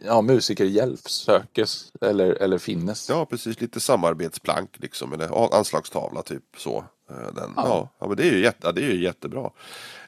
ja, 0.05 0.21
musikerhjälp 0.21 1.09
sökes 1.09 1.91
eller, 2.01 2.33
eller 2.33 2.57
finnes. 2.57 3.09
Ja, 3.09 3.25
precis. 3.25 3.61
Lite 3.61 3.79
samarbetsplank 3.79 4.69
liksom. 4.77 5.13
Eller 5.13 5.55
anslagstavla 5.57 6.21
typ 6.21 6.43
så. 6.57 6.77
Eh, 7.09 7.33
den, 7.35 7.53
ja. 7.55 7.63
ja. 7.67 7.89
Ja, 7.99 8.07
men 8.07 8.17
det 8.17 8.23
är 8.23 8.31
ju, 8.31 8.41
jätte, 8.41 8.71
det 8.71 8.81
är 8.81 8.91
ju 8.91 9.03
jättebra. 9.03 9.49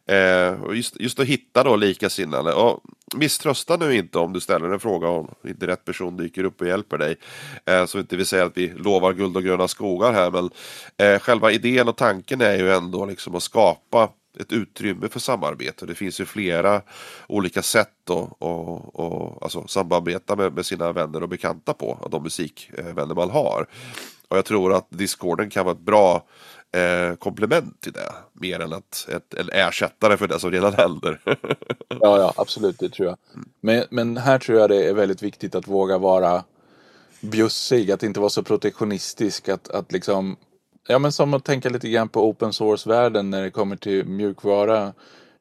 Eh, 0.05 0.63
och 0.63 0.75
just, 0.75 0.99
just 0.99 1.19
att 1.19 1.25
hitta 1.25 1.63
då 1.63 1.75
likasinnade. 1.75 2.53
Och 2.53 2.81
misströsta 3.15 3.77
nu 3.77 3.95
inte 3.95 4.19
om 4.19 4.33
du 4.33 4.39
ställer 4.39 4.69
en 4.69 4.79
fråga 4.79 5.07
om 5.07 5.27
inte 5.47 5.67
rätt 5.67 5.85
person 5.85 6.17
dyker 6.17 6.43
upp 6.43 6.61
och 6.61 6.67
hjälper 6.67 6.97
dig. 6.97 7.15
Eh, 7.65 7.85
så 7.85 7.99
inte 7.99 8.17
vi 8.17 8.25
säger 8.25 8.45
att 8.45 8.57
vi 8.57 8.67
lovar 8.67 9.13
guld 9.13 9.37
och 9.37 9.43
gröna 9.43 9.67
skogar 9.67 10.13
här. 10.13 10.31
Men 10.31 10.49
eh, 10.97 11.19
själva 11.19 11.51
idén 11.51 11.87
och 11.87 11.97
tanken 11.97 12.41
är 12.41 12.55
ju 12.55 12.71
ändå 12.71 13.05
liksom 13.05 13.35
att 13.35 13.43
skapa 13.43 14.09
ett 14.39 14.51
utrymme 14.51 15.09
för 15.09 15.19
samarbete. 15.19 15.85
Det 15.85 15.95
finns 15.95 16.19
ju 16.19 16.25
flera 16.25 16.81
olika 17.27 17.61
sätt 17.61 18.09
att 18.09 18.33
och, 18.39 18.95
och, 18.95 19.43
alltså, 19.43 19.67
samarbeta 19.67 20.35
med, 20.35 20.53
med 20.53 20.65
sina 20.65 20.91
vänner 20.91 21.23
och 21.23 21.29
bekanta 21.29 21.73
på, 21.73 22.07
de 22.11 22.23
musikvänner 22.23 23.15
man 23.15 23.29
har. 23.29 23.67
Och 24.27 24.37
jag 24.37 24.45
tror 24.45 24.73
att 24.73 24.87
Discorden 24.89 25.49
kan 25.49 25.65
vara 25.65 25.75
ett 25.75 25.81
bra 25.81 26.23
eh, 26.71 27.15
komplement 27.15 27.81
till 27.81 27.93
det. 27.93 28.13
Mer 28.33 28.59
än 28.59 28.73
att, 28.73 29.07
ett, 29.09 29.33
en 29.33 29.49
ersättare 29.49 30.17
för 30.17 30.27
det 30.27 30.39
som 30.39 30.51
redan 30.51 30.73
händer. 30.73 31.21
ja, 31.87 32.19
ja, 32.19 32.33
absolut, 32.35 32.79
det 32.79 32.89
tror 32.89 33.07
jag. 33.07 33.17
Men, 33.61 33.83
men 33.89 34.17
här 34.17 34.39
tror 34.39 34.59
jag 34.59 34.69
det 34.69 34.85
är 34.85 34.93
väldigt 34.93 35.23
viktigt 35.23 35.55
att 35.55 35.67
våga 35.67 35.97
vara 35.97 36.43
bjussig, 37.21 37.91
att 37.91 38.03
inte 38.03 38.19
vara 38.19 38.29
så 38.29 38.43
protektionistisk. 38.43 39.49
Att, 39.49 39.69
att 39.69 39.91
liksom, 39.91 40.37
ja 40.87 40.99
men 40.99 41.11
som 41.11 41.33
att 41.33 41.43
tänka 41.43 41.69
lite 41.69 41.89
grann 41.89 42.09
på 42.09 42.29
open 42.29 42.53
source-världen 42.53 43.29
när 43.29 43.43
det 43.43 43.51
kommer 43.51 43.75
till 43.75 44.05
mjukvara. 44.05 44.93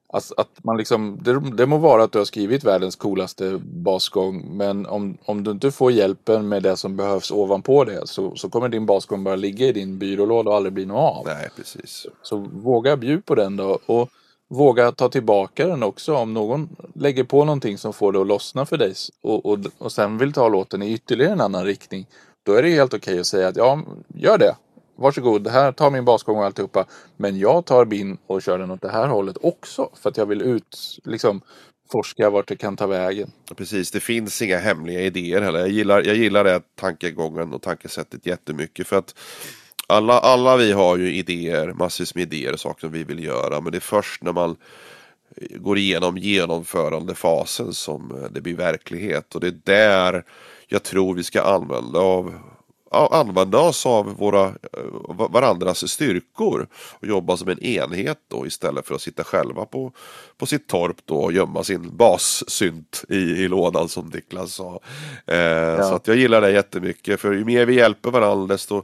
Alltså 0.08 0.34
att 0.36 0.64
man 0.64 0.76
liksom, 0.76 1.18
det, 1.22 1.40
det 1.56 1.66
må 1.66 1.78
vara 1.78 2.04
att 2.04 2.12
du 2.12 2.18
har 2.18 2.24
skrivit 2.24 2.64
världens 2.64 2.96
coolaste 2.96 3.60
basgång 3.62 4.56
men 4.56 4.86
om, 4.86 5.18
om 5.24 5.44
du 5.44 5.50
inte 5.50 5.70
får 5.70 5.92
hjälpen 5.92 6.48
med 6.48 6.62
det 6.62 6.76
som 6.76 6.96
behövs 6.96 7.30
ovanpå 7.30 7.84
det 7.84 8.06
så, 8.06 8.36
så 8.36 8.48
kommer 8.48 8.68
din 8.68 8.86
basgång 8.86 9.24
bara 9.24 9.36
ligga 9.36 9.66
i 9.66 9.72
din 9.72 9.98
byrålåda 9.98 10.50
och 10.50 10.56
aldrig 10.56 10.72
bli 10.72 10.86
något 10.86 11.16
av. 11.16 11.26
Nej, 11.26 11.48
precis. 11.56 12.06
Så 12.22 12.36
våga 12.36 12.96
bjuda 12.96 13.22
på 13.22 13.34
den 13.34 13.56
då 13.56 13.78
och 13.86 14.10
våga 14.48 14.92
ta 14.92 15.08
tillbaka 15.08 15.66
den 15.66 15.82
också 15.82 16.14
om 16.14 16.34
någon 16.34 16.76
lägger 16.94 17.24
på 17.24 17.44
någonting 17.44 17.78
som 17.78 17.92
får 17.92 18.12
det 18.12 18.20
att 18.20 18.26
lossna 18.26 18.66
för 18.66 18.76
dig 18.76 18.94
och, 19.22 19.46
och, 19.46 19.58
och 19.78 19.92
sen 19.92 20.18
vill 20.18 20.32
ta 20.32 20.48
låten 20.48 20.82
i 20.82 20.92
ytterligare 20.92 21.32
en 21.32 21.40
annan 21.40 21.64
riktning. 21.64 22.06
Då 22.42 22.54
är 22.54 22.62
det 22.62 22.70
helt 22.70 22.94
okej 22.94 23.12
okay 23.12 23.20
att 23.20 23.26
säga 23.26 23.48
att 23.48 23.56
ja, 23.56 23.80
gör 24.14 24.38
det 24.38 24.54
varsågod, 24.96 25.48
här 25.48 25.72
tar 25.72 25.90
min 25.90 26.04
basgång 26.04 26.38
och 26.38 26.44
alltihopa. 26.44 26.86
Men 27.16 27.38
jag 27.38 27.64
tar 27.64 27.84
bin 27.84 28.18
och 28.26 28.42
kör 28.42 28.58
den 28.58 28.70
åt 28.70 28.82
det 28.82 28.90
här 28.90 29.06
hållet 29.06 29.36
också. 29.40 29.90
För 30.02 30.10
att 30.10 30.16
jag 30.16 30.26
vill 30.26 30.42
ut, 30.42 30.98
liksom 31.04 31.40
forska 31.92 32.30
vart 32.30 32.48
det 32.48 32.56
kan 32.56 32.76
ta 32.76 32.86
vägen. 32.86 33.30
Precis, 33.56 33.90
det 33.90 34.00
finns 34.00 34.42
inga 34.42 34.58
hemliga 34.58 35.00
idéer 35.00 35.40
heller. 35.42 35.58
Jag 35.58 35.68
gillar, 35.68 36.02
jag 36.02 36.16
gillar 36.16 36.44
det 36.44 36.60
tankegången 36.74 37.52
och 37.52 37.62
tankesättet 37.62 38.26
jättemycket. 38.26 38.86
För 38.86 38.96
att 38.96 39.14
alla, 39.86 40.18
alla 40.18 40.56
vi 40.56 40.72
har 40.72 40.96
ju 40.96 41.14
idéer, 41.14 41.72
massvis 41.72 42.14
med 42.14 42.22
idéer 42.22 42.52
och 42.52 42.60
saker 42.60 42.80
som 42.80 42.92
vi 42.92 43.04
vill 43.04 43.24
göra. 43.24 43.60
Men 43.60 43.72
det 43.72 43.78
är 43.78 43.80
först 43.80 44.22
när 44.22 44.32
man 44.32 44.56
går 45.50 45.78
igenom 45.78 46.18
genomförandefasen 46.18 47.72
som 47.72 48.10
eh, 48.10 48.30
det 48.30 48.40
blir 48.40 48.56
verklighet. 48.56 49.34
Och 49.34 49.40
det 49.40 49.46
är 49.46 49.60
där 49.64 50.24
jag 50.68 50.82
tror 50.82 51.14
vi 51.14 51.24
ska 51.24 51.42
använda 51.42 51.98
av 51.98 52.34
använda 52.96 53.58
oss 53.58 53.86
av 53.86 54.16
våra, 54.16 54.44
eh, 54.46 55.28
varandras 55.30 55.88
styrkor 55.88 56.66
och 56.74 57.06
jobba 57.06 57.36
som 57.36 57.48
en 57.48 57.62
enhet 57.62 58.18
då 58.28 58.46
istället 58.46 58.86
för 58.86 58.94
att 58.94 59.00
sitta 59.00 59.24
själva 59.24 59.64
på, 59.64 59.92
på 60.36 60.46
sitt 60.46 60.68
torp 60.68 60.96
då 61.04 61.16
och 61.16 61.32
gömma 61.32 61.64
sin 61.64 61.96
bassynt 61.96 63.04
i, 63.08 63.16
i 63.16 63.48
lådan 63.48 63.88
som 63.88 64.10
Niklas 64.14 64.54
sa. 64.54 64.80
Eh, 65.26 65.36
ja. 65.38 65.82
Så 65.82 65.94
att 65.94 66.08
jag 66.08 66.16
gillar 66.16 66.40
det 66.40 66.50
jättemycket 66.50 67.20
för 67.20 67.32
ju 67.32 67.44
mer 67.44 67.66
vi 67.66 67.74
hjälper 67.74 68.10
varandra 68.10 68.54
desto 68.54 68.82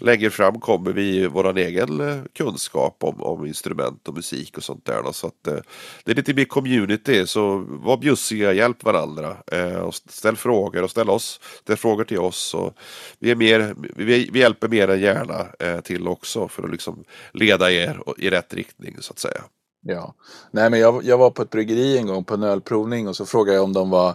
längre 0.00 0.30
fram 0.30 0.60
kommer 0.60 0.92
vi 0.92 1.26
vår 1.26 1.58
egen 1.58 2.00
eh, 2.00 2.22
kunskap 2.32 2.96
om, 3.00 3.22
om 3.22 3.46
instrument 3.46 4.08
och 4.08 4.14
musik 4.14 4.56
och 4.56 4.64
sånt 4.64 4.84
där. 4.84 5.02
Då. 5.02 5.12
Så 5.12 5.26
att, 5.26 5.46
eh, 5.46 5.58
det 6.04 6.10
är 6.10 6.16
lite 6.16 6.34
mer 6.34 6.44
community, 6.44 7.26
så 7.26 7.64
var 7.68 7.96
bjussiga, 7.96 8.52
hjälp 8.52 8.84
varandra. 8.84 9.36
Eh, 9.52 9.76
och 9.76 9.94
ställ 9.94 10.36
frågor 10.36 10.82
och 10.82 10.90
ställ, 10.90 11.10
oss, 11.10 11.40
ställ 11.62 11.76
frågor 11.76 12.04
till 12.04 12.18
oss. 12.18 12.54
Och 12.54 12.74
vi, 13.18 13.30
är 13.30 13.34
mer, 13.34 13.74
vi, 13.96 14.30
vi 14.32 14.38
hjälper 14.38 14.68
mer 14.68 14.88
än 14.88 15.00
gärna 15.00 15.46
eh, 15.58 15.80
till 15.80 16.08
också 16.08 16.48
för 16.48 16.62
att 16.62 16.70
liksom 16.70 17.04
leda 17.32 17.72
er 17.72 18.02
i 18.18 18.30
rätt 18.30 18.54
riktning 18.54 18.96
så 19.00 19.12
att 19.12 19.18
säga. 19.18 19.42
Ja, 19.80 20.14
nej 20.50 20.70
men 20.70 20.80
jag, 20.80 21.04
jag 21.04 21.18
var 21.18 21.30
på 21.30 21.42
ett 21.42 21.50
bryggeri 21.50 21.98
en 21.98 22.06
gång 22.06 22.24
på 22.24 22.34
en 22.34 22.42
ölprovning 22.42 23.08
och 23.08 23.16
så 23.16 23.26
frågade 23.26 23.56
jag 23.56 23.64
om 23.64 23.72
de 23.72 23.90
var 23.90 24.14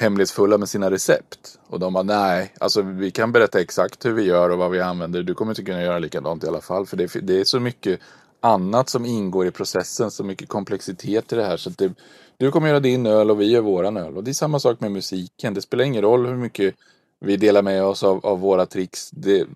hemlighetsfulla 0.00 0.58
med 0.58 0.68
sina 0.68 0.90
recept. 0.90 1.58
Och 1.68 1.80
de 1.80 1.92
bara 1.92 2.02
nej, 2.02 2.54
alltså 2.60 2.82
vi 2.82 3.10
kan 3.10 3.32
berätta 3.32 3.60
exakt 3.60 4.06
hur 4.06 4.12
vi 4.12 4.22
gör 4.22 4.50
och 4.50 4.58
vad 4.58 4.70
vi 4.70 4.80
använder. 4.80 5.22
Du 5.22 5.34
kommer 5.34 5.52
inte 5.52 5.62
kunna 5.62 5.82
göra 5.82 5.98
likadant 5.98 6.44
i 6.44 6.46
alla 6.46 6.60
fall. 6.60 6.86
För 6.86 6.96
det, 6.96 7.12
det 7.22 7.40
är 7.40 7.44
så 7.44 7.60
mycket 7.60 8.00
annat 8.40 8.88
som 8.88 9.06
ingår 9.06 9.46
i 9.46 9.50
processen, 9.50 10.10
så 10.10 10.24
mycket 10.24 10.48
komplexitet 10.48 11.32
i 11.32 11.36
det 11.36 11.44
här. 11.44 11.56
Så 11.56 11.70
det, 11.70 11.92
du 12.36 12.50
kommer 12.50 12.68
göra 12.68 12.80
din 12.80 13.06
öl 13.06 13.30
och 13.30 13.40
vi 13.40 13.50
gör 13.50 13.60
våran 13.60 13.96
öl. 13.96 14.16
Och 14.16 14.24
det 14.24 14.30
är 14.30 14.32
samma 14.32 14.60
sak 14.60 14.80
med 14.80 14.92
musiken. 14.92 15.54
Det 15.54 15.62
spelar 15.62 15.84
ingen 15.84 16.02
roll 16.02 16.26
hur 16.26 16.36
mycket 16.36 16.74
vi 17.20 17.36
delar 17.36 17.62
med 17.62 17.84
oss 17.84 18.02
av, 18.02 18.26
av 18.26 18.40
våra 18.40 18.66
tricks. 18.66 19.10
Det, 19.10 19.46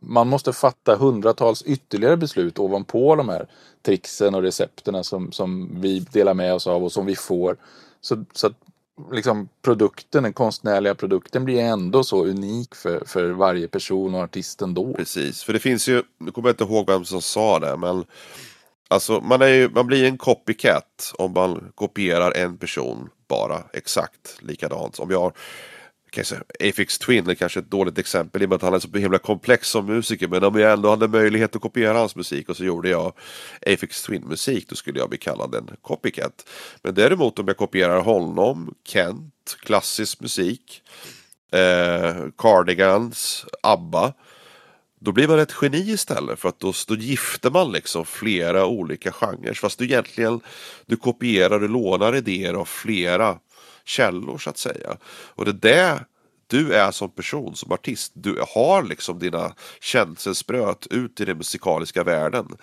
man 0.00 0.28
måste 0.28 0.52
fatta 0.52 0.96
hundratals 0.96 1.62
ytterligare 1.62 2.16
beslut 2.16 2.58
ovanpå 2.58 3.16
de 3.16 3.28
här 3.28 3.46
tricksen 3.82 4.34
och 4.34 4.42
recepterna 4.42 5.04
som, 5.04 5.32
som 5.32 5.80
vi 5.80 6.00
delar 6.00 6.34
med 6.34 6.54
oss 6.54 6.66
av 6.66 6.84
och 6.84 6.92
som 6.92 7.06
vi 7.06 7.16
får. 7.16 7.56
Så, 8.00 8.24
så 8.32 8.46
att 8.46 8.65
liksom 9.12 9.48
produkten, 9.62 10.22
den 10.22 10.32
konstnärliga 10.32 10.94
produkten 10.94 11.44
blir 11.44 11.60
ändå 11.60 12.04
så 12.04 12.24
unik 12.24 12.74
för, 12.74 13.04
för 13.06 13.30
varje 13.30 13.68
person 13.68 14.14
och 14.14 14.20
artisten 14.20 14.74
då. 14.74 14.94
Precis, 14.94 15.42
för 15.42 15.52
det 15.52 15.58
finns 15.58 15.88
ju, 15.88 16.02
nu 16.18 16.30
kommer 16.30 16.48
jag 16.48 16.52
inte 16.52 16.64
ihåg 16.64 16.86
vem 16.86 17.04
som 17.04 17.22
sa 17.22 17.58
det, 17.58 17.76
men 17.76 18.04
alltså 18.88 19.20
man, 19.20 19.42
är 19.42 19.46
ju, 19.46 19.70
man 19.70 19.86
blir 19.86 20.04
en 20.04 20.18
copycat 20.18 21.12
om 21.18 21.32
man 21.32 21.72
kopierar 21.74 22.32
en 22.32 22.56
person 22.56 23.08
bara 23.28 23.62
exakt 23.72 24.38
likadant. 24.40 24.98
Om 24.98 25.10
jag 25.10 25.20
har 25.20 25.32
Afix 26.60 26.98
Twin 26.98 27.30
är 27.30 27.34
kanske 27.34 27.60
ett 27.60 27.70
dåligt 27.70 27.98
exempel 27.98 28.42
i 28.42 28.44
och 28.44 28.48
med 28.48 28.56
att 28.56 28.62
han 28.62 28.74
är 28.74 28.78
så 28.78 28.98
himla 28.98 29.18
komplex 29.18 29.68
som 29.68 29.86
musiker. 29.86 30.28
Men 30.28 30.44
om 30.44 30.60
jag 30.60 30.72
ändå 30.72 30.90
hade 30.90 31.08
möjlighet 31.08 31.56
att 31.56 31.62
kopiera 31.62 31.98
hans 31.98 32.16
musik 32.16 32.48
och 32.48 32.56
så 32.56 32.64
gjorde 32.64 32.88
jag 32.88 33.12
Afix 33.66 34.02
Twin 34.02 34.22
musik 34.28 34.68
då 34.68 34.76
skulle 34.76 34.98
jag 34.98 35.08
bli 35.08 35.18
kallad 35.18 35.54
en 35.54 35.70
copycat. 35.82 36.48
Men 36.82 36.94
däremot 36.94 37.38
om 37.38 37.48
jag 37.48 37.56
kopierar 37.56 38.00
honom, 38.00 38.74
Kent, 38.84 39.56
klassisk 39.60 40.20
musik, 40.20 40.82
eh, 41.52 42.16
Cardigans, 42.38 43.46
ABBA. 43.62 44.12
Då 45.00 45.12
blir 45.12 45.28
man 45.28 45.38
ett 45.38 45.54
geni 45.62 45.90
istället 45.90 46.38
för 46.38 46.48
att 46.48 46.60
då, 46.60 46.72
då 46.88 46.94
gifter 46.94 47.50
man 47.50 47.72
liksom 47.72 48.04
flera 48.04 48.66
olika 48.66 49.12
genrer. 49.12 49.54
Fast 49.54 49.78
du 49.78 49.84
egentligen 49.84 50.40
du 50.86 50.96
kopierar 50.96 51.62
och 51.62 51.70
lånar 51.70 52.16
idéer 52.16 52.54
av 52.54 52.64
flera 52.64 53.38
källor 53.86 54.38
så 54.38 54.50
att 54.50 54.58
säga. 54.58 54.96
Och 55.06 55.44
det 55.44 55.50
är 55.50 55.54
det 55.54 56.04
du 56.46 56.74
är 56.74 56.90
som 56.90 57.10
person, 57.10 57.56
som 57.56 57.72
artist. 57.72 58.12
Du 58.14 58.44
har 58.54 58.82
liksom 58.82 59.18
dina 59.18 59.54
känselspröt 59.80 60.86
ut 60.86 61.20
i 61.20 61.24
den 61.24 61.36
musikaliska 61.36 62.04
världen. 62.04 62.56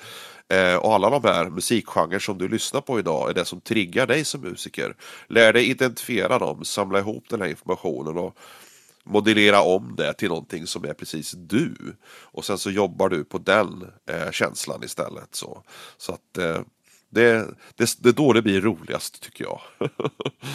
Eh, 0.50 0.76
och 0.76 0.94
alla 0.94 1.10
de 1.10 1.24
här 1.24 1.50
musikgenrer 1.50 2.20
som 2.20 2.38
du 2.38 2.48
lyssnar 2.48 2.82
på 2.82 3.00
idag 3.00 3.30
är 3.30 3.34
det 3.34 3.46
som 3.46 3.62
triggar 3.62 4.08
dig 4.08 4.26
som 4.26 4.42
musiker. 4.42 4.96
Lär 5.28 5.54
dig 5.54 5.70
identifiera 5.70 6.40
dem, 6.40 6.66
samla 6.66 7.00
ihop 7.00 7.26
den 7.30 7.42
här 7.42 7.48
informationen 7.48 8.18
och 8.18 8.38
modellera 9.04 9.62
om 9.62 9.96
det 9.98 10.14
till 10.14 10.30
någonting 10.30 10.68
som 10.68 10.84
är 10.86 10.94
precis 10.94 11.32
du. 11.32 11.76
Och 12.08 12.46
sen 12.46 12.58
så 12.58 12.72
jobbar 12.72 13.10
du 13.10 13.24
på 13.24 13.38
den 13.38 13.92
eh, 14.10 14.32
känslan 14.32 14.84
istället. 14.84 15.36
Så, 15.36 15.64
så 15.98 16.14
att 16.14 16.38
eh, 16.38 16.62
det, 17.10 17.48
det, 17.76 17.98
det 18.00 18.10
är 18.10 18.14
då 18.14 18.34
det 18.34 18.42
blir 18.42 18.62
roligast 18.62 19.22
tycker 19.22 19.44
jag. 19.44 19.62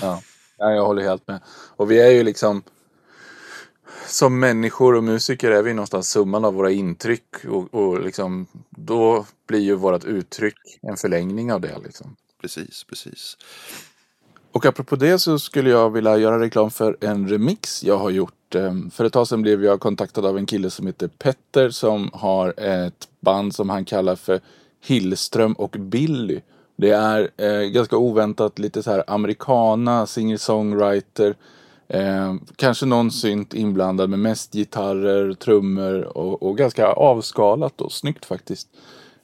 ja. 0.03 0.23
Ja, 0.59 0.71
jag 0.71 0.87
håller 0.87 1.03
helt 1.03 1.29
med. 1.29 1.41
Och 1.77 1.91
vi 1.91 2.01
är 2.01 2.11
ju 2.11 2.23
liksom 2.23 2.63
som 4.07 4.41
människor 4.41 4.95
och 4.95 5.05
musiker 5.05 5.51
är 5.51 5.63
vi 5.63 5.75
någonstans 5.75 6.11
summan 6.11 6.45
av 6.45 6.55
våra 6.55 6.71
intryck 6.71 7.45
och, 7.49 7.75
och 7.75 8.01
liksom, 8.01 8.47
då 8.71 9.27
blir 9.47 9.61
ju 9.61 9.75
vårt 9.75 10.05
uttryck 10.05 10.79
en 10.83 10.97
förlängning 10.97 11.53
av 11.53 11.61
det. 11.61 11.79
Liksom. 11.85 12.17
Precis, 12.41 12.85
precis. 12.85 13.37
Och 14.53 14.67
apropå 14.67 14.97
det 14.97 15.19
så 15.19 15.39
skulle 15.39 15.71
jag 15.71 15.91
vilja 15.91 16.17
göra 16.17 16.41
reklam 16.41 16.71
för 16.71 16.97
en 17.01 17.29
remix 17.29 17.85
jag 17.85 17.99
har 17.99 18.11
gjort. 18.11 18.55
Ehm, 18.55 18.91
för 18.91 19.05
ett 19.05 19.13
tag 19.13 19.29
sedan 19.29 19.43
blev 19.43 19.65
jag 19.65 19.81
kontaktad 19.81 20.27
av 20.27 20.39
en 20.39 20.47
kille 20.47 20.71
som 20.71 20.87
heter 20.87 21.09
Petter 21.09 21.71
som 21.71 22.11
har 22.13 22.61
ett 22.61 23.09
band 23.21 23.55
som 23.55 23.71
han 23.71 23.85
kallar 23.85 24.17
för 24.17 24.41
Hillström 24.81 25.53
och 25.53 25.71
Billy. 25.71 26.41
Det 26.81 26.91
är 26.91 27.31
eh, 27.37 27.69
ganska 27.69 27.97
oväntat 27.97 28.59
lite 28.59 28.83
så 28.83 28.91
här 28.91 29.05
americana, 29.07 30.07
singer-songwriter. 30.07 31.35
Eh, 31.89 32.35
kanske 32.57 32.87
någon 32.87 33.11
synt 33.11 33.55
inblandad 33.55 34.11
med 34.11 34.19
mest 34.19 34.53
gitarrer, 34.53 35.35
trummor 35.35 36.19
och, 36.19 36.43
och 36.43 36.59
ganska 36.59 36.87
avskalat 36.87 37.81
och 37.81 37.93
snyggt 37.93 38.25
faktiskt. 38.25 38.69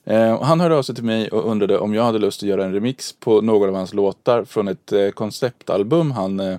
Eh, 0.04 0.42
han 0.42 0.60
hörde 0.60 0.76
av 0.76 0.82
sig 0.82 0.94
till 0.94 1.04
mig 1.04 1.28
och 1.28 1.50
undrade 1.50 1.78
om 1.78 1.94
jag 1.94 2.04
hade 2.04 2.18
lust 2.18 2.42
att 2.42 2.48
göra 2.48 2.64
en 2.64 2.72
remix 2.72 3.12
på 3.12 3.40
någon 3.40 3.68
av 3.68 3.74
hans 3.74 3.94
låtar 3.94 4.44
från 4.44 4.68
ett 4.68 4.92
eh, 4.92 5.08
konceptalbum 5.08 6.10
han 6.10 6.40
eh, 6.40 6.58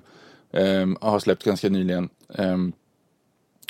eh, 0.52 0.88
har 1.02 1.20
släppt 1.20 1.44
ganska 1.44 1.70
nyligen. 1.70 2.10
Eh, 2.34 2.58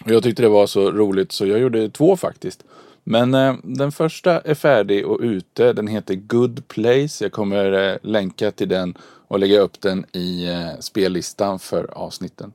och 0.05 0.11
jag 0.11 0.23
tyckte 0.23 0.41
det 0.41 0.49
var 0.49 0.67
så 0.67 0.91
roligt 0.91 1.31
så 1.31 1.45
jag 1.45 1.59
gjorde 1.59 1.89
två 1.89 2.17
faktiskt. 2.17 2.63
Men 3.07 3.33
eh, 3.33 3.55
den 3.63 3.91
första 3.91 4.39
är 4.39 4.55
färdig 4.55 5.05
och 5.05 5.19
ute. 5.21 5.73
Den 5.73 5.87
heter 5.87 6.15
Good 6.15 6.67
Place. 6.67 7.25
Jag 7.25 7.31
kommer 7.31 7.71
eh, 7.71 7.97
länka 8.01 8.51
till 8.51 8.69
den 8.69 8.97
och 9.27 9.39
lägga 9.39 9.59
upp 9.59 9.81
den 9.81 10.05
i 10.11 10.47
eh, 10.47 10.79
spellistan 10.79 11.59
för 11.59 11.97
avsnitten. 11.97 12.53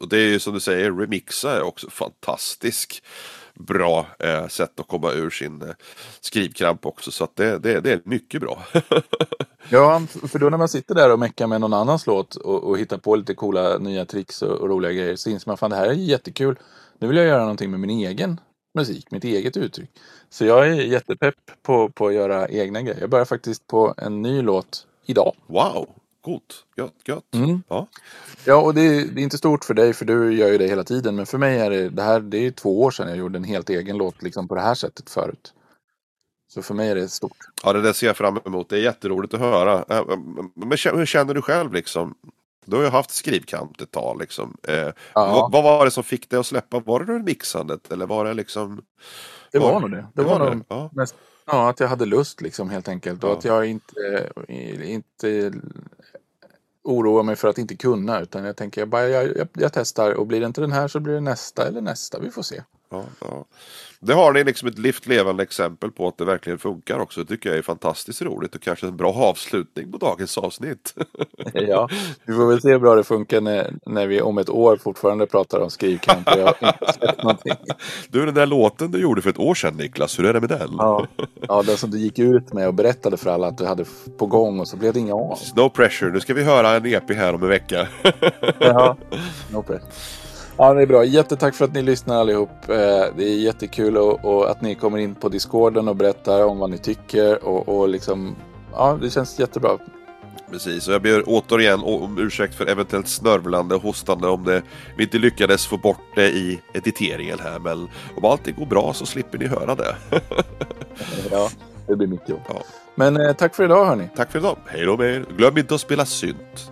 Och 0.00 0.08
det 0.08 0.16
är 0.16 0.28
ju 0.28 0.38
som 0.38 0.54
du 0.54 0.60
säger, 0.60 0.92
remixa 0.92 1.56
är 1.56 1.62
också 1.62 1.90
fantastisk. 1.90 3.02
bra 3.54 4.06
eh, 4.18 4.48
sätt 4.48 4.80
att 4.80 4.88
komma 4.88 5.12
ur 5.12 5.30
sin 5.30 5.62
eh, 5.62 5.68
skrivkramp 6.20 6.86
också. 6.86 7.10
Så 7.10 7.24
att 7.24 7.36
det, 7.36 7.58
det, 7.58 7.80
det 7.80 7.92
är 7.92 8.00
mycket 8.04 8.40
bra. 8.40 8.64
ja, 9.68 10.02
för 10.28 10.38
då 10.38 10.50
när 10.50 10.58
man 10.58 10.68
sitter 10.68 10.94
där 10.94 11.12
och 11.12 11.18
meckar 11.18 11.46
med 11.46 11.60
någon 11.60 11.72
annans 11.72 12.06
låt 12.06 12.36
och, 12.36 12.64
och 12.64 12.78
hittar 12.78 12.98
på 12.98 13.16
lite 13.16 13.34
coola 13.34 13.78
nya 13.78 14.04
tricks 14.04 14.42
och, 14.42 14.58
och 14.58 14.68
roliga 14.68 14.92
grejer 14.92 15.16
så 15.16 15.30
inser 15.30 15.48
man 15.50 15.56
fan 15.56 15.70
det 15.70 15.76
här 15.76 15.88
är 15.88 15.92
jättekul. 15.92 16.58
Nu 16.98 17.08
vill 17.08 17.16
jag 17.16 17.26
göra 17.26 17.40
någonting 17.40 17.70
med 17.70 17.80
min 17.80 17.90
egen 17.90 18.40
musik, 18.74 19.10
mitt 19.10 19.24
eget 19.24 19.56
uttryck. 19.56 19.90
Så 20.30 20.44
jag 20.44 20.68
är 20.68 20.72
jättepepp 20.74 21.34
på, 21.62 21.88
på 21.88 22.06
att 22.06 22.14
göra 22.14 22.48
egna 22.48 22.82
grejer. 22.82 23.00
Jag 23.00 23.10
börjar 23.10 23.24
faktiskt 23.24 23.66
på 23.66 23.94
en 23.96 24.22
ny 24.22 24.42
låt 24.42 24.86
idag. 25.06 25.32
Wow, 25.46 25.88
coolt, 26.24 26.64
gött, 26.76 26.94
gött. 27.08 27.34
Mm. 27.34 27.62
Ja. 27.68 27.86
Ja, 28.44 28.56
och 28.56 28.74
det 28.74 28.80
är, 28.80 29.04
det 29.06 29.20
är 29.20 29.22
inte 29.22 29.38
stort 29.38 29.64
för 29.64 29.74
dig 29.74 29.92
för 29.92 30.04
du 30.04 30.32
gör 30.34 30.48
ju 30.48 30.58
det 30.58 30.66
hela 30.66 30.84
tiden. 30.84 31.16
Men 31.16 31.26
för 31.26 31.38
mig 31.38 31.58
är 31.58 31.70
det, 31.70 31.88
det 31.88 32.02
här, 32.02 32.20
det 32.20 32.46
är 32.46 32.50
två 32.50 32.82
år 32.82 32.90
sedan 32.90 33.08
jag 33.08 33.16
gjorde 33.18 33.38
en 33.38 33.44
helt 33.44 33.70
egen 33.70 33.96
låt 33.98 34.22
liksom 34.22 34.48
på 34.48 34.54
det 34.54 34.60
här 34.60 34.74
sättet 34.74 35.10
förut. 35.10 35.52
Så 36.54 36.62
för 36.62 36.74
mig 36.74 36.88
är 36.90 36.94
det 36.94 37.08
stort. 37.08 37.36
ja, 37.64 37.72
det 37.72 37.82
där 37.82 37.92
ser 37.92 38.06
jag 38.06 38.16
fram 38.16 38.38
emot. 38.46 38.68
Det 38.68 38.76
är 38.76 38.80
jätteroligt 38.82 39.34
att 39.34 39.40
höra. 39.40 39.84
Eh, 39.88 40.04
Men 40.54 40.72
kä- 40.72 40.96
hur 40.96 41.06
känner 41.06 41.34
du 41.34 41.42
själv 41.42 41.72
liksom? 41.72 42.14
Du 42.70 42.76
har 42.76 42.84
ju 42.84 42.90
haft 42.90 43.10
skrivkamp 43.10 43.80
ett 43.80 43.90
tag 43.90 44.18
liksom. 44.18 44.56
Eh, 44.62 44.88
vad, 45.14 45.52
vad 45.52 45.64
var 45.64 45.84
det 45.84 45.90
som 45.90 46.04
fick 46.04 46.30
dig 46.30 46.38
att 46.38 46.46
släppa? 46.46 46.80
Var 46.80 47.04
det 47.04 47.12
mixandet 47.18 47.92
eller 47.92 48.06
var 48.06 48.24
det 48.24 48.34
liksom? 48.34 48.82
Det 49.52 49.58
var 49.58 49.72
Var- 49.72 49.80
nog 49.80 49.90
det. 49.90 49.96
Det, 49.96 50.06
det 50.14 50.22
var, 50.22 50.38
var 50.38 50.54
nog 50.54 50.64
ja. 50.68 50.90
mest 50.92 51.14
ja, 51.46 51.70
att 51.70 51.80
jag 51.80 51.88
hade 51.88 52.06
lust 52.06 52.40
liksom 52.40 52.70
helt 52.70 52.88
enkelt. 52.88 53.24
Och 53.24 53.32
att 53.32 53.44
jag 53.44 53.66
inte, 53.66 54.30
inte 54.82 55.52
oroar 56.82 57.22
mig 57.22 57.36
för 57.36 57.48
att 57.48 57.58
inte 57.58 57.76
kunna. 57.76 58.20
Utan 58.20 58.44
jag 58.44 58.56
tänker 58.56 58.80
jag, 58.80 58.88
bara, 58.88 59.08
jag, 59.08 59.36
jag, 59.36 59.48
jag 59.52 59.72
testar 59.72 60.12
och 60.14 60.26
blir 60.26 60.40
det 60.40 60.46
inte 60.46 60.60
den 60.60 60.72
här 60.72 60.88
så 60.88 61.00
blir 61.00 61.14
det 61.14 61.20
nästa 61.20 61.66
eller 61.66 61.80
nästa. 61.80 62.18
Vi 62.18 62.30
får 62.30 62.42
se. 62.42 62.62
Ja, 62.90 63.04
ja. 63.20 63.44
Det 64.02 64.14
har 64.14 64.32
ni 64.32 64.44
liksom 64.44 64.68
ett 64.68 64.78
livt 64.78 65.06
levande 65.06 65.42
exempel 65.42 65.90
på 65.90 66.08
att 66.08 66.18
det 66.18 66.24
verkligen 66.24 66.58
funkar 66.58 66.98
också. 66.98 67.20
Det 67.20 67.26
tycker 67.26 67.48
jag 67.48 67.58
är 67.58 67.62
fantastiskt 67.62 68.22
roligt 68.22 68.54
och 68.54 68.62
kanske 68.62 68.86
en 68.86 68.96
bra 68.96 69.12
avslutning 69.12 69.92
på 69.92 69.98
dagens 69.98 70.38
avsnitt. 70.38 70.94
Ja, 71.54 71.88
vi 72.24 72.34
får 72.34 72.46
väl 72.46 72.60
se 72.60 72.68
hur 72.68 72.78
bra 72.78 72.94
det 72.94 73.04
funkar 73.04 73.40
när, 73.40 73.74
när 73.86 74.06
vi 74.06 74.20
om 74.20 74.38
ett 74.38 74.48
år 74.48 74.76
fortfarande 74.76 75.26
pratar 75.26 75.60
om 75.60 75.70
skrivkamp 75.70 76.28
jag 76.36 76.46
har 76.46 76.56
inte 76.62 76.92
släppt 76.92 77.22
någonting. 77.22 77.52
Du, 78.08 78.26
den 78.26 78.34
där 78.34 78.46
låten 78.46 78.90
du 78.90 78.98
gjorde 78.98 79.22
för 79.22 79.30
ett 79.30 79.38
år 79.38 79.54
sedan 79.54 79.74
Niklas, 79.74 80.18
hur 80.18 80.24
är 80.24 80.32
det 80.32 80.40
med 80.40 80.48
den? 80.48 80.70
Ja, 80.78 81.06
ja, 81.48 81.62
den 81.62 81.76
som 81.76 81.90
du 81.90 81.98
gick 81.98 82.18
ut 82.18 82.52
med 82.52 82.68
och 82.68 82.74
berättade 82.74 83.16
för 83.16 83.30
alla 83.30 83.46
att 83.46 83.58
du 83.58 83.66
hade 83.66 83.84
på 84.18 84.26
gång 84.26 84.60
och 84.60 84.68
så 84.68 84.76
blev 84.76 84.92
det 84.92 85.00
inga 85.00 85.14
av. 85.14 85.38
No 85.56 85.70
pressure, 85.70 86.12
nu 86.12 86.20
ska 86.20 86.34
vi 86.34 86.42
höra 86.42 86.70
en 86.70 86.86
EP 86.86 87.10
här 87.10 87.34
om 87.34 87.42
en 87.42 87.48
vecka. 87.48 87.88
Ja, 88.58 88.96
no 89.52 89.62
press. 89.62 90.19
Ja, 90.62 90.74
det 90.74 90.82
är 90.82 90.86
bra. 90.86 91.04
Jättetack 91.04 91.54
för 91.54 91.64
att 91.64 91.74
ni 91.74 91.82
lyssnar 91.82 92.16
allihop. 92.16 92.50
Eh, 92.68 92.76
Det 93.16 93.24
är 93.24 93.38
jättekul 93.38 93.96
och, 93.96 94.24
och 94.24 94.50
att 94.50 94.62
ni 94.62 94.74
kommer 94.74 94.98
in 94.98 95.14
på 95.14 95.28
Discorden 95.28 95.88
och 95.88 95.96
berättar 95.96 96.44
om 96.44 96.58
vad 96.58 96.70
ni 96.70 96.78
tycker 96.78 97.44
och, 97.44 97.68
och 97.68 97.88
liksom, 97.88 98.36
ja, 98.72 98.98
det 99.02 99.10
känns 99.10 99.38
jättebra. 99.38 99.78
Precis, 100.50 100.88
och 100.88 100.94
jag 100.94 101.02
ber 101.02 101.22
återigen 101.26 101.80
om 101.82 102.18
ursäkt 102.18 102.54
för 102.54 102.66
eventuellt 102.66 103.08
snörvlande 103.08 103.74
och 103.74 103.82
hostande 103.82 104.28
om 104.28 104.44
det, 104.44 104.62
vi 104.96 105.02
inte 105.02 105.18
lyckades 105.18 105.66
få 105.66 105.76
bort 105.76 106.00
det 106.14 106.28
i 106.30 106.60
editeringen 106.72 107.38
här. 107.42 107.58
Men 107.58 107.88
om 108.16 108.24
allting 108.24 108.54
går 108.58 108.66
bra 108.66 108.92
så 108.92 109.06
slipper 109.06 109.38
ni 109.38 109.46
höra 109.46 109.74
det. 109.74 109.96
Ja, 111.30 111.48
det 111.86 111.96
blir 111.96 112.06
mitt 112.08 112.28
jobb. 112.28 112.40
Ja. 112.48 112.62
Men 112.94 113.16
eh, 113.20 113.32
tack 113.32 113.54
för 113.54 113.64
idag 113.64 113.84
hörni. 113.84 114.08
Tack 114.16 114.32
för 114.32 114.38
idag, 114.38 114.56
hej 114.66 114.84
då 114.86 114.96
med 114.96 115.14
er. 115.14 115.24
Glöm 115.36 115.58
inte 115.58 115.74
att 115.74 115.80
spela 115.80 116.06
synt. 116.06 116.70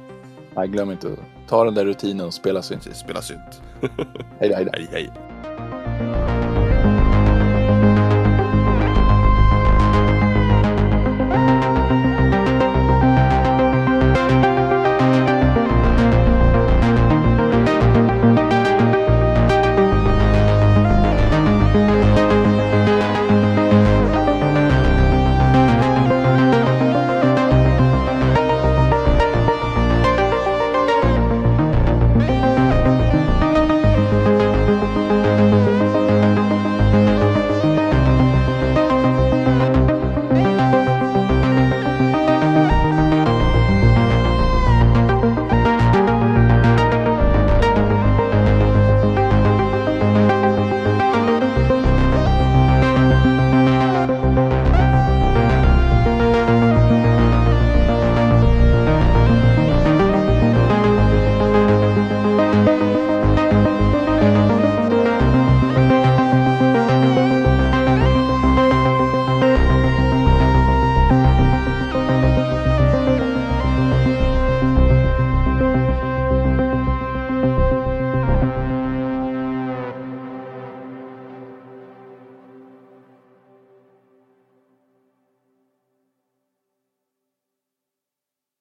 Nej, 0.57 0.69
glöm 0.69 0.91
inte 0.91 1.07
att 1.07 1.38
Ta 1.49 1.65
den 1.65 1.75
där 1.75 1.85
rutinen 1.85 2.27
och 2.27 2.35
spela 2.35 2.63
synt. 2.63 2.97
Spela 2.97 3.23
synt. 3.23 3.63
hej, 4.39 4.55
hej, 4.55 4.69
hej. 4.73 4.89
hej. 4.93 6.38